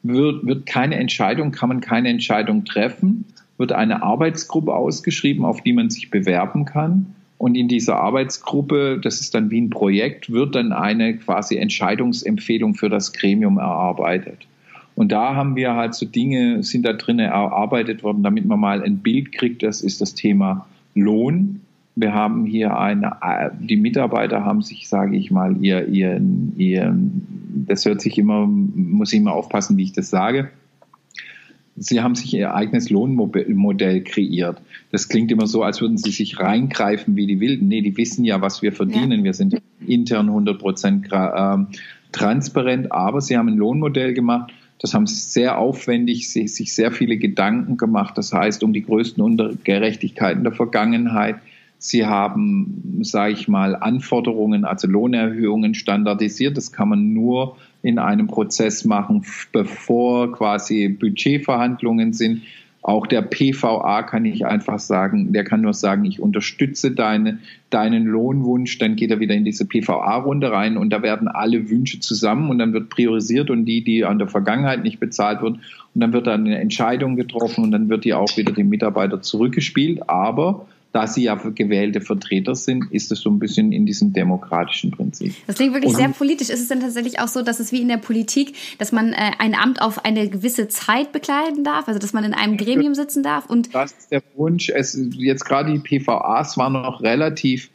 Wird, 0.02 0.44
wird 0.44 0.66
keine 0.66 0.96
Entscheidung, 0.96 1.52
kann 1.52 1.68
man 1.68 1.80
keine 1.80 2.08
Entscheidung 2.08 2.64
treffen 2.64 3.24
wird 3.58 3.72
eine 3.72 4.02
Arbeitsgruppe 4.02 4.74
ausgeschrieben, 4.74 5.44
auf 5.44 5.60
die 5.60 5.72
man 5.72 5.90
sich 5.90 6.10
bewerben 6.10 6.64
kann. 6.64 7.14
Und 7.38 7.56
in 7.56 7.68
dieser 7.68 7.96
Arbeitsgruppe, 7.96 9.00
das 9.02 9.20
ist 9.20 9.34
dann 9.34 9.50
wie 9.50 9.60
ein 9.60 9.70
Projekt, 9.70 10.30
wird 10.30 10.54
dann 10.54 10.72
eine 10.72 11.16
quasi 11.16 11.56
Entscheidungsempfehlung 11.56 12.74
für 12.74 12.88
das 12.88 13.12
Gremium 13.12 13.58
erarbeitet. 13.58 14.46
Und 14.94 15.10
da 15.10 15.34
haben 15.34 15.56
wir 15.56 15.74
halt 15.74 15.94
so 15.94 16.06
Dinge, 16.06 16.62
sind 16.62 16.84
da 16.84 16.92
drinnen 16.92 17.26
erarbeitet 17.26 18.02
worden, 18.02 18.22
damit 18.22 18.46
man 18.46 18.60
mal 18.60 18.82
ein 18.82 18.98
Bild 18.98 19.32
kriegt. 19.32 19.62
Das 19.62 19.80
ist 19.80 20.00
das 20.00 20.14
Thema 20.14 20.66
Lohn. 20.94 21.62
Wir 21.96 22.14
haben 22.14 22.46
hier 22.46 22.78
eine, 22.78 23.16
die 23.58 23.76
Mitarbeiter 23.76 24.44
haben 24.44 24.62
sich, 24.62 24.88
sage 24.88 25.16
ich 25.16 25.30
mal, 25.30 25.56
ihr, 25.62 25.88
ihr, 25.88 26.20
ihr, 26.56 26.96
das 27.66 27.84
hört 27.84 28.00
sich 28.00 28.18
immer, 28.18 28.46
muss 28.46 29.12
ich 29.12 29.18
immer 29.18 29.32
aufpassen, 29.32 29.76
wie 29.76 29.82
ich 29.82 29.92
das 29.92 30.10
sage 30.10 30.50
Sie 31.76 32.02
haben 32.02 32.14
sich 32.14 32.34
Ihr 32.34 32.54
eigenes 32.54 32.90
Lohnmodell 32.90 34.02
kreiert. 34.04 34.60
Das 34.90 35.08
klingt 35.08 35.32
immer 35.32 35.46
so, 35.46 35.62
als 35.62 35.80
würden 35.80 35.96
Sie 35.96 36.10
sich 36.10 36.38
reingreifen 36.38 37.16
wie 37.16 37.26
die 37.26 37.40
Wilden. 37.40 37.68
Nee, 37.68 37.80
die 37.80 37.96
wissen 37.96 38.24
ja, 38.24 38.40
was 38.40 38.60
wir 38.62 38.72
verdienen. 38.72 39.20
Ja. 39.20 39.24
Wir 39.24 39.34
sind 39.34 39.60
intern 39.86 40.28
100 40.28 40.58
Prozent 40.58 41.08
ähm, 41.12 41.68
transparent, 42.12 42.92
aber 42.92 43.20
Sie 43.20 43.36
haben 43.36 43.48
ein 43.48 43.56
Lohnmodell 43.56 44.12
gemacht. 44.12 44.52
Das 44.78 44.94
haben 44.94 45.06
Sie 45.06 45.14
sehr 45.14 45.58
aufwendig, 45.58 46.30
sich 46.30 46.74
sehr 46.74 46.92
viele 46.92 47.16
Gedanken 47.16 47.76
gemacht. 47.76 48.18
Das 48.18 48.32
heißt, 48.32 48.62
um 48.64 48.72
die 48.72 48.82
größten 48.82 49.22
Ungerechtigkeiten 49.22 50.42
der 50.42 50.52
Vergangenheit. 50.52 51.36
Sie 51.78 52.06
haben, 52.06 53.00
sage 53.02 53.32
ich 53.32 53.48
mal, 53.48 53.74
Anforderungen, 53.74 54.64
also 54.64 54.86
Lohnerhöhungen 54.86 55.74
standardisiert. 55.74 56.56
Das 56.56 56.70
kann 56.70 56.88
man 56.88 57.12
nur 57.12 57.56
in 57.82 57.98
einem 57.98 58.28
Prozess 58.28 58.84
machen, 58.84 59.24
bevor 59.52 60.32
quasi 60.32 60.88
Budgetverhandlungen 60.88 62.12
sind. 62.12 62.42
Auch 62.80 63.06
der 63.06 63.22
PVA 63.22 64.02
kann 64.02 64.24
ich 64.24 64.44
einfach 64.44 64.80
sagen, 64.80 65.32
der 65.32 65.44
kann 65.44 65.60
nur 65.60 65.72
sagen, 65.72 66.04
ich 66.04 66.18
unterstütze 66.18 66.90
deine, 66.90 67.38
deinen 67.70 68.06
Lohnwunsch, 68.06 68.78
dann 68.78 68.96
geht 68.96 69.12
er 69.12 69.20
wieder 69.20 69.36
in 69.36 69.44
diese 69.44 69.66
PVA-Runde 69.66 70.50
rein 70.50 70.76
und 70.76 70.90
da 70.90 71.00
werden 71.00 71.28
alle 71.28 71.70
Wünsche 71.70 72.00
zusammen 72.00 72.50
und 72.50 72.58
dann 72.58 72.72
wird 72.72 72.90
priorisiert 72.90 73.50
und 73.50 73.66
die, 73.66 73.84
die 73.84 74.04
an 74.04 74.18
der 74.18 74.26
Vergangenheit 74.26 74.82
nicht 74.82 74.98
bezahlt 74.98 75.42
wurden, 75.42 75.60
und 75.94 76.00
dann 76.00 76.12
wird 76.12 76.26
dann 76.26 76.46
eine 76.46 76.58
Entscheidung 76.58 77.16
getroffen 77.16 77.64
und 77.64 77.70
dann 77.70 77.88
wird 77.88 78.04
die 78.04 78.14
auch 78.14 78.36
wieder 78.36 78.52
dem 78.52 78.68
Mitarbeiter 78.68 79.20
zurückgespielt. 79.20 80.08
Aber 80.08 80.66
da 80.92 81.06
sie 81.06 81.24
ja 81.24 81.34
gewählte 81.34 82.00
Vertreter 82.00 82.54
sind, 82.54 82.92
ist 82.92 83.10
es 83.10 83.20
so 83.20 83.30
ein 83.30 83.38
bisschen 83.38 83.72
in 83.72 83.86
diesem 83.86 84.12
demokratischen 84.12 84.90
Prinzip. 84.90 85.34
Das 85.46 85.56
klingt 85.56 85.72
wirklich 85.72 85.92
und, 85.92 85.96
sehr 85.96 86.08
politisch. 86.10 86.50
Ist 86.50 86.60
es 86.60 86.68
denn 86.68 86.80
tatsächlich 86.80 87.18
auch 87.18 87.28
so, 87.28 87.42
dass 87.42 87.60
es 87.60 87.72
wie 87.72 87.80
in 87.80 87.88
der 87.88 87.96
Politik, 87.96 88.54
dass 88.78 88.92
man 88.92 89.12
äh, 89.12 89.32
ein 89.38 89.54
Amt 89.54 89.80
auf 89.80 90.04
eine 90.04 90.28
gewisse 90.28 90.68
Zeit 90.68 91.12
bekleiden 91.12 91.64
darf, 91.64 91.88
also 91.88 91.98
dass 91.98 92.12
man 92.12 92.24
in 92.24 92.34
einem 92.34 92.58
Gremium 92.58 92.94
sitzen 92.94 93.22
darf? 93.22 93.46
Und 93.46 93.74
das 93.74 93.92
ist 93.92 94.12
der 94.12 94.22
Wunsch. 94.36 94.68
Es, 94.68 94.98
jetzt 95.12 95.44
gerade 95.46 95.72
die 95.72 95.78
PVAs 95.78 96.58
waren 96.58 96.74
noch 96.74 97.02
relativ 97.02 97.70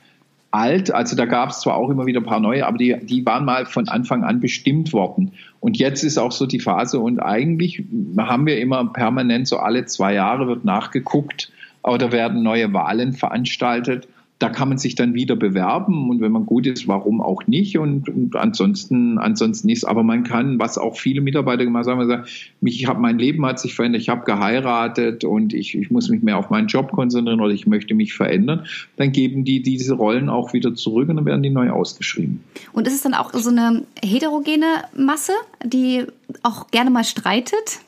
alt, 0.51 0.91
also 0.91 1.15
da 1.15 1.25
gab 1.25 1.49
es 1.49 1.59
zwar 1.59 1.75
auch 1.75 1.89
immer 1.89 2.05
wieder 2.05 2.21
ein 2.21 2.25
paar 2.25 2.39
neue, 2.39 2.65
aber 2.65 2.77
die, 2.77 2.95
die 3.01 3.25
waren 3.25 3.45
mal 3.45 3.65
von 3.65 3.87
Anfang 3.87 4.23
an 4.23 4.39
bestimmt 4.39 4.93
worden. 4.93 5.33
Und 5.59 5.77
jetzt 5.77 6.03
ist 6.03 6.17
auch 6.17 6.31
so 6.31 6.45
die 6.45 6.59
Phase 6.59 6.99
und 6.99 7.19
eigentlich 7.19 7.83
haben 8.17 8.45
wir 8.45 8.59
immer 8.59 8.85
permanent 8.85 9.47
so 9.47 9.57
alle 9.57 9.85
zwei 9.85 10.13
Jahre 10.13 10.47
wird 10.47 10.63
nachgeguckt, 10.63 11.51
oder 11.87 12.11
werden 12.11 12.43
neue 12.43 12.73
Wahlen 12.73 13.13
veranstaltet. 13.13 14.07
Da 14.39 14.49
kann 14.49 14.69
man 14.69 14.77
sich 14.77 14.93
dann 14.93 15.15
wieder 15.15 15.35
bewerben 15.35 16.11
und 16.11 16.21
wenn 16.21 16.31
man 16.31 16.45
gut 16.45 16.67
ist, 16.67 16.87
warum 16.87 17.21
auch 17.21 17.47
nicht? 17.47 17.79
Und, 17.79 18.07
und 18.07 18.35
ansonsten, 18.35 19.17
ansonsten 19.17 19.67
ist. 19.69 19.83
Aber 19.83 20.03
man 20.03 20.23
kann, 20.23 20.59
was 20.59 20.77
auch 20.77 20.95
viele 20.95 21.21
Mitarbeiter 21.21 21.65
gemacht 21.65 21.87
haben, 21.87 22.07
sagen, 22.07 22.25
mich, 22.61 22.79
ich 22.79 22.87
habe 22.87 22.99
mein 22.99 23.17
Leben 23.17 23.43
hat 23.47 23.59
sich 23.59 23.73
verändert, 23.73 24.03
ich 24.03 24.09
habe 24.09 24.25
geheiratet 24.25 25.23
und 25.23 25.55
ich, 25.55 25.75
ich 25.75 25.89
muss 25.89 26.09
mich 26.09 26.21
mehr 26.21 26.37
auf 26.37 26.51
meinen 26.51 26.67
Job 26.67 26.91
konzentrieren 26.91 27.41
oder 27.41 27.51
ich 27.51 27.65
möchte 27.65 27.95
mich 27.95 28.13
verändern. 28.13 28.67
Dann 28.97 29.11
geben 29.11 29.43
die 29.43 29.63
diese 29.63 29.95
Rollen 29.95 30.29
auch 30.29 30.53
wieder 30.53 30.75
zurück 30.75 31.09
und 31.09 31.15
dann 31.15 31.25
werden 31.25 31.41
die 31.41 31.49
neu 31.49 31.71
ausgeschrieben. 31.71 32.43
Und 32.73 32.85
ist 32.85 32.93
es 32.93 33.01
dann 33.01 33.15
auch 33.15 33.33
so 33.33 33.49
eine 33.49 33.85
heterogene 34.03 34.83
Masse, 34.95 35.33
die 35.65 36.03
auch 36.43 36.67
gerne 36.69 36.91
mal 36.91 37.05
streitet? 37.05 37.79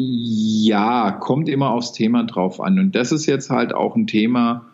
Ja, 0.00 1.10
kommt 1.10 1.48
immer 1.48 1.70
aufs 1.70 1.92
Thema 1.92 2.22
drauf 2.24 2.60
an. 2.60 2.78
Und 2.78 2.94
das 2.94 3.10
ist 3.10 3.26
jetzt 3.26 3.50
halt 3.50 3.74
auch 3.74 3.96
ein 3.96 4.06
Thema, 4.06 4.64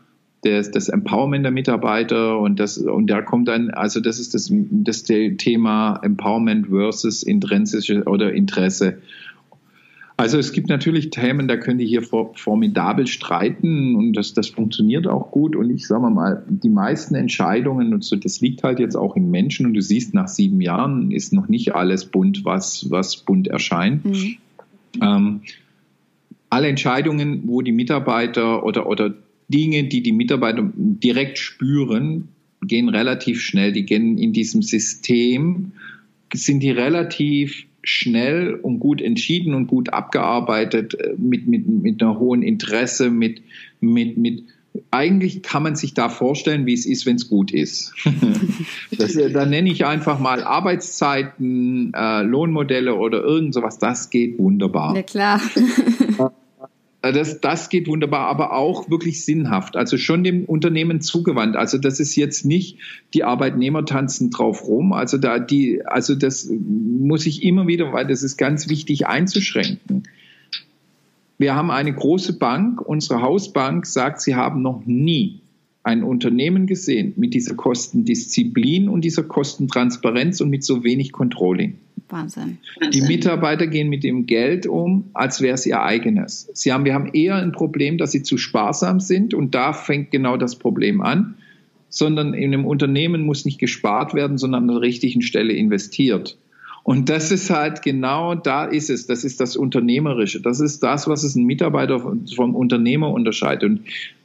des, 0.45 0.71
das 0.71 0.89
Empowerment 0.89 1.45
der 1.45 1.53
Mitarbeiter 1.53 2.39
und 2.39 2.61
das 2.61 2.79
und 2.79 3.09
da 3.09 3.23
kommt 3.23 3.49
dann, 3.49 3.71
also 3.71 4.01
das 4.01 4.19
ist 4.19 4.35
das, 4.35 4.51
das 4.53 5.03
Thema 5.05 5.99
Empowerment 6.03 6.69
versus 6.69 7.23
intrinsische 7.23 8.05
oder 8.05 8.33
Interesse. 8.33 8.99
Also 10.17 10.39
es 10.39 10.53
gibt 10.53 10.69
natürlich 10.69 11.11
Themen, 11.11 11.49
da 11.49 11.57
können 11.57 11.79
die 11.79 11.87
hier 11.87 12.03
formidabel 12.03 13.09
streiten 13.09 13.97
und 13.97 14.13
das, 14.13 14.33
das 14.33 14.49
funktioniert 14.49 15.09
auch 15.09 15.33
gut. 15.33 15.57
Und 15.57 15.71
ich 15.71 15.89
sage 15.89 16.09
mal, 16.09 16.45
die 16.49 16.69
meisten 16.69 17.17
Entscheidungen, 17.17 17.93
und 17.93 18.05
so, 18.05 18.15
das 18.15 18.41
liegt 18.41 18.63
halt 18.63 18.79
jetzt 18.79 18.95
auch 18.95 19.17
im 19.17 19.33
Menschen 19.33 19.67
und 19.67 19.75
du 19.75 19.83
siehst, 19.83 20.15
nach 20.15 20.29
sieben 20.29 20.61
Jahren 20.61 21.11
ist 21.11 21.33
noch 21.33 21.49
nicht 21.49 21.75
alles 21.75 22.05
bunt, 22.05 22.45
was, 22.45 22.89
was 22.91 23.17
bunt 23.17 23.49
erscheint. 23.49 24.05
Mhm. 24.05 24.37
Ähm, 25.03 25.43
alle 26.51 26.69
Entscheidungen, 26.69 27.43
wo 27.47 27.63
die 27.63 27.73
Mitarbeiter 27.73 28.65
oder, 28.65 28.87
oder 28.87 29.15
Dinge, 29.49 29.85
die 29.85 30.03
die 30.03 30.13
Mitarbeiter 30.13 30.71
direkt 30.75 31.39
spüren, 31.39 32.29
gehen 32.63 32.89
relativ 32.89 33.41
schnell. 33.41 33.73
Die 33.73 33.85
gehen 33.85 34.19
in 34.19 34.33
diesem 34.33 34.63
System, 34.63 35.73
sind 36.33 36.61
die 36.61 36.71
relativ 36.71 37.67
schnell 37.83 38.55
und 38.55 38.79
gut 38.79 39.03
entschieden 39.03 39.55
und 39.55 39.67
gut 39.67 39.93
abgearbeitet, 39.93 40.95
äh, 40.95 41.15
mit, 41.19 41.47
mit, 41.47 41.67
mit 41.69 42.03
einer 42.03 42.19
hohen 42.19 42.43
Interesse, 42.43 43.11
mit, 43.11 43.43
mit, 43.81 44.17
mit, 44.17 44.45
eigentlich 44.91 45.43
kann 45.43 45.63
man 45.63 45.77
sich 45.77 45.95
da 45.95 46.09
vorstellen, 46.09 46.67
wie 46.67 46.75
es 46.75 46.87
ist, 46.87 47.07
wenn 47.07 47.17
es 47.17 47.29
gut 47.29 47.53
ist. 47.53 47.93
das, 48.99 49.15
äh, 49.17 49.31
da 49.31 49.47
nenne 49.47 49.71
ich 49.71 49.87
einfach 49.87 50.19
mal 50.19 50.43
Arbeitszeiten, 50.43 51.93
äh, 51.95 52.23
Lohnmodelle 52.23 52.95
oder 52.95 53.23
irgend 53.23 53.55
sowas. 53.55 53.79
Das 53.79 54.11
geht 54.11 54.39
wunderbar. 54.39 54.97
Ja, 54.97 55.03
klar. 55.03 55.41
Äh, 57.05 57.13
das, 57.13 57.41
das 57.41 57.69
geht 57.69 57.87
wunderbar, 57.87 58.29
aber 58.29 58.55
auch 58.55 58.89
wirklich 58.89 59.27
sinnhaft. 59.27 59.77
Also 59.77 59.99
schon 59.99 60.25
dem 60.25 60.47
Unternehmen 60.47 61.03
zugewandt. 61.03 61.55
Also 61.55 61.77
das 61.77 62.01
ist 62.01 62.17
jetzt 62.17 62.47
nicht, 62.47 62.79
die 63.13 63.25
Arbeitnehmer 63.25 63.85
tanzen 63.85 64.31
drauf 64.31 64.67
rum. 64.67 64.95
Also 64.95 65.19
da 65.19 65.39
die, 65.39 65.85
also 65.85 66.15
das 66.15 66.51
muss 66.51 67.27
ich 67.27 67.43
immer 67.43 67.67
wieder, 67.67 67.93
weil 67.93 68.07
das 68.07 68.23
ist 68.23 68.39
ganz 68.39 68.71
wichtig 68.71 69.07
einzuschränken. 69.07 70.05
Wir 71.39 71.55
haben 71.55 71.71
eine 71.71 71.93
große 71.93 72.39
Bank, 72.39 72.81
unsere 72.81 73.21
Hausbank 73.21 73.87
sagt, 73.87 74.21
sie 74.21 74.35
haben 74.35 74.63
noch 74.63 74.85
nie 74.87 75.41
ein 75.83 76.03
Unternehmen 76.03 76.67
gesehen 76.67 77.13
mit 77.17 77.35
dieser 77.35 77.55
Kostendisziplin 77.55 78.89
und 78.89 79.03
dieser 79.03 79.23
Kostentransparenz 79.23 80.41
und 80.41 80.49
mit 80.49 80.65
so 80.65 80.83
wenig 80.83 81.13
Controlling. 81.13 81.79
Wahnsinn. 82.09 82.59
Die 82.93 83.03
Mitarbeiter 83.03 83.67
gehen 83.67 83.89
mit 83.89 84.05
dem 84.05 84.27
Geld 84.27 84.67
um, 84.67 85.11
als 85.15 85.41
wäre 85.41 85.55
es 85.55 85.67
ihr 85.67 85.83
eigenes. 85.83 86.49
Sie 86.55 86.73
haben, 86.73 86.85
wir 86.85 86.95
haben 86.95 87.11
eher 87.13 87.37
ein 87.37 87.53
Problem, 87.53 87.99
dass 87.99 88.13
sie 88.13 88.23
zu 88.23 88.39
sparsam 88.39 89.01
sind 89.01 89.35
und 89.35 89.55
da 89.55 89.73
fängt 89.73 90.11
genau 90.11 90.37
das 90.37 90.57
Problem 90.57 91.01
an, 91.01 91.35
sondern 91.89 92.35
in 92.35 92.53
einem 92.55 92.67
Unternehmen 92.67 93.23
muss 93.23 93.45
nicht 93.45 93.59
gespart 93.59 94.15
werden, 94.15 94.39
sondern 94.39 94.63
an 94.63 94.69
der 94.69 94.81
richtigen 94.81 95.23
Stelle 95.23 95.53
investiert. 95.53 96.39
Und 96.85 97.09
das 97.09 97.33
ist 97.33 97.49
halt 97.49 97.81
genau, 97.81 98.35
da 98.35 98.67
ist 98.67 98.91
es, 98.91 99.07
das 99.07 99.25
ist 99.25 99.41
das 99.41 99.57
Unternehmerische. 99.57 100.43
Das 100.43 100.61
ist 100.61 100.83
das, 100.83 101.09
was 101.09 101.25
es 101.25 101.35
ein 101.35 101.45
Mitarbeiter 101.45 101.99
vom 101.99 102.55
Unternehmer 102.55 103.11
unterscheidet. 103.11 103.81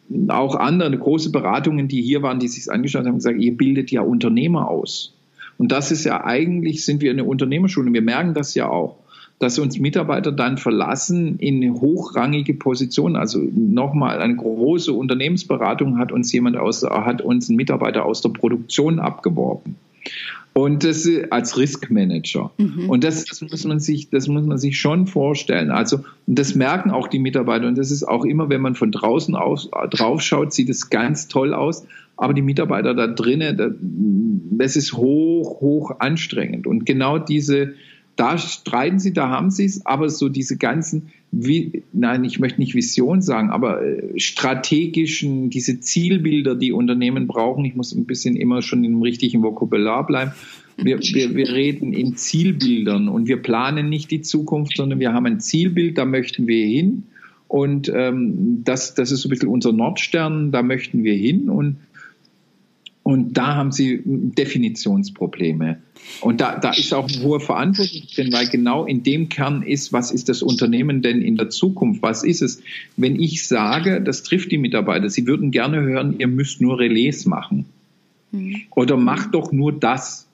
Und 0.09 0.29
auch 0.29 0.55
andere 0.55 0.97
große 0.97 1.31
Beratungen, 1.31 1.87
die 1.87 2.01
hier 2.01 2.21
waren, 2.21 2.39
die 2.39 2.49
sich 2.49 2.69
angeschaut 2.69 3.05
haben, 3.05 3.15
gesagt, 3.15 3.39
ihr 3.39 3.55
bildet 3.55 3.91
ja 3.91 4.01
Unternehmer 4.01 4.69
aus. 4.69 5.15
Und 5.57 5.71
das 5.71 5.93
ist 5.93 6.03
ja 6.03 6.25
eigentlich, 6.25 6.83
sind 6.83 7.01
wir 7.01 7.11
eine 7.11 7.23
Unternehmerschule. 7.23 7.93
Wir 7.93 8.01
merken 8.01 8.33
das 8.33 8.53
ja 8.55 8.67
auch, 8.67 8.97
dass 9.39 9.57
uns 9.57 9.79
Mitarbeiter 9.79 10.33
dann 10.33 10.57
verlassen 10.57 11.39
in 11.39 11.79
hochrangige 11.79 12.55
Position. 12.55 13.15
Also 13.15 13.39
nochmal 13.39 14.19
eine 14.19 14.35
große 14.35 14.91
Unternehmensberatung 14.91 15.97
hat 15.97 16.11
uns 16.11 16.29
jemand 16.33 16.57
aus, 16.57 16.83
hat 16.83 17.21
uns 17.21 17.47
ein 17.47 17.55
Mitarbeiter 17.55 18.03
aus 18.03 18.19
der 18.19 18.29
Produktion 18.29 18.99
abgeworben 18.99 19.77
und 20.53 20.83
das 20.83 21.07
als 21.29 21.57
Risk 21.57 21.89
Manager. 21.89 22.51
Mhm. 22.57 22.89
Und 22.89 23.03
das, 23.03 23.25
das, 23.25 23.41
muss 23.41 23.65
man 23.65 23.79
sich, 23.79 24.09
das 24.09 24.27
muss 24.27 24.45
man 24.45 24.57
sich 24.57 24.79
schon 24.79 25.07
vorstellen. 25.07 25.71
Also, 25.71 25.97
und 26.27 26.39
das 26.39 26.55
merken 26.55 26.91
auch 26.91 27.07
die 27.07 27.19
Mitarbeiter. 27.19 27.67
Und 27.67 27.77
das 27.77 27.91
ist 27.91 28.03
auch 28.03 28.25
immer, 28.25 28.49
wenn 28.49 28.61
man 28.61 28.75
von 28.75 28.91
draußen 28.91 29.35
aus, 29.35 29.69
drauf 29.91 30.21
schaut, 30.21 30.53
sieht 30.53 30.69
es 30.69 30.89
ganz 30.89 31.27
toll 31.27 31.53
aus. 31.53 31.85
Aber 32.17 32.33
die 32.33 32.41
Mitarbeiter 32.41 32.93
da 32.93 33.07
drinnen, 33.07 33.77
das 34.51 34.75
ist 34.75 34.93
hoch, 34.93 35.61
hoch 35.61 35.99
anstrengend. 35.99 36.67
Und 36.67 36.85
genau 36.85 37.17
diese, 37.17 37.73
da 38.19 38.37
streiten 38.37 38.99
sie, 38.99 39.13
da 39.13 39.29
haben 39.29 39.49
sie 39.49 39.63
es, 39.63 39.85
aber 39.85 40.09
so 40.09 40.27
diese 40.27 40.57
ganzen, 40.57 41.03
wie, 41.31 41.83
nein, 41.93 42.25
ich 42.25 42.37
möchte 42.37 42.59
nicht 42.59 42.75
Vision 42.75 43.21
sagen, 43.21 43.49
aber 43.49 43.81
äh, 43.81 44.19
strategischen, 44.19 45.49
diese 45.49 45.79
Zielbilder, 45.79 46.55
die 46.55 46.73
Unternehmen 46.73 47.27
brauchen, 47.27 47.63
ich 47.63 47.75
muss 47.75 47.95
ein 47.95 48.05
bisschen 48.05 48.35
immer 48.35 48.61
schon 48.61 48.83
im 48.83 49.01
richtigen 49.01 49.41
Vokabular 49.41 50.05
bleiben. 50.05 50.33
Wir, 50.75 50.99
wir, 50.99 51.33
wir 51.33 51.47
reden 51.47 51.93
in 51.93 52.17
Zielbildern 52.17 53.07
und 53.07 53.29
wir 53.29 53.37
planen 53.37 53.87
nicht 53.87 54.11
die 54.11 54.21
Zukunft, 54.21 54.75
sondern 54.75 54.99
wir 54.99 55.13
haben 55.13 55.25
ein 55.25 55.39
Zielbild, 55.39 55.97
da 55.97 56.03
möchten 56.03 56.45
wir 56.45 56.65
hin. 56.65 57.03
Und 57.47 57.89
ähm, 57.95 58.63
das, 58.65 58.95
das 58.95 59.11
ist 59.11 59.21
so 59.21 59.29
ein 59.29 59.31
bisschen 59.31 59.49
unser 59.49 59.71
Nordstern, 59.71 60.51
da 60.51 60.61
möchten 60.61 61.05
wir 61.05 61.15
hin. 61.15 61.49
Und 61.49 61.77
und 63.09 63.33
da 63.33 63.55
haben 63.55 63.71
sie 63.71 64.03
Definitionsprobleme. 64.05 65.79
Und 66.21 66.41
da, 66.41 66.59
da 66.59 66.69
ist 66.69 66.93
auch 66.93 67.09
eine 67.09 67.23
hohe 67.23 67.39
Verantwortung 67.39 68.03
drin, 68.13 68.31
weil 68.31 68.47
genau 68.49 68.85
in 68.85 69.01
dem 69.01 69.29
Kern 69.29 69.63
ist, 69.63 69.91
was 69.91 70.11
ist 70.11 70.29
das 70.29 70.43
Unternehmen 70.43 71.01
denn 71.01 71.23
in 71.23 71.35
der 71.35 71.49
Zukunft? 71.49 72.03
Was 72.03 72.23
ist 72.23 72.43
es? 72.43 72.61
Wenn 72.97 73.19
ich 73.19 73.47
sage, 73.47 73.99
das 73.99 74.21
trifft 74.21 74.51
die 74.51 74.59
Mitarbeiter, 74.59 75.09
sie 75.09 75.25
würden 75.25 75.49
gerne 75.49 75.81
hören, 75.81 76.19
ihr 76.19 76.27
müsst 76.27 76.61
nur 76.61 76.77
Relais 76.77 77.25
machen. 77.25 77.65
Mhm. 78.31 78.61
Oder 78.75 78.95
macht 78.95 79.33
doch 79.33 79.51
nur 79.51 79.71
das. 79.71 80.27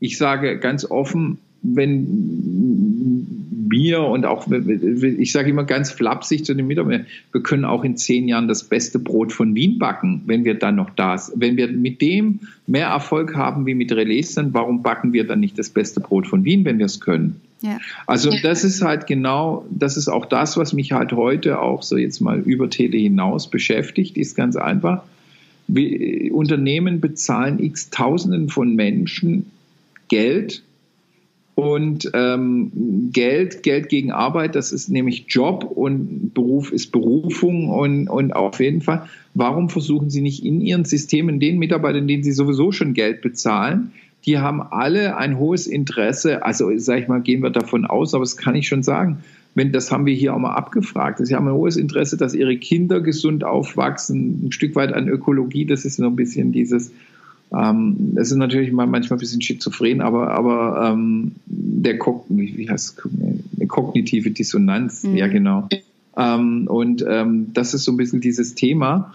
Ich 0.00 0.16
sage 0.16 0.58
ganz 0.58 0.86
offen, 0.86 1.36
wenn 1.60 3.41
wir 3.72 4.02
und 4.02 4.24
auch, 4.24 4.46
ich 4.48 5.32
sage 5.32 5.50
immer 5.50 5.64
ganz 5.64 5.90
flapsig 5.90 6.44
zu 6.44 6.54
den 6.54 6.68
Mitarbeitern, 6.68 7.06
wir 7.32 7.42
können 7.42 7.64
auch 7.64 7.82
in 7.82 7.96
zehn 7.96 8.28
Jahren 8.28 8.46
das 8.46 8.62
beste 8.62 9.00
Brot 9.00 9.32
von 9.32 9.56
Wien 9.56 9.80
backen, 9.80 10.22
wenn 10.26 10.44
wir 10.44 10.54
dann 10.54 10.76
noch 10.76 10.90
das, 10.90 11.32
wenn 11.34 11.56
wir 11.56 11.66
mit 11.66 12.00
dem 12.00 12.40
mehr 12.68 12.86
Erfolg 12.86 13.34
haben 13.34 13.66
wie 13.66 13.74
mit 13.74 13.90
Relais, 13.90 14.34
dann 14.34 14.54
warum 14.54 14.82
backen 14.82 15.12
wir 15.12 15.26
dann 15.26 15.40
nicht 15.40 15.58
das 15.58 15.70
beste 15.70 15.98
Brot 15.98 16.28
von 16.28 16.44
Wien, 16.44 16.64
wenn 16.64 16.78
wir 16.78 16.86
es 16.86 17.00
können? 17.00 17.40
Ja. 17.62 17.78
Also 18.06 18.30
das 18.42 18.64
ist 18.64 18.82
halt 18.82 19.06
genau, 19.06 19.66
das 19.70 19.96
ist 19.96 20.08
auch 20.08 20.26
das, 20.26 20.56
was 20.56 20.72
mich 20.72 20.92
halt 20.92 21.12
heute 21.12 21.60
auch 21.60 21.82
so 21.82 21.96
jetzt 21.96 22.20
mal 22.20 22.40
über 22.40 22.68
Tele 22.70 22.98
hinaus 22.98 23.48
beschäftigt, 23.48 24.16
ist 24.16 24.36
ganz 24.36 24.56
einfach. 24.56 25.02
Wir, 25.68 26.34
Unternehmen 26.34 27.00
bezahlen 27.00 27.62
x 27.62 27.90
Tausenden 27.90 28.48
von 28.48 28.74
Menschen 28.74 29.50
Geld, 30.08 30.62
und 31.54 32.10
ähm, 32.14 33.10
Geld, 33.12 33.62
Geld 33.62 33.88
gegen 33.90 34.10
Arbeit, 34.10 34.54
das 34.54 34.72
ist 34.72 34.88
nämlich 34.88 35.26
Job 35.28 35.64
und 35.64 36.32
Beruf 36.32 36.72
ist 36.72 36.92
Berufung 36.92 37.68
und, 37.68 38.08
und 38.08 38.34
auf 38.34 38.58
jeden 38.58 38.80
Fall, 38.80 39.06
warum 39.34 39.68
versuchen 39.68 40.08
Sie 40.08 40.22
nicht 40.22 40.44
in 40.44 40.62
Ihren 40.62 40.86
Systemen 40.86 41.40
den 41.40 41.58
Mitarbeitern, 41.58 42.08
denen 42.08 42.22
Sie 42.22 42.32
sowieso 42.32 42.72
schon 42.72 42.94
Geld 42.94 43.20
bezahlen, 43.20 43.92
die 44.24 44.38
haben 44.38 44.62
alle 44.62 45.16
ein 45.16 45.38
hohes 45.38 45.66
Interesse, 45.66 46.44
also 46.44 46.70
sage 46.78 47.02
ich 47.02 47.08
mal, 47.08 47.20
gehen 47.20 47.42
wir 47.42 47.50
davon 47.50 47.84
aus, 47.84 48.14
aber 48.14 48.22
das 48.22 48.36
kann 48.36 48.54
ich 48.54 48.68
schon 48.68 48.82
sagen, 48.82 49.18
wenn, 49.54 49.72
das 49.72 49.92
haben 49.92 50.06
wir 50.06 50.14
hier 50.14 50.34
auch 50.34 50.38
mal 50.38 50.54
abgefragt, 50.54 51.18
sie 51.26 51.34
haben 51.34 51.48
ein 51.48 51.54
hohes 51.54 51.76
Interesse, 51.76 52.16
dass 52.16 52.32
ihre 52.32 52.56
Kinder 52.56 53.02
gesund 53.02 53.44
aufwachsen, 53.44 54.46
ein 54.46 54.52
Stück 54.52 54.74
weit 54.74 54.94
an 54.94 55.08
Ökologie, 55.08 55.66
das 55.66 55.84
ist 55.84 55.96
so 55.96 56.06
ein 56.06 56.16
bisschen 56.16 56.52
dieses, 56.52 56.92
ähm, 57.54 58.14
es 58.16 58.30
ist 58.30 58.36
natürlich 58.36 58.72
manchmal 58.72 59.18
ein 59.18 59.20
bisschen 59.20 59.42
schizophren, 59.42 60.00
aber, 60.00 60.30
aber 60.30 60.90
ähm, 60.90 61.32
der 61.46 61.98
Kog 61.98 62.24
wie 62.28 62.68
heißt 62.68 62.98
es? 62.98 63.68
kognitive 63.68 64.30
Dissonanz, 64.30 65.02
mhm. 65.04 65.16
ja 65.16 65.28
genau. 65.28 65.68
Ähm, 66.16 66.66
und 66.68 67.04
ähm, 67.08 67.52
das 67.54 67.74
ist 67.74 67.84
so 67.84 67.92
ein 67.92 67.96
bisschen 67.96 68.20
dieses 68.20 68.54
Thema. 68.54 69.12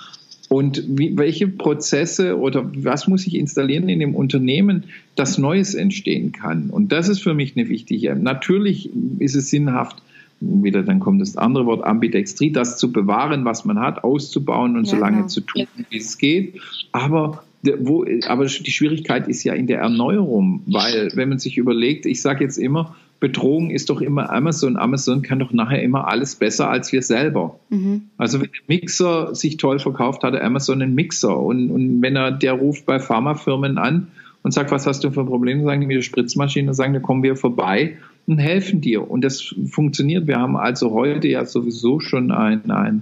Und 0.49 0.83
wie, 0.87 1.17
welche 1.17 1.47
Prozesse 1.47 2.39
oder 2.39 2.69
was 2.73 3.07
muss 3.07 3.27
ich 3.27 3.35
installieren 3.35 3.89
in 3.89 3.99
dem 3.99 4.15
Unternehmen, 4.15 4.85
dass 5.15 5.37
Neues 5.37 5.75
entstehen 5.75 6.31
kann? 6.31 6.69
Und 6.69 6.91
das 6.91 7.09
ist 7.09 7.21
für 7.21 7.33
mich 7.33 7.57
eine 7.57 7.67
wichtige. 7.67 8.15
Natürlich 8.15 8.89
ist 9.19 9.35
es 9.35 9.49
sinnhaft, 9.49 10.01
wieder 10.39 10.83
dann 10.83 10.99
kommt 10.99 11.19
das 11.19 11.35
andere 11.35 11.65
Wort 11.65 11.83
Ambidextrie, 11.83 12.51
das 12.51 12.77
zu 12.77 12.91
bewahren, 12.91 13.43
was 13.43 13.65
man 13.65 13.79
hat, 13.79 14.03
auszubauen 14.03 14.77
und 14.77 14.85
ja, 14.85 14.91
so 14.91 14.97
lange 14.97 15.17
genau. 15.17 15.27
zu 15.27 15.41
tun, 15.41 15.67
wie 15.89 15.97
es 15.97 16.17
geht. 16.17 16.61
Aber 16.91 17.43
wo, 17.79 18.05
aber 18.27 18.45
die 18.45 18.71
Schwierigkeit 18.71 19.27
ist 19.27 19.43
ja 19.43 19.53
in 19.53 19.67
der 19.67 19.79
Erneuerung, 19.79 20.61
weil 20.67 21.11
wenn 21.15 21.29
man 21.29 21.39
sich 21.39 21.57
überlegt, 21.57 22.05
ich 22.05 22.21
sage 22.21 22.43
jetzt 22.43 22.57
immer, 22.57 22.95
Bedrohung 23.19 23.71
ist 23.71 23.89
doch 23.89 24.01
immer 24.01 24.31
Amazon. 24.31 24.77
Amazon 24.77 25.23
kann 25.23 25.39
doch 25.39 25.51
nachher 25.51 25.81
immer 25.81 26.07
alles 26.07 26.35
besser 26.35 26.69
als 26.69 26.91
wir 26.91 27.01
selber. 27.01 27.59
Mhm. 27.69 28.03
Also 28.17 28.39
wenn 28.39 28.51
der 28.51 28.75
Mixer 28.75 29.33
sich 29.33 29.57
toll 29.57 29.79
verkauft, 29.79 30.23
hat 30.23 30.39
Amazon 30.39 30.81
einen 30.81 30.93
Mixer. 30.93 31.35
Und, 31.37 31.71
und 31.71 32.01
wenn 32.01 32.15
er, 32.15 32.31
der 32.31 32.53
ruft 32.53 32.85
bei 32.85 32.99
Pharmafirmen 32.99 33.79
an 33.79 34.07
und 34.43 34.53
sagt, 34.53 34.71
was 34.71 34.85
hast 34.85 35.03
du 35.03 35.09
für 35.09 35.21
ein 35.21 35.25
Problem, 35.25 35.63
sagen 35.63 35.81
die 35.81 35.87
mit 35.87 35.97
der 35.97 36.03
Spritzmaschine, 36.03 36.73
sagen, 36.75 36.93
da 36.93 36.99
kommen 36.99 37.23
wir 37.23 37.35
vorbei. 37.35 37.97
und 38.27 38.37
helfen 38.37 38.81
dir. 38.81 39.09
Und 39.09 39.21
das 39.21 39.55
funktioniert. 39.69 40.27
Wir 40.27 40.37
haben 40.37 40.55
also 40.55 40.91
heute 40.91 41.27
ja 41.27 41.45
sowieso 41.45 41.99
schon 41.99 42.31
ein, 42.31 42.69
ein, 42.69 43.01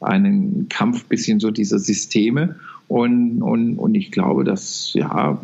einen 0.00 0.68
Kampf 0.68 1.06
bisschen 1.06 1.40
so 1.40 1.50
dieser 1.50 1.78
Systeme. 1.78 2.56
Und, 2.88 3.42
und, 3.42 3.78
und 3.78 3.94
ich 3.94 4.10
glaube, 4.10 4.44
dass, 4.44 4.92
ja, 4.94 5.40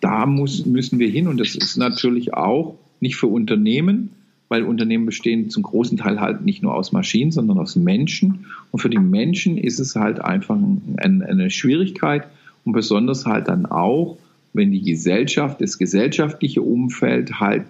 da 0.00 0.26
muss, 0.26 0.66
müssen 0.66 0.98
wir 0.98 1.08
hin. 1.08 1.28
Und 1.28 1.38
das 1.38 1.54
ist 1.54 1.76
natürlich 1.76 2.34
auch 2.34 2.76
nicht 3.00 3.16
für 3.16 3.26
Unternehmen, 3.26 4.10
weil 4.48 4.62
Unternehmen 4.62 5.06
bestehen 5.06 5.50
zum 5.50 5.64
großen 5.64 5.98
Teil 5.98 6.20
halt 6.20 6.44
nicht 6.44 6.62
nur 6.62 6.74
aus 6.74 6.92
Maschinen, 6.92 7.32
sondern 7.32 7.58
aus 7.58 7.74
Menschen. 7.76 8.46
Und 8.70 8.80
für 8.80 8.90
die 8.90 8.98
Menschen 8.98 9.58
ist 9.58 9.80
es 9.80 9.96
halt 9.96 10.20
einfach 10.20 10.56
ein, 10.56 11.22
eine 11.22 11.50
Schwierigkeit 11.50 12.28
und 12.64 12.72
besonders 12.72 13.26
halt 13.26 13.48
dann 13.48 13.66
auch, 13.66 14.16
wenn 14.52 14.70
die 14.70 14.82
Gesellschaft, 14.82 15.60
das 15.60 15.78
gesellschaftliche 15.78 16.62
Umfeld 16.62 17.40
halt 17.40 17.64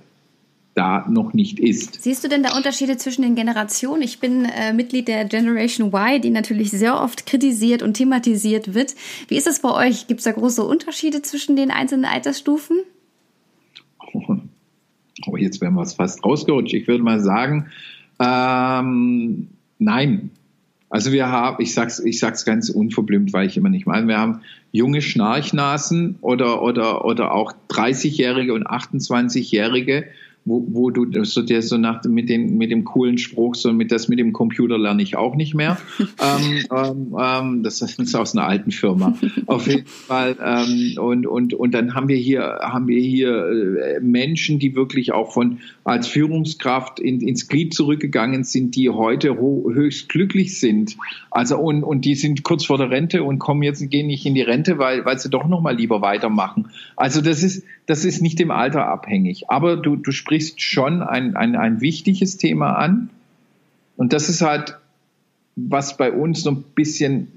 da 0.76 1.06
noch 1.08 1.32
nicht 1.32 1.58
ist. 1.58 2.02
Siehst 2.02 2.22
du 2.22 2.28
denn 2.28 2.42
da 2.42 2.54
Unterschiede 2.54 2.98
zwischen 2.98 3.22
den 3.22 3.34
Generationen? 3.34 4.02
Ich 4.02 4.20
bin 4.20 4.44
äh, 4.44 4.74
Mitglied 4.74 5.08
der 5.08 5.24
Generation 5.24 5.88
Y, 5.88 6.20
die 6.20 6.30
natürlich 6.30 6.70
sehr 6.70 7.00
oft 7.00 7.24
kritisiert 7.24 7.82
und 7.82 7.94
thematisiert 7.94 8.74
wird. 8.74 8.94
Wie 9.28 9.36
ist 9.36 9.46
es 9.46 9.60
bei 9.60 9.72
euch? 9.72 10.06
Gibt 10.06 10.20
es 10.20 10.24
da 10.24 10.32
große 10.32 10.62
Unterschiede 10.62 11.22
zwischen 11.22 11.56
den 11.56 11.70
einzelnen 11.70 12.04
Altersstufen? 12.04 12.76
Oh, 15.26 15.36
jetzt 15.38 15.62
wären 15.62 15.74
wir 15.74 15.82
es 15.82 15.94
fast 15.94 16.22
rausgerutscht. 16.22 16.74
Ich 16.74 16.86
würde 16.86 17.02
mal 17.02 17.20
sagen, 17.20 17.68
ähm, 18.20 19.48
nein. 19.78 20.30
Also 20.90 21.10
wir 21.10 21.28
haben, 21.28 21.56
ich 21.60 21.72
sag's, 21.74 21.98
ich 22.00 22.18
sag's 22.18 22.44
ganz 22.44 22.68
unverblümt, 22.68 23.32
weil 23.32 23.46
ich 23.46 23.56
immer 23.56 23.70
nicht 23.70 23.86
meine, 23.86 24.06
wir 24.06 24.18
haben 24.18 24.42
junge 24.72 25.00
Schnarchnasen 25.00 26.16
oder, 26.20 26.62
oder, 26.62 27.04
oder 27.06 27.32
auch 27.32 27.54
30-Jährige 27.70 28.52
und 28.52 28.66
28-Jährige, 28.68 30.04
wo, 30.46 30.64
wo 30.68 30.90
du 30.90 31.24
so 31.24 31.42
der 31.42 31.60
so 31.60 31.76
nach 31.76 32.02
mit 32.04 32.28
dem 32.28 32.56
mit 32.56 32.70
dem 32.70 32.84
coolen 32.84 33.18
Spruch 33.18 33.56
so 33.56 33.72
mit 33.72 33.90
das 33.90 34.08
mit 34.08 34.20
dem 34.20 34.32
Computer 34.32 34.78
lerne 34.78 35.02
ich 35.02 35.16
auch 35.16 35.34
nicht 35.34 35.54
mehr. 35.54 35.76
ähm, 35.98 36.64
ähm, 36.74 37.16
ähm, 37.20 37.62
das 37.64 37.82
ist 37.82 38.14
aus 38.14 38.34
einer 38.34 38.46
alten 38.46 38.70
Firma. 38.70 39.18
Auf 39.46 39.66
jeden 39.66 39.86
Fall 39.86 40.36
ähm, 40.42 40.94
und 40.98 41.26
und 41.26 41.52
und 41.52 41.72
dann 41.72 41.94
haben 41.94 42.08
wir 42.08 42.16
hier 42.16 42.60
haben 42.62 42.86
wir 42.86 43.00
hier 43.00 43.46
äh, 43.48 44.00
Menschen, 44.00 44.60
die 44.60 44.76
wirklich 44.76 45.12
auch 45.12 45.32
von 45.32 45.58
als 45.82 46.06
Führungskraft 46.06 47.00
in, 47.00 47.20
ins 47.20 47.48
Glied 47.48 47.74
zurückgegangen 47.74 48.44
sind, 48.44 48.76
die 48.76 48.88
heute 48.88 49.36
höchst 49.38 50.08
glücklich 50.08 50.60
sind. 50.60 50.96
Also 51.30 51.58
und 51.58 51.82
und 51.82 52.04
die 52.04 52.14
sind 52.14 52.44
kurz 52.44 52.64
vor 52.64 52.78
der 52.78 52.90
Rente 52.90 53.24
und 53.24 53.40
kommen 53.40 53.64
jetzt 53.64 53.90
gehen 53.90 54.06
nicht 54.06 54.24
in 54.24 54.36
die 54.36 54.42
Rente, 54.42 54.78
weil 54.78 55.04
weil 55.04 55.18
sie 55.18 55.28
doch 55.28 55.48
noch 55.48 55.60
mal 55.60 55.74
lieber 55.74 56.02
weitermachen. 56.02 56.68
Also 56.94 57.20
das 57.20 57.42
ist 57.42 57.64
das 57.86 58.04
ist 58.04 58.20
nicht 58.20 58.38
dem 58.38 58.50
Alter 58.50 58.86
abhängig. 58.86 59.48
Aber 59.48 59.76
du, 59.76 59.96
du 59.96 60.10
sprichst 60.10 60.60
schon 60.60 61.02
ein, 61.02 61.36
ein, 61.36 61.56
ein 61.56 61.80
wichtiges 61.80 62.36
Thema 62.36 62.74
an. 62.74 63.10
Und 63.96 64.12
das 64.12 64.28
ist 64.28 64.42
halt, 64.42 64.76
was 65.54 65.96
bei 65.96 66.12
uns 66.12 66.42
so 66.42 66.50
ein 66.50 66.64
bisschen 66.74 67.28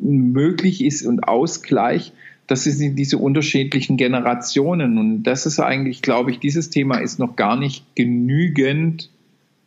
möglich 0.00 0.84
ist 0.84 1.06
und 1.06 1.26
Ausgleich, 1.26 2.12
das 2.48 2.64
sind 2.64 2.96
diese 2.96 3.18
unterschiedlichen 3.18 3.96
Generationen. 3.96 4.98
Und 4.98 5.22
das 5.22 5.46
ist 5.46 5.60
eigentlich, 5.60 6.02
glaube 6.02 6.32
ich, 6.32 6.40
dieses 6.40 6.70
Thema 6.70 6.98
ist 6.98 7.18
noch 7.18 7.36
gar 7.36 7.56
nicht 7.56 7.84
genügend. 7.94 9.08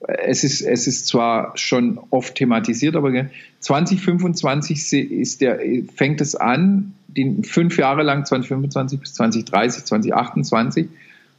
Es 0.02 0.44
ist, 0.44 0.62
es 0.62 0.86
ist 0.86 1.08
zwar 1.08 1.58
schon 1.58 1.98
oft 2.10 2.36
thematisiert, 2.36 2.96
aber 2.96 3.12
2025 3.62 4.94
ist 4.94 5.42
der, 5.42 5.60
fängt 5.96 6.22
es 6.22 6.36
an, 6.36 6.94
die 7.16 7.44
fünf 7.44 7.78
Jahre 7.78 8.04
lang, 8.04 8.26
2025 8.26 9.00
bis 9.00 9.14
2030, 9.14 9.86
2028, 9.86 10.88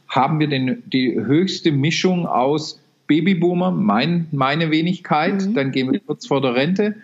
haben 0.07 0.39
wir 0.39 0.47
den, 0.47 0.83
die 0.85 1.15
höchste 1.15 1.71
Mischung 1.71 2.25
aus 2.25 2.79
Babyboomer, 3.07 3.71
mein, 3.71 4.27
meine 4.31 4.71
Wenigkeit, 4.71 5.45
mhm. 5.45 5.53
dann 5.53 5.71
gehen 5.71 5.91
wir 5.91 5.99
kurz 5.99 6.27
vor 6.27 6.41
der 6.41 6.55
Rente 6.55 6.95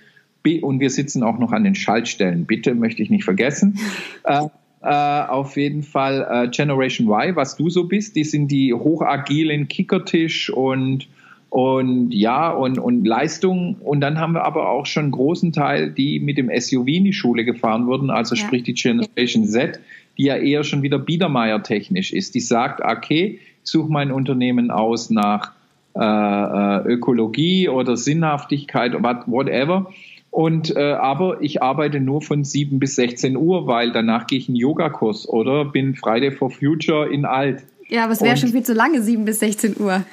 und 0.62 0.82
wir 0.82 0.90
sitzen 0.90 1.24
auch 1.24 1.40
noch 1.40 1.54
an 1.54 1.64
den 1.64 1.76
Schaltstellen. 1.76 2.46
Bitte, 2.46 2.76
möchte 2.76 3.02
ich 3.02 3.10
nicht 3.10 3.24
vergessen. 3.24 3.80
äh, 4.26 4.46
äh, 4.82 5.22
auf 5.28 5.56
jeden 5.56 5.84
Fall 5.84 6.28
äh, 6.30 6.50
Generation 6.50 7.08
Y, 7.08 7.38
was 7.38 7.56
du 7.56 7.70
so 7.70 7.86
bist, 7.86 8.18
die 8.18 8.26
sind 8.26 8.50
die 8.50 8.74
hochagilen 8.74 9.70
Kickertisch 9.70 10.50
und 10.50 11.08
und 11.54 12.12
ja, 12.12 12.50
und, 12.50 12.80
und 12.80 13.06
Leistung. 13.06 13.76
Und 13.76 14.02
dann 14.02 14.20
haben 14.20 14.34
wir 14.34 14.44
aber 14.44 14.70
auch 14.70 14.88
schon 14.88 15.04
einen 15.04 15.12
großen 15.12 15.52
Teil, 15.52 15.92
die 15.92 16.20
mit 16.20 16.40
dem 16.40 16.50
SUV 16.50 16.88
in 16.88 17.04
die 17.04 17.14
Schule 17.14 17.46
gefahren 17.46 17.86
wurden, 17.86 18.10
also 18.10 18.34
ja. 18.34 18.42
sprich 18.42 18.64
die 18.64 18.74
Generation 18.74 19.46
Z, 19.46 19.80
die 20.18 20.24
ja 20.24 20.36
eher 20.36 20.64
schon 20.64 20.82
wieder 20.82 20.98
Biedermeier-technisch 20.98 22.12
ist. 22.12 22.34
Die 22.34 22.40
sagt, 22.40 22.82
okay, 22.84 23.40
ich 23.64 23.70
suche 23.70 23.92
mein 23.92 24.12
Unternehmen 24.12 24.72
aus 24.72 25.12
nach 25.12 25.52
äh, 25.96 26.00
äh 26.00 26.92
Ökologie 26.92 27.70
oder 27.70 27.98
Sinnhaftigkeit, 27.98 28.94
whatever. 29.04 29.94
Und 30.32 30.76
äh, 30.76 30.94
aber 30.94 31.40
ich 31.44 31.62
arbeite 31.62 32.00
nur 32.00 32.24
von 32.24 32.44
7 32.44 32.80
bis 32.80 32.96
16 32.96 33.38
Uhr, 33.38 33.68
weil 33.68 33.92
danach 33.92 34.26
gehe 34.26 34.40
ich 34.40 34.48
einen 34.48 34.56
Yogakurs 34.56 35.30
oder 35.30 35.66
bin 35.66 35.94
Friday 35.94 36.32
for 36.32 36.50
Future 36.50 37.14
in 37.14 37.26
alt. 37.26 37.64
Ja, 37.90 38.06
aber 38.06 38.14
es 38.14 38.22
wäre 38.24 38.38
schon 38.38 38.50
viel 38.50 38.64
zu 38.64 38.74
lange, 38.74 39.04
7 39.04 39.24
bis 39.24 39.40
16 39.40 39.76
Uhr. 39.80 40.04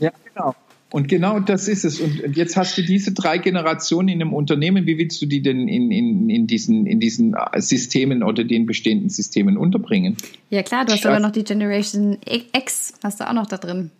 ja, 0.00 0.12
genau. 0.36 0.54
Und 0.92 1.08
genau 1.08 1.40
das 1.40 1.66
ist 1.66 1.84
es. 1.84 2.00
Und 2.00 2.36
jetzt 2.36 2.56
hast 2.56 2.78
du 2.78 2.82
diese 2.82 3.12
drei 3.12 3.38
Generationen 3.38 4.08
in 4.08 4.22
einem 4.22 4.32
Unternehmen. 4.32 4.86
Wie 4.86 4.98
willst 4.98 5.20
du 5.20 5.26
die 5.26 5.42
denn 5.42 5.66
in, 5.66 5.90
in, 5.90 6.30
in, 6.30 6.46
diesen, 6.46 6.86
in 6.86 7.00
diesen 7.00 7.34
Systemen 7.56 8.22
oder 8.22 8.44
den 8.44 8.66
bestehenden 8.66 9.10
Systemen 9.10 9.56
unterbringen? 9.56 10.16
Ja 10.48 10.62
klar, 10.62 10.84
du 10.84 10.92
hast 10.92 11.04
aber 11.04 11.18
noch 11.18 11.32
die 11.32 11.42
Generation 11.42 12.18
X, 12.24 12.94
hast 13.02 13.20
du 13.20 13.28
auch 13.28 13.32
noch 13.32 13.46
da 13.46 13.56
drin. 13.56 13.90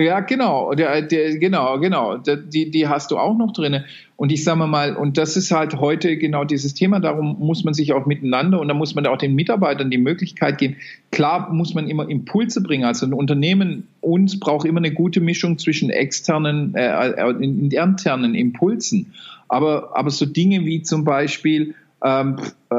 Ja, 0.00 0.20
genau, 0.20 0.72
der, 0.72 1.02
der, 1.02 1.38
genau, 1.38 1.78
genau, 1.78 2.16
die, 2.16 2.70
die 2.70 2.88
hast 2.88 3.10
du 3.10 3.18
auch 3.18 3.36
noch 3.36 3.52
drin. 3.52 3.84
Und 4.16 4.32
ich 4.32 4.44
sage 4.44 4.66
mal, 4.66 4.96
und 4.96 5.18
das 5.18 5.36
ist 5.36 5.50
halt 5.50 5.78
heute 5.78 6.16
genau 6.16 6.44
dieses 6.44 6.74
Thema, 6.74 7.00
darum 7.00 7.36
muss 7.38 7.64
man 7.64 7.74
sich 7.74 7.92
auch 7.92 8.06
miteinander 8.06 8.60
und 8.60 8.68
da 8.68 8.74
muss 8.74 8.94
man 8.94 9.06
auch 9.06 9.18
den 9.18 9.34
Mitarbeitern 9.34 9.90
die 9.90 9.98
Möglichkeit 9.98 10.58
geben. 10.58 10.76
Klar 11.10 11.52
muss 11.52 11.74
man 11.74 11.86
immer 11.86 12.08
Impulse 12.08 12.62
bringen. 12.62 12.84
Also 12.84 13.04
ein 13.04 13.12
Unternehmen 13.12 13.88
uns 14.00 14.40
braucht 14.40 14.66
immer 14.66 14.78
eine 14.78 14.92
gute 14.92 15.20
Mischung 15.20 15.58
zwischen 15.58 15.90
externen, 15.90 16.74
äh, 16.74 17.10
äh 17.10 17.30
internen 17.42 18.34
Impulsen. 18.34 19.12
Aber, 19.48 19.96
aber 19.96 20.10
so 20.10 20.26
Dinge 20.26 20.64
wie 20.64 20.82
zum 20.82 21.04
Beispiel, 21.04 21.74
ähm, 22.02 22.36
äh, 22.70 22.76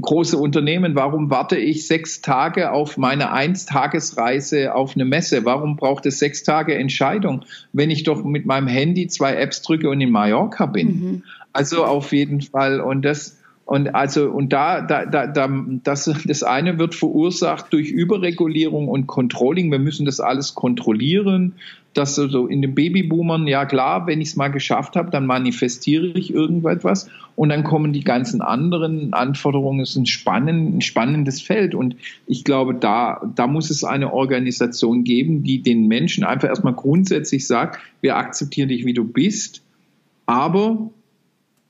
große 0.00 0.36
Unternehmen, 0.36 0.94
warum 0.94 1.30
warte 1.30 1.56
ich 1.56 1.86
sechs 1.86 2.22
Tage 2.22 2.72
auf 2.72 2.96
meine 2.96 3.30
Einstagesreise 3.30 4.74
auf 4.74 4.94
eine 4.94 5.04
Messe? 5.04 5.44
Warum 5.44 5.76
braucht 5.76 6.06
es 6.06 6.18
sechs 6.18 6.42
Tage 6.42 6.74
Entscheidung, 6.74 7.44
wenn 7.72 7.90
ich 7.90 8.02
doch 8.02 8.24
mit 8.24 8.46
meinem 8.46 8.66
Handy 8.66 9.06
zwei 9.06 9.34
Apps 9.36 9.62
drücke 9.62 9.88
und 9.88 10.00
in 10.00 10.10
Mallorca 10.10 10.66
bin? 10.66 10.88
Mhm. 10.88 11.22
Also 11.52 11.84
auf 11.84 12.12
jeden 12.12 12.40
Fall. 12.40 12.80
Und 12.80 13.02
das, 13.02 13.37
und 13.68 13.94
also, 13.94 14.30
und 14.30 14.54
da, 14.54 14.80
da, 14.80 15.04
da, 15.04 15.26
da 15.26 15.46
das, 15.84 16.10
das 16.24 16.42
eine 16.42 16.78
wird 16.78 16.94
verursacht 16.94 17.70
durch 17.70 17.90
Überregulierung 17.90 18.88
und 18.88 19.06
Controlling. 19.06 19.70
Wir 19.70 19.78
müssen 19.78 20.06
das 20.06 20.20
alles 20.20 20.54
kontrollieren. 20.54 21.52
Das 21.92 22.14
so 22.14 22.46
in 22.46 22.62
den 22.62 22.74
Babyboomern, 22.74 23.46
ja 23.46 23.66
klar, 23.66 24.06
wenn 24.06 24.22
ich 24.22 24.28
es 24.28 24.36
mal 24.36 24.48
geschafft 24.48 24.96
habe, 24.96 25.10
dann 25.10 25.26
manifestiere 25.26 26.06
ich 26.06 26.32
irgendetwas. 26.32 27.10
Und 27.36 27.50
dann 27.50 27.62
kommen 27.62 27.92
die 27.92 28.04
ganzen 28.04 28.40
anderen 28.40 29.12
Anforderungen. 29.12 29.80
Es 29.80 29.90
ist 29.90 29.96
ein, 29.96 30.06
spannend, 30.06 30.78
ein 30.78 30.80
spannendes 30.80 31.42
Feld. 31.42 31.74
Und 31.74 31.96
ich 32.26 32.44
glaube, 32.44 32.74
da, 32.74 33.20
da 33.36 33.46
muss 33.46 33.68
es 33.68 33.84
eine 33.84 34.14
Organisation 34.14 35.04
geben, 35.04 35.44
die 35.44 35.60
den 35.60 35.88
Menschen 35.88 36.24
einfach 36.24 36.48
erstmal 36.48 36.72
grundsätzlich 36.72 37.46
sagt, 37.46 37.78
wir 38.00 38.16
akzeptieren 38.16 38.70
dich, 38.70 38.86
wie 38.86 38.94
du 38.94 39.04
bist. 39.04 39.62
Aber 40.24 40.88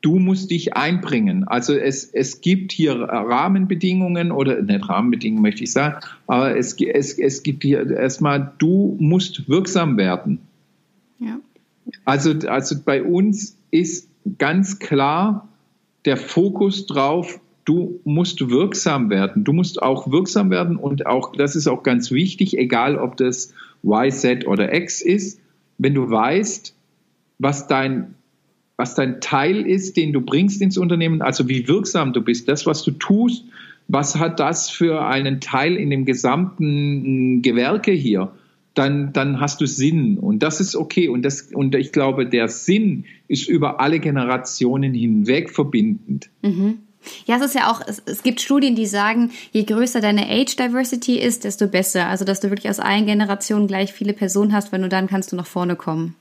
du 0.01 0.19
musst 0.19 0.51
dich 0.51 0.75
einbringen. 0.75 1.45
Also 1.45 1.75
es, 1.75 2.05
es 2.05 2.41
gibt 2.41 2.73
hier 2.73 2.95
Rahmenbedingungen 2.95 4.31
oder 4.31 4.63
nicht 4.63 4.89
Rahmenbedingungen 4.89 5.43
möchte 5.43 5.65
ich 5.65 5.73
sagen, 5.73 6.05
aber 6.27 6.57
es, 6.57 6.77
es, 6.81 7.19
es 7.19 7.43
gibt 7.43 7.65
hier 7.65 7.91
erstmal, 7.91 8.53
du 8.59 8.97
musst 9.01 9.49
wirksam 9.49 9.97
werden. 9.97 10.41
Ja. 11.19 11.41
Also, 12.05 12.33
also 12.49 12.77
bei 12.85 13.03
uns 13.03 13.57
ist 13.71 14.09
ganz 14.39 14.79
klar 14.79 15.49
der 16.05 16.17
Fokus 16.17 16.87
drauf, 16.87 17.41
du 17.65 18.01
musst 18.05 18.49
wirksam 18.49 19.11
werden. 19.11 19.45
Du 19.45 19.53
musst 19.53 19.83
auch 19.83 20.11
wirksam 20.11 20.51
werden 20.51 20.77
und 20.77 21.07
auch, 21.07 21.35
das 21.35 21.57
ist 21.57 21.67
auch 21.67 21.83
ganz 21.83 22.11
wichtig, 22.11 22.57
egal 22.57 22.97
ob 22.97 23.17
das 23.17 23.53
Y, 23.83 24.11
Z 24.11 24.47
oder 24.47 24.73
X 24.73 25.03
ist, 25.03 25.41
wenn 25.77 25.95
du 25.95 26.11
weißt, 26.11 26.75
was 27.39 27.67
dein 27.69 28.15
was 28.79 28.95
dein 28.95 29.21
Teil 29.21 29.67
ist, 29.67 29.97
den 29.97 30.13
du 30.13 30.21
bringst 30.21 30.63
ins 30.63 30.79
Unternehmen, 30.79 31.21
also 31.21 31.49
wie 31.49 31.67
wirksam 31.67 32.13
du 32.13 32.23
bist, 32.23 32.49
das, 32.49 32.65
was 32.65 32.85
du 32.85 32.93
tust, 32.93 33.45
was 33.89 34.17
hat 34.17 34.39
das 34.39 34.71
für 34.71 35.05
einen 35.05 35.41
Teil 35.41 35.77
in 35.77 35.91
dem 35.91 36.05
gesamten 36.05 37.43
Gewerke 37.43 37.91
hier? 37.91 38.33
Dann, 38.75 39.13
dann 39.13 39.41
hast 39.41 39.61
du 39.61 39.67
Sinn 39.67 40.17
und 40.19 40.45
das 40.45 40.61
ist 40.61 40.77
okay 40.77 41.09
und 41.09 41.23
das 41.23 41.51
und 41.53 41.75
ich 41.75 41.91
glaube 41.91 42.27
der 42.27 42.47
Sinn 42.47 43.07
ist 43.27 43.49
über 43.49 43.81
alle 43.81 43.99
Generationen 43.99 44.95
hinweg 44.95 45.51
verbindend. 45.51 46.31
Mhm. 46.43 46.79
Ja, 47.27 47.37
es 47.37 47.43
ist 47.43 47.55
ja 47.57 47.73
auch, 47.73 47.81
es, 47.85 48.01
es, 48.07 48.23
gibt 48.23 48.41
Studien, 48.41 48.77
die 48.77 48.87
sagen, 48.87 49.33
je 49.51 49.65
größer 49.65 50.01
deine 50.01 50.29
Age 50.29 50.55
Diversity 50.55 51.19
ist, 51.19 51.43
desto 51.43 51.67
besser. 51.67 52.07
Also, 52.07 52.25
dass 52.25 52.41
du 52.41 52.51
wirklich 52.51 52.69
aus 52.69 52.81
allen 52.81 53.07
Generationen 53.07 53.67
gleich 53.67 53.93
viele 53.93 54.13
Personen 54.13 54.53
hast, 54.53 54.73
weil 54.73 54.81
nur 54.81 54.89
dann 54.89 55.07
kannst 55.07 55.33
du 55.33 55.37
nach 55.37 55.47
vorne 55.47 55.75
kommen. 55.75 56.15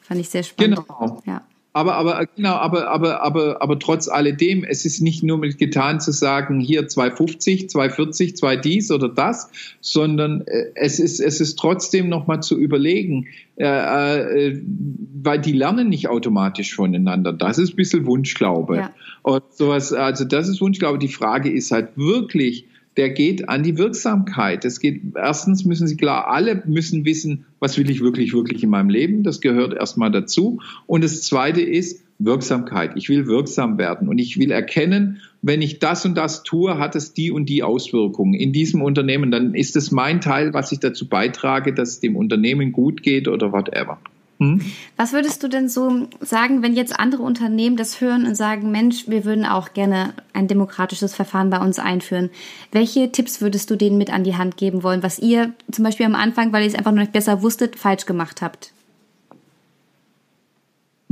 Fand 0.00 0.20
ich 0.20 0.30
sehr 0.30 0.42
spannend. 0.42 0.80
Genau. 0.86 1.22
Ja. 1.26 1.42
Aber, 1.72 1.94
aber, 1.94 2.26
genau, 2.34 2.54
aber, 2.54 2.88
aber, 2.90 3.22
aber, 3.22 3.62
aber 3.62 3.78
trotz 3.78 4.08
alledem, 4.08 4.64
es 4.64 4.84
ist 4.84 5.00
nicht 5.00 5.22
nur 5.22 5.38
mit 5.38 5.56
getan 5.56 6.00
zu 6.00 6.10
sagen, 6.10 6.58
hier 6.58 6.88
250, 6.88 7.70
240, 7.70 8.36
2 8.36 8.56
dies 8.56 8.90
oder 8.90 9.08
das, 9.08 9.50
sondern 9.80 10.40
äh, 10.48 10.72
es 10.74 10.98
ist, 10.98 11.20
es 11.20 11.40
ist 11.40 11.56
trotzdem 11.60 12.08
nochmal 12.08 12.42
zu 12.42 12.58
überlegen, 12.58 13.28
äh, 13.56 13.66
äh, 13.66 14.60
weil 15.22 15.38
die 15.38 15.52
lernen 15.52 15.88
nicht 15.88 16.08
automatisch 16.08 16.74
voneinander. 16.74 17.32
Das 17.32 17.56
ist 17.58 17.74
ein 17.74 17.76
bisschen 17.76 18.04
Wunschglaube. 18.04 18.76
Ja. 18.76 18.94
Und 19.22 19.44
sowas, 19.52 19.92
also 19.92 20.24
das 20.24 20.48
ist 20.48 20.60
Wunschglaube. 20.60 20.98
Die 20.98 21.08
Frage 21.08 21.52
ist 21.52 21.70
halt 21.70 21.90
wirklich, 21.96 22.66
der 23.00 23.08
geht 23.08 23.48
an 23.48 23.62
die 23.62 23.78
Wirksamkeit. 23.78 24.66
Es 24.66 24.78
geht, 24.78 25.00
erstens 25.14 25.64
müssen 25.64 25.86
Sie 25.86 25.96
klar, 25.96 26.28
alle 26.28 26.62
müssen 26.66 27.06
wissen, 27.06 27.46
was 27.58 27.78
will 27.78 27.88
ich 27.88 28.02
wirklich, 28.02 28.34
wirklich 28.34 28.62
in 28.62 28.68
meinem 28.68 28.90
Leben. 28.90 29.22
Das 29.22 29.40
gehört 29.40 29.72
erstmal 29.72 30.10
dazu. 30.10 30.60
Und 30.86 31.02
das 31.02 31.22
zweite 31.22 31.62
ist 31.62 32.04
Wirksamkeit. 32.18 32.92
Ich 32.96 33.08
will 33.08 33.26
wirksam 33.26 33.78
werden 33.78 34.06
und 34.06 34.18
ich 34.18 34.38
will 34.38 34.50
erkennen, 34.50 35.22
wenn 35.40 35.62
ich 35.62 35.78
das 35.78 36.04
und 36.04 36.14
das 36.14 36.42
tue, 36.42 36.76
hat 36.76 36.94
es 36.94 37.14
die 37.14 37.30
und 37.30 37.48
die 37.48 37.62
Auswirkungen 37.62 38.34
in 38.34 38.52
diesem 38.52 38.82
Unternehmen. 38.82 39.30
Dann 39.30 39.54
ist 39.54 39.76
es 39.76 39.90
mein 39.90 40.20
Teil, 40.20 40.52
was 40.52 40.70
ich 40.70 40.80
dazu 40.80 41.08
beitrage, 41.08 41.72
dass 41.72 41.92
es 41.92 42.00
dem 42.00 42.16
Unternehmen 42.16 42.70
gut 42.70 43.02
geht 43.02 43.28
oder 43.28 43.50
whatever. 43.50 43.98
Hm? 44.40 44.62
Was 44.96 45.12
würdest 45.12 45.42
du 45.42 45.48
denn 45.48 45.68
so 45.68 46.08
sagen, 46.20 46.62
wenn 46.62 46.74
jetzt 46.74 46.98
andere 46.98 47.22
Unternehmen 47.22 47.76
das 47.76 48.00
hören 48.00 48.24
und 48.24 48.34
sagen, 48.34 48.70
Mensch, 48.70 49.06
wir 49.06 49.26
würden 49.26 49.44
auch 49.44 49.74
gerne 49.74 50.14
ein 50.32 50.48
demokratisches 50.48 51.14
Verfahren 51.14 51.50
bei 51.50 51.58
uns 51.58 51.78
einführen? 51.78 52.30
Welche 52.72 53.12
Tipps 53.12 53.42
würdest 53.42 53.70
du 53.70 53.76
denen 53.76 53.98
mit 53.98 54.10
an 54.10 54.24
die 54.24 54.36
Hand 54.36 54.56
geben 54.56 54.82
wollen, 54.82 55.02
was 55.02 55.18
ihr 55.18 55.52
zum 55.70 55.84
Beispiel 55.84 56.06
am 56.06 56.14
Anfang, 56.14 56.54
weil 56.54 56.62
ihr 56.62 56.68
es 56.68 56.74
einfach 56.74 56.92
noch 56.92 57.00
nicht 57.00 57.12
besser 57.12 57.42
wusstet, 57.42 57.76
falsch 57.76 58.06
gemacht 58.06 58.40
habt? 58.40 58.72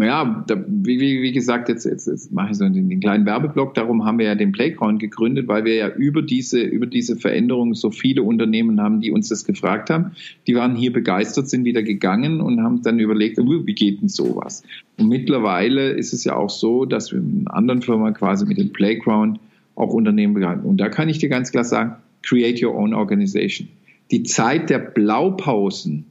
Ja, 0.07 0.45
da, 0.47 0.65
wie, 0.67 1.01
wie, 1.01 1.33
gesagt, 1.33 1.69
jetzt, 1.69 1.85
jetzt, 1.85 2.07
jetzt 2.07 2.33
mache 2.33 2.53
ich 2.53 2.57
so 2.57 2.69
den, 2.69 2.89
den, 2.89 3.01
kleinen 3.01 3.27
Werbeblock. 3.27 3.75
Darum 3.75 4.05
haben 4.05 4.19
wir 4.19 4.27
ja 4.27 4.35
den 4.37 4.53
Playground 4.53 5.01
gegründet, 5.01 5.49
weil 5.49 5.65
wir 5.65 5.75
ja 5.75 5.89
über 5.89 6.23
diese, 6.23 6.61
über 6.61 6.87
diese 6.87 7.17
Veränderung 7.17 7.75
so 7.75 7.91
viele 7.91 8.23
Unternehmen 8.23 8.81
haben, 8.81 9.01
die 9.01 9.11
uns 9.11 9.29
das 9.29 9.45
gefragt 9.45 9.91
haben. 9.91 10.13
Die 10.47 10.55
waren 10.55 10.77
hier 10.77 10.93
begeistert, 10.93 11.49
sind 11.49 11.65
wieder 11.65 11.83
gegangen 11.83 12.41
und 12.41 12.63
haben 12.63 12.83
dann 12.83 13.01
überlegt, 13.01 13.39
wie 13.39 13.75
geht 13.75 14.01
denn 14.01 14.09
sowas? 14.09 14.63
Und 14.99 15.09
mittlerweile 15.09 15.91
ist 15.91 16.13
es 16.13 16.23
ja 16.23 16.37
auch 16.37 16.51
so, 16.51 16.85
dass 16.85 17.13
wir 17.13 17.21
mit 17.21 17.51
anderen 17.51 17.83
Firmen 17.83 18.15
quasi 18.15 18.47
mit 18.47 18.59
dem 18.59 18.73
Playground 18.73 19.41
auch 19.75 19.93
Unternehmen 19.93 20.35
begleiten. 20.35 20.65
Und 20.65 20.79
da 20.79 20.89
kann 20.89 21.09
ich 21.09 21.19
dir 21.19 21.29
ganz 21.29 21.51
klar 21.51 21.65
sagen, 21.65 21.97
create 22.23 22.63
your 22.63 22.75
own 22.77 22.95
organization. 22.95 23.69
Die 24.11 24.23
Zeit 24.23 24.71
der 24.71 24.79
Blaupausen, 24.79 26.07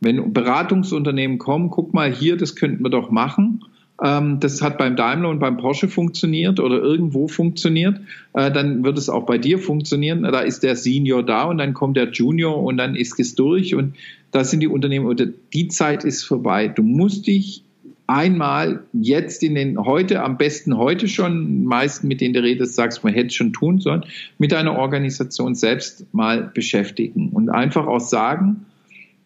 wenn 0.00 0.32
Beratungsunternehmen 0.32 1.38
kommen, 1.38 1.70
guck 1.70 1.94
mal 1.94 2.12
hier, 2.12 2.36
das 2.36 2.56
könnten 2.56 2.84
wir 2.84 2.90
doch 2.90 3.10
machen. 3.10 3.64
Ähm, 4.02 4.40
das 4.40 4.60
hat 4.60 4.76
beim 4.78 4.96
Daimler 4.96 5.30
und 5.30 5.38
beim 5.38 5.56
Porsche 5.56 5.88
funktioniert 5.88 6.60
oder 6.60 6.78
irgendwo 6.78 7.28
funktioniert, 7.28 8.00
äh, 8.34 8.50
dann 8.50 8.84
wird 8.84 8.98
es 8.98 9.08
auch 9.08 9.24
bei 9.24 9.38
dir 9.38 9.58
funktionieren. 9.58 10.22
Da 10.22 10.40
ist 10.40 10.62
der 10.62 10.76
Senior 10.76 11.22
da 11.22 11.44
und 11.44 11.58
dann 11.58 11.72
kommt 11.72 11.96
der 11.96 12.10
Junior 12.10 12.62
und 12.62 12.76
dann 12.76 12.94
ist 12.94 13.18
es 13.18 13.34
durch 13.34 13.74
und 13.74 13.94
da 14.32 14.44
sind 14.44 14.60
die 14.60 14.68
Unternehmen 14.68 15.06
oder 15.06 15.26
die 15.54 15.68
Zeit 15.68 16.04
ist 16.04 16.24
vorbei. 16.24 16.68
Du 16.68 16.82
musst 16.82 17.26
dich 17.26 17.62
einmal 18.06 18.84
jetzt 18.92 19.42
in 19.42 19.54
den 19.54 19.78
heute, 19.78 20.22
am 20.22 20.36
besten 20.36 20.76
heute 20.76 21.08
schon, 21.08 21.64
meisten 21.64 22.06
mit 22.06 22.20
denen 22.20 22.34
du 22.34 22.42
redest, 22.42 22.74
sagst, 22.74 23.02
man 23.02 23.14
hätte 23.14 23.28
es 23.28 23.34
schon 23.34 23.52
tun 23.52 23.80
sollen, 23.80 24.04
mit 24.38 24.52
deiner 24.52 24.78
Organisation 24.78 25.54
selbst 25.54 26.06
mal 26.12 26.50
beschäftigen 26.54 27.30
und 27.30 27.48
einfach 27.48 27.86
auch 27.86 28.00
sagen, 28.00 28.66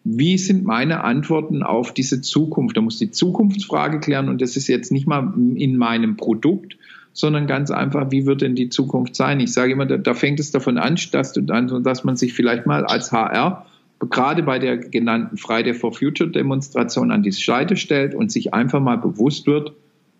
wie 0.03 0.37
sind 0.37 0.63
meine 0.63 1.03
Antworten 1.03 1.63
auf 1.63 1.93
diese 1.93 2.21
Zukunft? 2.21 2.75
Da 2.75 2.81
muss 2.81 2.97
die 2.97 3.11
Zukunftsfrage 3.11 3.99
klären 3.99 4.29
und 4.29 4.41
das 4.41 4.55
ist 4.55 4.67
jetzt 4.67 4.91
nicht 4.91 5.07
mal 5.07 5.33
in 5.55 5.77
meinem 5.77 6.17
Produkt, 6.17 6.77
sondern 7.13 7.45
ganz 7.45 7.71
einfach, 7.71 8.09
wie 8.11 8.25
wird 8.25 8.41
denn 8.41 8.55
die 8.55 8.69
Zukunft 8.69 9.15
sein? 9.15 9.39
Ich 9.39 9.53
sage 9.53 9.73
immer, 9.73 9.85
da, 9.85 9.97
da 9.97 10.13
fängt 10.13 10.39
es 10.39 10.51
davon 10.51 10.77
an, 10.77 10.97
dass, 11.11 11.33
du 11.33 11.41
dass 11.41 12.03
man 12.03 12.15
sich 12.15 12.33
vielleicht 12.33 12.65
mal 12.65 12.85
als 12.85 13.11
HR 13.11 13.65
gerade 14.09 14.43
bei 14.43 14.57
der 14.57 14.77
genannten 14.77 15.37
Friday 15.37 15.73
for 15.73 15.93
Future 15.93 16.29
Demonstration 16.29 17.11
an 17.11 17.21
die 17.21 17.31
Seite 17.31 17.75
stellt 17.75 18.15
und 18.15 18.31
sich 18.31 18.53
einfach 18.53 18.79
mal 18.79 18.97
bewusst 18.97 19.45
wird, 19.45 19.73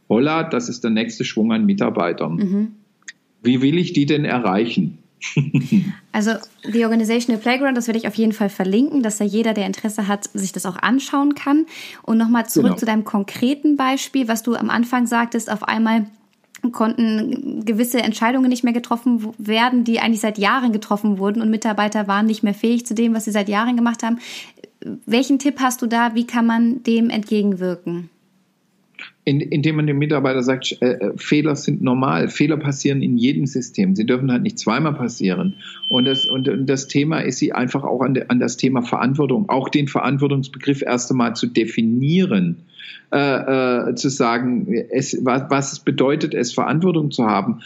holla, 0.10 0.44
das 0.44 0.70
ist 0.70 0.84
der 0.84 0.92
nächste 0.92 1.24
Schwung 1.24 1.52
an 1.52 1.66
Mitarbeitern. 1.66 2.36
Mhm. 2.36 2.68
Wie 3.42 3.62
will 3.62 3.80
ich 3.80 3.94
die 3.94 4.06
denn 4.06 4.26
erreichen? 4.26 5.00
Also 6.14 6.32
die 6.66 6.84
Organizational 6.84 7.42
Playground, 7.42 7.78
das 7.78 7.88
werde 7.88 7.98
ich 7.98 8.08
auf 8.08 8.16
jeden 8.16 8.34
Fall 8.34 8.50
verlinken, 8.50 9.02
dass 9.02 9.18
da 9.18 9.24
jeder, 9.24 9.54
der 9.54 9.66
Interesse 9.66 10.08
hat, 10.08 10.30
sich 10.34 10.52
das 10.52 10.66
auch 10.66 10.76
anschauen 10.76 11.36
kann. 11.36 11.66
Und 12.04 12.18
nochmal 12.18 12.50
zurück 12.50 12.72
genau. 12.72 12.78
zu 12.78 12.86
deinem 12.86 13.06
konkreten 13.06 13.78
Beispiel, 13.78 14.28
was 14.28 14.44
du 14.44 14.56
am 14.56 14.70
Anfang 14.70 15.08
sagtest, 15.08 15.50
auf 15.50 15.64
einmal 15.64 16.06
konnten 16.72 17.66
gewisse 17.66 18.02
Entscheidungen 18.02 18.50
nicht 18.50 18.64
mehr 18.64 18.74
getroffen 18.74 19.34
werden, 19.38 19.84
die 19.84 20.00
eigentlich 20.00 20.20
seit 20.20 20.38
Jahren 20.38 20.72
getroffen 20.74 21.18
wurden 21.18 21.42
und 21.42 21.50
Mitarbeiter 21.50 22.08
waren 22.08 22.28
nicht 22.28 22.44
mehr 22.44 22.54
fähig 22.54 22.86
zu 22.86 22.94
dem, 22.94 23.16
was 23.16 23.26
sie 23.26 23.32
seit 23.32 23.50
Jahren 23.50 23.76
gemacht 23.76 24.04
haben. 24.04 24.20
Welchen 25.06 25.40
Tipp 25.40 25.60
hast 25.60 25.82
du 25.82 25.88
da? 25.88 26.14
Wie 26.14 26.28
kann 26.28 26.46
man 26.46 26.84
dem 26.84 27.10
entgegenwirken? 27.10 28.10
In, 29.24 29.40
indem 29.40 29.76
man 29.76 29.88
dem 29.88 30.00
Mitarbeiter 30.00 30.42
sagt, 30.42 30.78
äh, 30.82 30.94
äh, 30.94 31.14
Fehler 31.16 31.56
sind 31.56 31.82
normal, 31.82 32.28
Fehler 32.28 32.58
passieren 32.58 33.02
in 33.02 33.18
jedem 33.18 33.46
System, 33.46 33.96
sie 33.96 34.06
dürfen 34.06 34.32
halt 34.32 34.42
nicht 34.42 34.58
zweimal 34.58 34.94
passieren. 34.94 35.56
Und 35.90 36.06
das, 36.06 36.26
und, 36.26 36.50
und 36.50 36.68
das 36.68 36.88
Thema 36.88 37.20
ist 37.20 37.38
sie 37.38 37.54
einfach 37.54 37.84
auch 37.84 38.02
an, 38.02 38.16
de, 38.16 38.26
an 38.30 38.40
das 38.40 38.58
Thema 38.58 38.82
Verantwortung, 38.82 39.48
auch 39.50 39.70
den 39.70 39.88
Verantwortungsbegriff 39.88 40.82
erst 40.82 41.12
einmal 41.12 41.36
zu 41.36 41.48
definieren, 41.48 42.58
äh, 43.12 43.90
äh, 43.90 43.96
zu 43.96 44.10
sagen, 44.10 44.74
es, 44.90 45.18
was, 45.24 45.44
was 45.50 45.80
bedeutet 45.82 46.34
es, 46.34 46.54
Verantwortung 46.54 47.12
zu 47.12 47.26
haben, 47.26 47.62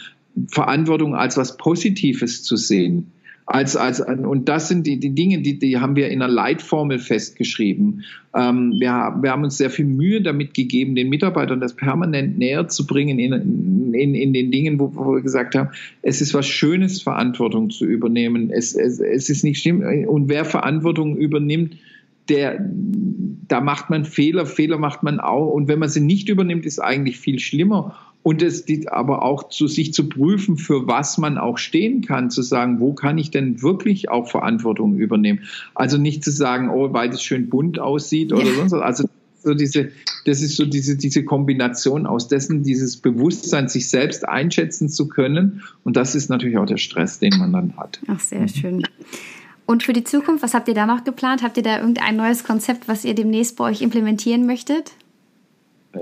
Verantwortung 0.48 1.14
als 1.14 1.38
was 1.38 1.56
Positives 1.56 2.42
zu 2.42 2.56
sehen 2.56 3.12
als, 3.48 3.76
als, 3.76 4.00
und 4.00 4.48
das 4.48 4.66
sind 4.66 4.88
die, 4.88 4.98
die 4.98 5.14
Dinge, 5.14 5.40
die, 5.40 5.60
die 5.60 5.78
haben 5.78 5.94
wir 5.94 6.08
in 6.08 6.20
einer 6.20 6.32
Leitformel 6.32 6.98
festgeschrieben. 6.98 8.02
Ähm, 8.34 8.74
wir, 8.80 8.90
haben, 8.90 9.22
wir 9.22 9.30
haben 9.30 9.44
uns 9.44 9.56
sehr 9.56 9.70
viel 9.70 9.84
Mühe 9.84 10.20
damit 10.20 10.52
gegeben, 10.52 10.96
den 10.96 11.08
Mitarbeitern 11.08 11.60
das 11.60 11.76
permanent 11.76 12.38
näher 12.38 12.66
zu 12.66 12.88
bringen 12.88 13.20
in, 13.20 13.94
in, 13.94 14.14
in 14.16 14.32
den 14.32 14.50
Dingen, 14.50 14.80
wo, 14.80 14.92
wo 14.96 15.14
wir 15.14 15.22
gesagt 15.22 15.54
haben, 15.54 15.70
es 16.02 16.20
ist 16.20 16.34
was 16.34 16.46
Schönes, 16.48 17.00
Verantwortung 17.00 17.70
zu 17.70 17.84
übernehmen. 17.84 18.50
Es, 18.50 18.74
es, 18.74 18.98
es 18.98 19.30
ist 19.30 19.44
nicht 19.44 19.60
schlimm. 19.60 19.80
Und 20.08 20.28
wer 20.28 20.44
Verantwortung 20.44 21.16
übernimmt, 21.16 21.76
der, 22.28 22.58
da 23.46 23.60
macht 23.60 23.90
man 23.90 24.04
Fehler, 24.04 24.46
Fehler 24.46 24.78
macht 24.78 25.04
man 25.04 25.20
auch. 25.20 25.52
Und 25.52 25.68
wenn 25.68 25.78
man 25.78 25.88
sie 25.88 26.00
nicht 26.00 26.28
übernimmt, 26.28 26.66
ist 26.66 26.80
eigentlich 26.80 27.18
viel 27.18 27.38
schlimmer 27.38 27.94
und 28.26 28.42
es 28.42 28.64
aber 28.88 29.22
auch 29.22 29.50
zu 29.50 29.68
sich 29.68 29.94
zu 29.94 30.08
prüfen, 30.08 30.56
für 30.56 30.88
was 30.88 31.16
man 31.16 31.38
auch 31.38 31.58
stehen 31.58 32.00
kann, 32.00 32.28
zu 32.28 32.42
sagen, 32.42 32.80
wo 32.80 32.92
kann 32.92 33.18
ich 33.18 33.30
denn 33.30 33.62
wirklich 33.62 34.10
auch 34.10 34.28
Verantwortung 34.28 34.96
übernehmen? 34.96 35.44
Also 35.76 35.96
nicht 35.96 36.24
zu 36.24 36.32
sagen, 36.32 36.68
oh, 36.68 36.92
weil 36.92 37.10
es 37.10 37.22
schön 37.22 37.48
bunt 37.48 37.78
aussieht 37.78 38.32
oder 38.32 38.42
ja. 38.42 38.54
sonst 38.54 38.72
was. 38.72 38.82
Also 38.82 39.08
so 39.44 39.54
diese, 39.54 39.92
das 40.24 40.42
ist 40.42 40.56
so 40.56 40.66
diese, 40.66 40.96
diese 40.96 41.24
Kombination 41.24 42.04
aus 42.04 42.26
dessen, 42.26 42.64
dieses 42.64 42.96
Bewusstsein, 42.96 43.68
sich 43.68 43.88
selbst 43.88 44.28
einschätzen 44.28 44.88
zu 44.88 45.06
können. 45.06 45.62
Und 45.84 45.96
das 45.96 46.16
ist 46.16 46.28
natürlich 46.28 46.58
auch 46.58 46.66
der 46.66 46.78
Stress, 46.78 47.20
den 47.20 47.38
man 47.38 47.52
dann 47.52 47.76
hat. 47.76 48.00
Ach, 48.08 48.18
sehr 48.18 48.48
schön. 48.48 48.82
Und 49.66 49.84
für 49.84 49.92
die 49.92 50.02
Zukunft, 50.02 50.42
was 50.42 50.52
habt 50.52 50.66
ihr 50.66 50.74
da 50.74 50.86
noch 50.86 51.04
geplant? 51.04 51.44
Habt 51.44 51.58
ihr 51.58 51.62
da 51.62 51.78
irgendein 51.78 52.16
neues 52.16 52.42
Konzept, 52.42 52.88
was 52.88 53.04
ihr 53.04 53.14
demnächst 53.14 53.54
bei 53.56 53.70
euch 53.70 53.82
implementieren 53.82 54.46
möchtet? 54.46 54.94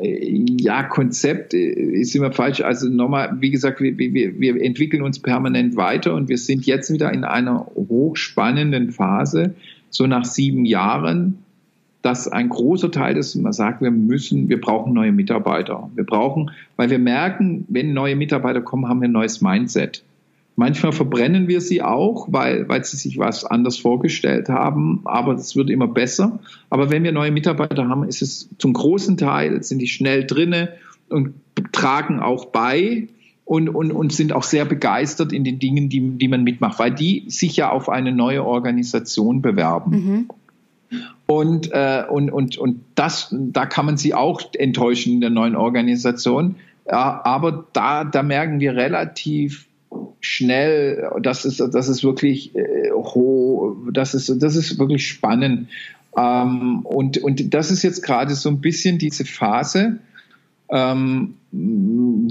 Ja, 0.03 0.83
Konzept 0.83 1.55
ist 1.55 2.15
immer 2.15 2.33
falsch. 2.33 2.61
Also 2.61 2.89
nochmal, 2.89 3.37
wie 3.41 3.51
gesagt, 3.51 3.81
wir, 3.81 3.97
wir, 3.99 4.41
wir 4.41 4.63
entwickeln 4.63 5.03
uns 5.03 5.21
permanent 5.21 5.77
weiter 5.77 6.15
und 6.15 6.29
wir 6.29 6.39
sind 6.39 6.67
jetzt 6.67 6.93
wieder 6.93 7.13
in 7.13 7.25
einer 7.25 7.67
hochspannenden 7.75 8.91
Phase, 8.91 9.55
so 9.91 10.07
nach 10.07 10.25
sieben 10.25 10.65
Jahren, 10.65 11.39
dass 12.03 12.29
ein 12.29 12.51
großer 12.51 12.91
Teil 12.91 13.17
ist, 13.17 13.35
man 13.37 13.53
sagt, 13.53 13.81
wir 13.81 13.91
müssen, 13.91 14.51
wir 14.51 14.61
brauchen 14.61 14.93
neue 14.93 15.13
Mitarbeiter. 15.13 15.91
Wir 15.95 16.05
brauchen, 16.05 16.51
weil 16.77 16.91
wir 16.91 16.99
merken, 16.99 17.65
wenn 17.69 17.95
neue 17.95 18.15
Mitarbeiter 18.15 18.61
kommen, 18.61 18.89
haben 18.89 19.01
wir 19.01 19.09
ein 19.09 19.13
neues 19.13 19.41
Mindset. 19.41 20.03
Manchmal 20.57 20.93
verbrennen 20.93 21.49
wir 21.49 21.61
sie 21.61 21.83
auch, 21.83 22.29
weil, 22.31 22.69
weil 22.69 22.85
sie 22.85 22.97
sich 22.97 23.19
was 23.19 23.45
anders 23.45 23.77
vorgestellt 23.77 24.49
haben, 24.49 25.01
aber 25.05 25.35
es 25.35 25.57
wird 25.57 25.69
immer 25.69 25.89
besser. 25.89 26.39
Aber 26.71 26.91
wenn 26.91 27.03
wir 27.03 27.11
neue 27.11 27.33
Mitarbeiter 27.33 27.89
haben, 27.89 28.05
ist 28.05 28.23
es 28.23 28.49
zum 28.59 28.73
großen 28.73 29.17
Teil, 29.17 29.63
sind 29.65 29.81
die 29.81 29.89
schnell 29.89 30.25
drinne 30.25 30.75
und 31.09 31.35
tragen 31.73 32.21
auch 32.21 32.47
bei 32.47 33.09
und, 33.45 33.69
und, 33.69 33.91
und 33.91 34.13
sind 34.13 34.33
auch 34.33 34.45
sehr 34.45 34.65
begeistert 34.65 35.33
in 35.33 35.43
den 35.43 35.59
Dingen, 35.59 35.89
die, 35.89 36.01
die 36.01 36.29
man 36.29 36.45
mitmacht, 36.45 36.79
weil 36.79 36.93
die 36.93 37.25
sich 37.27 37.57
ja 37.57 37.71
auf 37.71 37.89
eine 37.89 38.13
neue 38.13 38.45
Organisation 38.45 39.43
bewerben. 39.43 39.91
Mhm. 39.91 40.29
Und, 41.27 41.73
äh, 41.73 42.05
und, 42.09 42.31
und, 42.31 42.59
und 42.59 42.81
das, 42.95 43.35
da 43.37 43.67
kann 43.67 43.87
man 43.87 43.97
sie 43.97 44.15
auch 44.15 44.41
enttäuschen 44.57 45.15
in 45.15 45.21
der 45.21 45.31
neuen 45.31 45.57
Organisation 45.57 46.57
Ja, 46.89 47.23
aber 47.25 47.67
da, 47.73 48.05
da 48.05 48.23
merken 48.23 48.61
wir 48.61 48.77
relativ 48.77 49.67
schnell, 50.25 51.11
das 51.23 51.45
ist, 51.45 51.61
das 51.61 51.89
ist 51.89 52.03
wirklich 52.03 52.55
äh, 52.57 52.91
hoch, 52.93 53.77
das 53.93 54.15
ist, 54.15 54.43
das 54.43 54.57
ist 54.57 54.79
wirklich 54.79 55.07
spannend. 55.07 55.69
Ähm, 56.17 56.81
und, 56.85 57.19
und 57.19 57.53
das 57.53 57.71
ist 57.71 57.83
jetzt 57.83 58.03
gerade 58.03 58.35
so 58.35 58.49
ein 58.49 58.61
bisschen 58.61 58.99
diese 58.99 59.27
Phase, 59.27 59.99
ähm, 60.71 61.35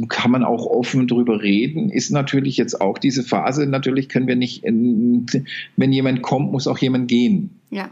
kann 0.09 0.31
man 0.31 0.43
auch 0.43 0.65
offen 0.65 1.07
drüber 1.07 1.43
reden, 1.43 1.89
ist 1.89 2.09
natürlich 2.09 2.57
jetzt 2.57 2.81
auch 2.81 2.97
diese 2.97 3.23
Phase, 3.23 3.67
natürlich 3.67 4.09
können 4.09 4.27
wir 4.27 4.35
nicht, 4.35 4.63
wenn 4.63 5.91
jemand 5.91 6.23
kommt, 6.23 6.51
muss 6.51 6.67
auch 6.67 6.79
jemand 6.79 7.07
gehen. 7.07 7.51
Ja. 7.69 7.91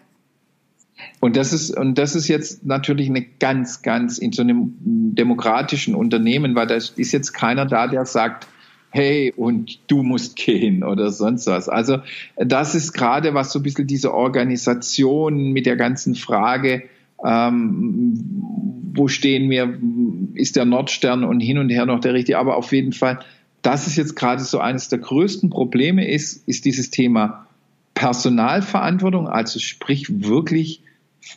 Und 1.20 1.36
das 1.36 1.54
ist, 1.54 1.78
und 1.78 1.98
das 1.98 2.16
ist 2.16 2.28
jetzt 2.28 2.66
natürlich 2.66 3.08
eine 3.08 3.22
ganz, 3.22 3.84
ganz 3.84 4.18
in 4.18 4.32
so 4.34 4.42
einem 4.42 4.74
demokratischen 4.80 5.94
Unternehmen, 5.94 6.56
weil 6.56 6.68
da 6.68 6.76
ist 6.76 6.98
jetzt 6.98 7.34
keiner 7.34 7.66
da, 7.66 7.88
der 7.88 8.06
sagt, 8.06 8.48
hey, 8.92 9.34
und 9.36 9.80
du 9.90 10.04
musst 10.04 10.36
gehen 10.36 10.84
oder 10.84 11.12
sonst 11.12 11.48
was. 11.48 11.70
Also 11.70 12.00
das 12.36 12.76
ist 12.76 12.94
gerade 12.94 13.34
was 13.34 13.52
so 13.52 13.60
ein 13.60 13.64
bisschen 13.64 13.88
diese 13.88 14.14
Organisation 14.14 15.52
mit 15.52 15.66
der 15.66 15.78
ganzen 15.78 16.16
Frage, 16.16 16.84
ähm, 17.26 18.20
wo 18.94 19.08
stehen 19.08 19.50
wir, 19.50 19.80
ist 20.34 20.58
der 20.58 20.66
Nordstern 20.66 21.24
und 21.24 21.40
hin 21.40 21.58
und 21.58 21.70
her 21.70 21.86
noch 21.86 22.02
der 22.02 22.14
richtige, 22.14 22.38
aber 22.38 22.58
auf 22.58 22.74
jeden 22.74 22.94
Fall, 22.94 23.20
das 23.62 23.88
ist 23.88 23.96
jetzt 23.96 24.16
gerade 24.16 24.44
so 24.44 24.60
eines 24.60 24.90
der 24.90 25.00
größten 25.00 25.50
Probleme 25.50 26.08
ist, 26.08 26.48
ist 26.48 26.66
dieses 26.66 26.90
Thema 26.90 27.48
Personalverantwortung, 27.94 29.28
also 29.28 29.60
sprich 29.60 30.24
wirklich 30.24 30.82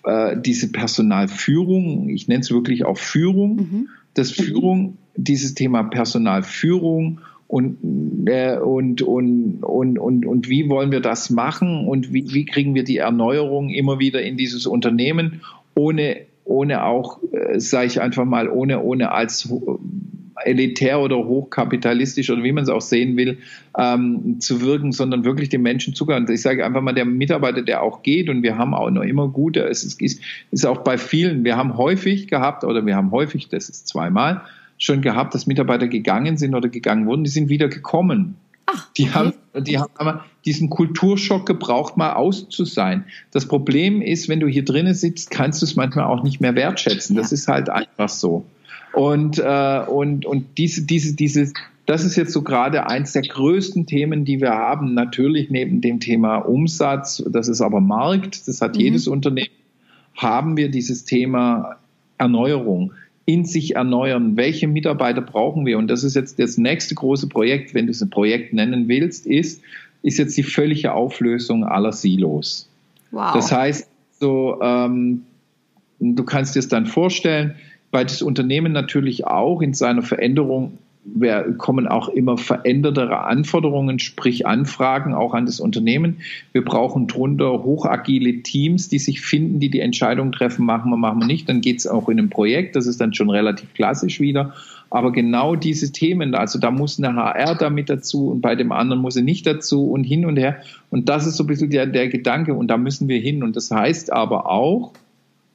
äh, 0.04 0.36
diese 0.40 0.72
Personalführung, 0.72 2.08
ich 2.08 2.26
nenne 2.26 2.40
es 2.40 2.50
wirklich 2.50 2.84
auch 2.84 2.98
Führung, 2.98 3.56
mhm. 3.56 3.88
das 4.14 4.32
Führung, 4.32 4.96
dieses 5.16 5.54
Thema 5.54 5.84
Personalführung 5.84 7.20
und, 7.54 8.26
äh, 8.26 8.58
und, 8.58 9.00
und, 9.02 9.62
und, 9.62 9.96
und, 9.96 10.26
und 10.26 10.48
wie 10.48 10.68
wollen 10.68 10.90
wir 10.90 10.98
das 10.98 11.30
machen 11.30 11.86
und 11.86 12.12
wie, 12.12 12.34
wie 12.34 12.46
kriegen 12.46 12.74
wir 12.74 12.82
die 12.82 12.96
Erneuerung 12.96 13.70
immer 13.70 14.00
wieder 14.00 14.20
in 14.22 14.36
dieses 14.36 14.66
Unternehmen, 14.66 15.40
ohne, 15.76 16.16
ohne 16.42 16.82
auch, 16.82 17.20
äh, 17.30 17.60
sage 17.60 17.86
ich 17.86 18.00
einfach 18.00 18.24
mal, 18.24 18.48
ohne, 18.48 18.82
ohne 18.82 19.12
als 19.12 19.48
elitär 20.44 20.98
oder 20.98 21.16
hochkapitalistisch 21.16 22.28
oder 22.28 22.42
wie 22.42 22.50
man 22.50 22.64
es 22.64 22.70
auch 22.70 22.80
sehen 22.80 23.16
will, 23.16 23.38
ähm, 23.78 24.40
zu 24.40 24.60
wirken, 24.60 24.90
sondern 24.90 25.24
wirklich 25.24 25.48
den 25.48 25.62
Menschen 25.62 25.94
Zugang. 25.94 26.28
Ich 26.28 26.42
sage 26.42 26.66
einfach 26.66 26.82
mal, 26.82 26.92
der 26.92 27.04
Mitarbeiter, 27.04 27.62
der 27.62 27.84
auch 27.84 28.02
geht, 28.02 28.28
und 28.30 28.42
wir 28.42 28.58
haben 28.58 28.74
auch 28.74 28.90
noch 28.90 29.04
immer 29.04 29.28
gute, 29.28 29.60
es 29.60 29.84
ist, 29.84 30.20
ist 30.50 30.66
auch 30.66 30.82
bei 30.82 30.98
vielen, 30.98 31.44
wir 31.44 31.56
haben 31.56 31.76
häufig 31.76 32.26
gehabt, 32.26 32.64
oder 32.64 32.84
wir 32.84 32.96
haben 32.96 33.12
häufig, 33.12 33.48
das 33.48 33.68
ist 33.68 33.86
zweimal, 33.86 34.42
schon 34.78 35.02
gehabt, 35.02 35.34
dass 35.34 35.46
Mitarbeiter 35.46 35.88
gegangen 35.88 36.36
sind 36.36 36.54
oder 36.54 36.68
gegangen 36.68 37.06
wurden, 37.06 37.24
die 37.24 37.30
sind 37.30 37.48
wieder 37.48 37.68
gekommen. 37.68 38.36
Ach, 38.66 38.90
die, 38.96 39.04
okay. 39.04 39.12
haben, 39.12 39.32
die 39.64 39.78
haben 39.78 40.20
diesen 40.44 40.70
Kulturschock 40.70 41.46
gebraucht, 41.46 41.96
mal 41.96 42.14
aus 42.14 42.48
zu 42.48 42.64
sein. 42.64 43.04
Das 43.30 43.46
Problem 43.46 44.00
ist, 44.02 44.28
wenn 44.28 44.40
du 44.40 44.46
hier 44.48 44.64
drinnen 44.64 44.94
sitzt, 44.94 45.30
kannst 45.30 45.62
du 45.62 45.66
es 45.66 45.76
manchmal 45.76 46.06
auch 46.06 46.22
nicht 46.22 46.40
mehr 46.40 46.54
wertschätzen. 46.54 47.14
Das 47.16 47.30
ja. 47.30 47.34
ist 47.34 47.48
halt 47.48 47.68
einfach 47.68 48.08
so. 48.08 48.44
Und, 48.92 49.38
äh, 49.38 49.80
und, 49.86 50.24
und 50.24 50.56
diese, 50.56 50.82
diese, 50.82 51.14
dieses, 51.14 51.52
das 51.86 52.04
ist 52.04 52.16
jetzt 52.16 52.32
so 52.32 52.42
gerade 52.42 52.86
eins 52.86 53.12
der 53.12 53.22
größten 53.22 53.86
Themen, 53.86 54.24
die 54.24 54.40
wir 54.40 54.52
haben. 54.52 54.94
Natürlich 54.94 55.50
neben 55.50 55.80
dem 55.80 56.00
Thema 56.00 56.36
Umsatz, 56.38 57.22
das 57.28 57.48
ist 57.48 57.60
aber 57.60 57.80
Markt, 57.80 58.48
das 58.48 58.60
hat 58.60 58.76
mhm. 58.76 58.80
jedes 58.80 59.08
Unternehmen, 59.08 59.50
haben 60.16 60.56
wir 60.56 60.70
dieses 60.70 61.04
Thema 61.04 61.76
Erneuerung 62.18 62.92
in 63.26 63.44
sich 63.44 63.76
erneuern. 63.76 64.36
Welche 64.36 64.68
Mitarbeiter 64.68 65.22
brauchen 65.22 65.64
wir? 65.66 65.78
Und 65.78 65.88
das 65.88 66.04
ist 66.04 66.14
jetzt 66.14 66.38
das 66.38 66.58
nächste 66.58 66.94
große 66.94 67.28
Projekt, 67.28 67.74
wenn 67.74 67.86
du 67.86 67.92
es 67.92 68.02
ein 68.02 68.10
Projekt 68.10 68.52
nennen 68.52 68.88
willst, 68.88 69.26
ist, 69.26 69.62
ist 70.02 70.18
jetzt 70.18 70.36
die 70.36 70.42
völlige 70.42 70.92
Auflösung 70.92 71.64
aller 71.64 71.92
Silos. 71.92 72.68
Wow. 73.10 73.32
Das 73.32 73.50
heißt, 73.50 73.88
so, 74.20 74.60
ähm, 74.62 75.22
du 76.00 76.24
kannst 76.24 76.54
dir 76.54 76.60
es 76.60 76.68
dann 76.68 76.86
vorstellen, 76.86 77.54
weil 77.90 78.04
das 78.04 78.22
Unternehmen 78.22 78.72
natürlich 78.72 79.26
auch 79.26 79.62
in 79.62 79.72
seiner 79.72 80.02
Veränderung 80.02 80.78
kommen 81.58 81.86
auch 81.86 82.08
immer 82.08 82.38
verändertere 82.38 83.24
Anforderungen, 83.24 83.98
sprich 83.98 84.46
Anfragen 84.46 85.12
auch 85.12 85.34
an 85.34 85.44
das 85.44 85.60
Unternehmen. 85.60 86.18
Wir 86.52 86.64
brauchen 86.64 87.06
drunter 87.06 87.62
hochagile 87.62 88.42
Teams, 88.42 88.88
die 88.88 88.98
sich 88.98 89.20
finden, 89.20 89.60
die 89.60 89.70
die 89.70 89.80
Entscheidung 89.80 90.32
treffen, 90.32 90.64
machen 90.64 90.90
wir, 90.90 90.96
machen 90.96 91.20
wir 91.20 91.26
nicht. 91.26 91.48
Dann 91.48 91.60
geht 91.60 91.78
es 91.78 91.86
auch 91.86 92.08
in 92.08 92.18
einem 92.18 92.30
Projekt, 92.30 92.74
das 92.74 92.86
ist 92.86 93.00
dann 93.00 93.12
schon 93.12 93.28
relativ 93.28 93.74
klassisch 93.74 94.18
wieder. 94.18 94.54
Aber 94.90 95.12
genau 95.12 95.56
diese 95.56 95.92
Themen, 95.92 96.34
also 96.34 96.58
da 96.58 96.70
muss 96.70 96.98
eine 96.98 97.14
HR 97.14 97.56
damit 97.56 97.90
dazu 97.90 98.28
und 98.28 98.40
bei 98.40 98.54
dem 98.54 98.72
anderen 98.72 99.02
muss 99.02 99.14
sie 99.14 99.22
nicht 99.22 99.46
dazu 99.46 99.90
und 99.90 100.04
hin 100.04 100.24
und 100.24 100.36
her. 100.36 100.62
Und 100.90 101.08
das 101.08 101.26
ist 101.26 101.36
so 101.36 101.44
ein 101.44 101.48
bisschen 101.48 101.70
der, 101.70 101.86
der 101.86 102.08
Gedanke 102.08 102.54
und 102.54 102.68
da 102.68 102.78
müssen 102.78 103.08
wir 103.08 103.18
hin. 103.18 103.42
Und 103.42 103.56
das 103.56 103.70
heißt 103.70 104.12
aber 104.12 104.48
auch, 104.48 104.92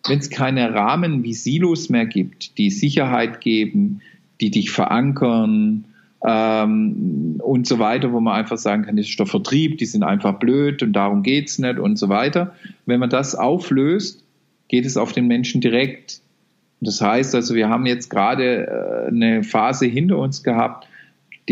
wenn 0.07 0.19
es 0.19 0.29
keine 0.29 0.73
Rahmen 0.73 1.23
wie 1.23 1.33
Silos 1.33 1.89
mehr 1.89 2.05
gibt, 2.05 2.57
die 2.57 2.69
Sicherheit 2.69 3.41
geben, 3.41 4.01
die 4.41 4.51
dich 4.51 4.71
verankern 4.71 5.85
ähm, 6.25 7.39
und 7.39 7.67
so 7.67 7.79
weiter, 7.79 8.11
wo 8.11 8.19
man 8.19 8.35
einfach 8.35 8.57
sagen 8.57 8.83
kann, 8.83 8.97
das 8.97 9.07
ist 9.07 9.19
der 9.19 9.25
Vertrieb, 9.25 9.77
die 9.77 9.85
sind 9.85 10.03
einfach 10.03 10.39
blöd 10.39 10.83
und 10.83 10.93
darum 10.93 11.23
geht's 11.23 11.59
nicht 11.59 11.79
und 11.79 11.97
so 11.97 12.09
weiter. 12.09 12.55
Wenn 12.85 12.99
man 12.99 13.09
das 13.09 13.35
auflöst, 13.35 14.23
geht 14.67 14.85
es 14.85 14.97
auf 14.97 15.11
den 15.11 15.27
Menschen 15.27 15.61
direkt. 15.61 16.21
Das 16.81 17.01
heißt 17.01 17.35
also, 17.35 17.55
wir 17.55 17.69
haben 17.69 17.85
jetzt 17.85 18.09
gerade 18.09 18.67
äh, 18.67 19.07
eine 19.07 19.43
Phase 19.43 19.85
hinter 19.85 20.17
uns 20.17 20.43
gehabt, 20.43 20.87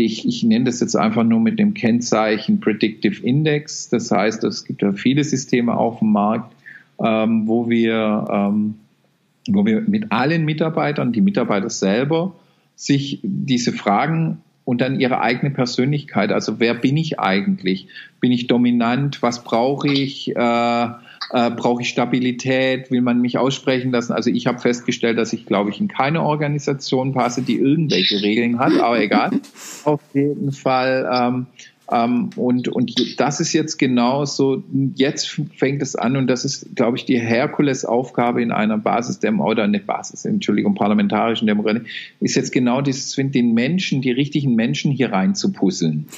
ich, 0.00 0.26
ich 0.26 0.42
nenne 0.42 0.66
das 0.66 0.80
jetzt 0.80 0.94
einfach 0.94 1.24
nur 1.24 1.40
mit 1.40 1.58
dem 1.58 1.74
Kennzeichen 1.74 2.60
Predictive 2.60 3.20
Index. 3.24 3.88
Das 3.88 4.10
heißt, 4.10 4.44
es 4.44 4.64
gibt 4.64 4.82
ja 4.82 4.92
viele 4.92 5.24
Systeme 5.24 5.76
auf 5.76 5.98
dem 5.98 6.12
Markt, 6.12 6.54
ähm, 7.02 7.48
wo 7.48 7.68
wir 7.68 8.26
ähm, 8.30 8.74
wo 9.50 9.64
wir 9.64 9.80
mit 9.80 10.12
allen 10.12 10.44
Mitarbeitern, 10.44 11.12
die 11.12 11.20
Mitarbeiter 11.20 11.70
selber, 11.70 12.34
sich 12.78 13.18
diese 13.24 13.72
Fragen 13.72 14.40
und 14.64 14.80
dann 14.80 15.00
ihre 15.00 15.20
eigene 15.20 15.50
Persönlichkeit, 15.50 16.30
also 16.30 16.60
wer 16.60 16.74
bin 16.74 16.96
ich 16.96 17.18
eigentlich? 17.18 17.88
Bin 18.20 18.30
ich 18.30 18.46
dominant? 18.46 19.20
Was 19.20 19.42
brauche 19.42 19.88
ich? 19.88 20.36
Äh, 20.36 20.84
äh, 21.30 21.50
brauche 21.50 21.82
ich 21.82 21.88
Stabilität? 21.88 22.90
Will 22.92 23.00
man 23.00 23.20
mich 23.20 23.36
aussprechen 23.36 23.90
lassen? 23.90 24.12
Also 24.12 24.30
ich 24.30 24.46
habe 24.46 24.60
festgestellt, 24.60 25.18
dass 25.18 25.32
ich, 25.32 25.44
glaube 25.44 25.70
ich, 25.70 25.80
in 25.80 25.88
keine 25.88 26.22
Organisation 26.22 27.14
passe, 27.14 27.42
die 27.42 27.56
irgendwelche 27.56 28.22
Regeln 28.22 28.60
hat, 28.60 28.78
aber 28.78 29.00
egal. 29.00 29.30
Auf 29.84 30.02
jeden 30.14 30.52
Fall 30.52 31.08
ähm, 31.12 31.46
ähm, 31.90 32.30
und, 32.36 32.68
und 32.68 33.18
das 33.18 33.40
ist 33.40 33.52
jetzt 33.52 33.78
genau 33.78 34.24
so, 34.24 34.62
jetzt 34.94 35.40
fängt 35.56 35.82
es 35.82 35.96
an 35.96 36.16
und 36.16 36.26
das 36.26 36.44
ist, 36.44 36.76
glaube 36.76 36.96
ich, 36.96 37.04
die 37.04 37.18
Herkulesaufgabe 37.18 38.42
in 38.42 38.52
einer 38.52 38.78
Basis 38.78 39.20
oder 39.24 39.64
eine 39.64 39.80
Basis, 39.80 40.24
Entschuldigung, 40.24 40.74
parlamentarischen 40.74 41.46
Demokratie, 41.46 41.86
ist 42.20 42.34
jetzt 42.34 42.52
genau 42.52 42.82
dieses, 42.82 43.14
den 43.34 43.54
Menschen, 43.54 44.02
die 44.02 44.10
richtigen 44.10 44.54
Menschen 44.54 44.92
hier 44.92 45.12
rein 45.12 45.34
zu 45.34 45.52
puzzeln. 45.52 46.08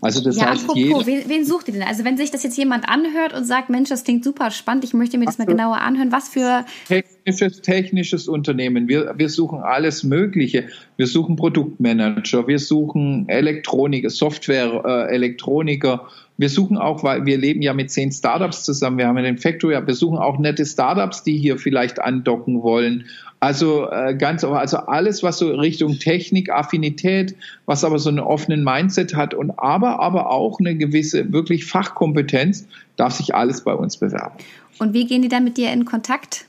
Also 0.00 0.22
das 0.22 0.36
ja, 0.36 0.50
heißt, 0.50 0.68
apropos, 0.68 1.06
wen, 1.06 1.28
wen 1.28 1.44
sucht 1.44 1.68
ihr 1.68 1.74
denn? 1.74 1.82
Also 1.82 2.04
wenn 2.04 2.16
sich 2.16 2.30
das 2.30 2.42
jetzt 2.42 2.56
jemand 2.56 2.88
anhört 2.88 3.32
und 3.32 3.44
sagt, 3.44 3.70
Mensch, 3.70 3.88
das 3.88 4.04
klingt 4.04 4.24
super 4.24 4.50
spannend, 4.50 4.84
ich 4.84 4.94
möchte 4.94 5.16
mir 5.18 5.26
das 5.26 5.38
mal 5.38 5.46
genauer 5.46 5.78
anhören, 5.78 6.12
was 6.12 6.28
für... 6.28 6.64
Technisches, 6.86 7.62
technisches 7.62 8.28
Unternehmen. 8.28 8.88
Wir, 8.88 9.14
wir 9.16 9.28
suchen 9.28 9.60
alles 9.60 10.02
Mögliche. 10.02 10.68
Wir 10.96 11.06
suchen 11.06 11.36
Produktmanager, 11.36 12.46
wir 12.48 12.58
suchen 12.58 13.28
Elektroniker, 13.28 14.10
Software, 14.10 14.82
äh, 14.84 15.14
Elektroniker, 15.14 16.08
wir 16.38 16.48
suchen 16.50 16.76
auch, 16.76 17.02
weil 17.02 17.24
wir 17.24 17.38
leben 17.38 17.62
ja 17.62 17.72
mit 17.72 17.90
zehn 17.90 18.12
Startups 18.12 18.64
zusammen, 18.64 18.98
wir 18.98 19.06
haben 19.06 19.16
einen 19.16 19.38
Factory, 19.38 19.74
wir 19.86 19.94
suchen 19.94 20.18
auch 20.18 20.38
nette 20.38 20.66
Startups, 20.66 21.22
die 21.22 21.38
hier 21.38 21.58
vielleicht 21.58 22.00
andocken 22.00 22.62
wollen. 22.62 23.06
Also 23.38 23.90
äh, 23.90 24.14
ganz, 24.14 24.44
also 24.44 24.78
alles, 24.78 25.22
was 25.22 25.38
so 25.38 25.50
Richtung 25.54 25.98
Technik, 25.98 26.50
Affinität, 26.50 27.36
was 27.66 27.84
aber 27.84 27.98
so 27.98 28.08
einen 28.08 28.20
offenen 28.20 28.64
Mindset 28.64 29.14
hat 29.14 29.34
und 29.34 29.50
aber, 29.58 30.00
aber 30.00 30.30
auch 30.30 30.58
eine 30.58 30.74
gewisse 30.76 31.32
wirklich 31.32 31.66
Fachkompetenz, 31.66 32.66
darf 32.96 33.14
sich 33.14 33.34
alles 33.34 33.62
bei 33.62 33.74
uns 33.74 33.98
bewerben. 33.98 34.36
Und 34.78 34.94
wie 34.94 35.06
gehen 35.06 35.22
die 35.22 35.28
dann 35.28 35.44
mit 35.44 35.56
dir 35.58 35.72
in 35.72 35.84
Kontakt? 35.84 36.46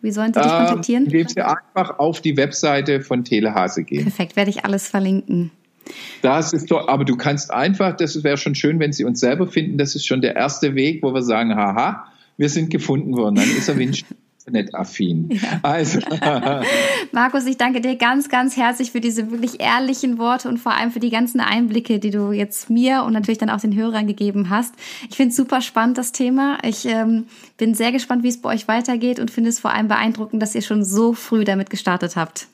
Wie 0.00 0.10
sollen 0.10 0.32
sie 0.32 0.40
dich 0.40 0.52
ähm, 0.52 0.58
kontaktieren? 0.58 1.04
Indem 1.06 1.28
sie 1.28 1.42
einfach 1.42 1.98
auf 1.98 2.20
die 2.20 2.36
Webseite 2.36 3.00
von 3.00 3.24
Telehase 3.24 3.82
gehen. 3.82 4.02
Perfekt, 4.02 4.36
werde 4.36 4.50
ich 4.50 4.64
alles 4.64 4.88
verlinken. 4.88 5.50
Das 6.22 6.52
ist 6.52 6.70
doch, 6.70 6.88
aber 6.88 7.04
du 7.04 7.16
kannst 7.16 7.50
einfach, 7.50 7.96
das 7.96 8.22
wäre 8.22 8.36
schon 8.36 8.54
schön, 8.54 8.78
wenn 8.78 8.92
sie 8.92 9.04
uns 9.04 9.20
selber 9.20 9.46
finden. 9.46 9.78
Das 9.78 9.94
ist 9.94 10.06
schon 10.06 10.20
der 10.20 10.36
erste 10.36 10.74
Weg, 10.74 11.02
wo 11.02 11.14
wir 11.14 11.22
sagen, 11.22 11.54
haha, 11.56 12.06
wir 12.36 12.48
sind 12.48 12.70
gefunden 12.70 13.16
worden. 13.16 13.36
Dann 13.36 13.48
ist 13.48 13.68
er 13.68 13.78
Winch 13.78 14.04
internetaffin. 14.48 15.30
Ja. 15.30 15.60
Also. 15.68 16.00
Markus, 17.12 17.46
ich 17.46 17.56
danke 17.56 17.80
dir 17.80 17.96
ganz, 17.96 18.28
ganz 18.28 18.56
herzlich 18.56 18.92
für 18.92 19.00
diese 19.00 19.30
wirklich 19.30 19.60
ehrlichen 19.60 20.18
Worte 20.18 20.48
und 20.48 20.58
vor 20.58 20.72
allem 20.72 20.90
für 20.90 21.00
die 21.00 21.10
ganzen 21.10 21.40
Einblicke, 21.40 21.98
die 21.98 22.10
du 22.10 22.32
jetzt 22.32 22.70
mir 22.70 23.02
und 23.04 23.12
natürlich 23.12 23.38
dann 23.38 23.50
auch 23.50 23.60
den 23.60 23.74
Hörern 23.74 24.06
gegeben 24.06 24.50
hast. 24.50 24.74
Ich 25.10 25.16
finde 25.16 25.30
es 25.30 25.36
super 25.36 25.60
spannend, 25.60 25.98
das 25.98 26.12
Thema. 26.12 26.58
Ich 26.62 26.86
ähm, 26.86 27.24
bin 27.56 27.74
sehr 27.74 27.92
gespannt, 27.92 28.22
wie 28.22 28.28
es 28.28 28.40
bei 28.40 28.50
euch 28.54 28.68
weitergeht 28.68 29.20
und 29.20 29.30
finde 29.30 29.50
es 29.50 29.60
vor 29.60 29.72
allem 29.72 29.88
beeindruckend, 29.88 30.40
dass 30.40 30.54
ihr 30.54 30.62
schon 30.62 30.84
so 30.84 31.12
früh 31.12 31.44
damit 31.44 31.70
gestartet 31.70 32.16
habt. 32.16 32.46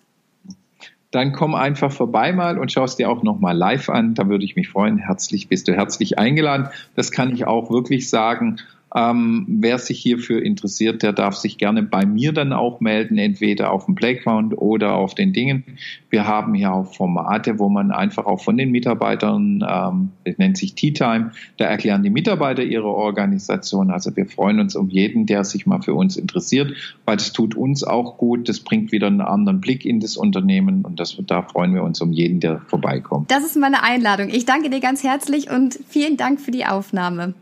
dann 1.10 1.32
komm 1.32 1.54
einfach 1.54 1.92
vorbei 1.92 2.32
mal 2.32 2.58
und 2.58 2.72
schaust 2.72 2.98
dir 2.98 3.08
auch 3.08 3.22
nochmal 3.22 3.56
live 3.56 3.88
an. 3.88 4.14
Da 4.14 4.28
würde 4.28 4.44
ich 4.44 4.56
mich 4.56 4.68
freuen. 4.68 4.98
Herzlich 4.98 5.48
bist 5.48 5.68
du 5.68 5.74
herzlich 5.74 6.18
eingeladen. 6.18 6.68
Das 6.96 7.12
kann 7.12 7.32
ich 7.32 7.46
auch 7.46 7.70
wirklich 7.70 8.10
sagen. 8.10 8.56
Ähm, 8.96 9.44
wer 9.48 9.78
sich 9.78 9.98
hierfür 9.98 10.40
interessiert, 10.40 11.02
der 11.02 11.12
darf 11.12 11.34
sich 11.34 11.58
gerne 11.58 11.82
bei 11.82 12.06
mir 12.06 12.32
dann 12.32 12.52
auch 12.52 12.80
melden, 12.80 13.18
entweder 13.18 13.72
auf 13.72 13.86
dem 13.86 13.96
Playground 13.96 14.56
oder 14.56 14.94
auf 14.94 15.16
den 15.16 15.32
Dingen. 15.32 15.64
Wir 16.10 16.28
haben 16.28 16.54
hier 16.54 16.72
auch 16.72 16.94
Formate, 16.94 17.58
wo 17.58 17.68
man 17.68 17.90
einfach 17.90 18.26
auch 18.26 18.40
von 18.40 18.56
den 18.56 18.70
Mitarbeitern, 18.70 19.64
ähm, 19.68 20.10
das 20.24 20.38
nennt 20.38 20.56
sich 20.56 20.76
Tea 20.76 20.92
Time, 20.92 21.32
da 21.56 21.64
erklären 21.64 22.04
die 22.04 22.10
Mitarbeiter 22.10 22.62
ihre 22.62 22.86
Organisation. 22.86 23.90
Also 23.90 24.14
wir 24.14 24.26
freuen 24.26 24.60
uns 24.60 24.76
um 24.76 24.88
jeden, 24.90 25.26
der 25.26 25.42
sich 25.42 25.66
mal 25.66 25.82
für 25.82 25.94
uns 25.94 26.16
interessiert, 26.16 26.72
weil 27.04 27.16
es 27.16 27.32
tut 27.32 27.56
uns 27.56 27.82
auch 27.82 28.16
gut. 28.16 28.48
Das 28.48 28.60
bringt 28.60 28.92
wieder 28.92 29.08
einen 29.08 29.20
anderen 29.20 29.60
Blick 29.60 29.84
in 29.84 29.98
das 29.98 30.16
Unternehmen 30.16 30.84
und 30.84 31.00
das, 31.00 31.16
da 31.26 31.42
freuen 31.42 31.74
wir 31.74 31.82
uns 31.82 32.00
um 32.00 32.12
jeden, 32.12 32.38
der 32.38 32.60
vorbeikommt. 32.68 33.28
Das 33.30 33.44
ist 33.44 33.56
meine 33.56 33.82
Einladung. 33.82 34.28
Ich 34.28 34.46
danke 34.46 34.70
dir 34.70 34.80
ganz 34.80 35.02
herzlich 35.02 35.50
und 35.50 35.80
vielen 35.88 36.16
Dank 36.16 36.40
für 36.40 36.52
die 36.52 36.64
Aufnahme. 36.64 37.34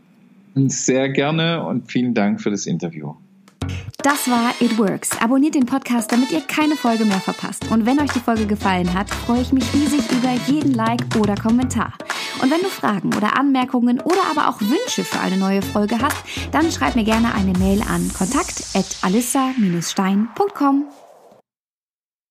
Sehr 0.55 1.09
gerne 1.09 1.65
und 1.65 1.91
vielen 1.91 2.13
Dank 2.13 2.41
für 2.41 2.51
das 2.51 2.65
Interview. 2.65 3.15
Das 4.03 4.29
war 4.29 4.53
It 4.59 4.77
Works. 4.77 5.09
Abonniert 5.21 5.55
den 5.55 5.65
Podcast, 5.65 6.11
damit 6.11 6.33
ihr 6.33 6.41
keine 6.41 6.75
Folge 6.75 7.05
mehr 7.05 7.21
verpasst. 7.21 7.71
Und 7.71 7.85
wenn 7.85 8.01
euch 8.01 8.11
die 8.11 8.19
Folge 8.19 8.45
gefallen 8.45 8.93
hat, 8.93 9.09
freue 9.09 9.39
ich 9.41 9.53
mich 9.53 9.63
riesig 9.73 10.01
über 10.11 10.33
jeden 10.47 10.73
Like 10.73 10.99
oder 11.17 11.35
Kommentar. 11.35 11.93
Und 12.41 12.51
wenn 12.51 12.59
du 12.59 12.67
Fragen 12.67 13.15
oder 13.15 13.37
Anmerkungen 13.37 14.01
oder 14.01 14.19
aber 14.29 14.49
auch 14.49 14.59
Wünsche 14.59 15.05
für 15.05 15.21
eine 15.21 15.37
neue 15.37 15.61
Folge 15.61 16.01
hast, 16.01 16.17
dann 16.51 16.69
schreib 16.69 16.95
mir 16.95 17.05
gerne 17.05 17.33
eine 17.33 17.53
Mail 17.57 17.81
an 17.81 18.11
kontakt@alissa-stein.com. 18.13 20.83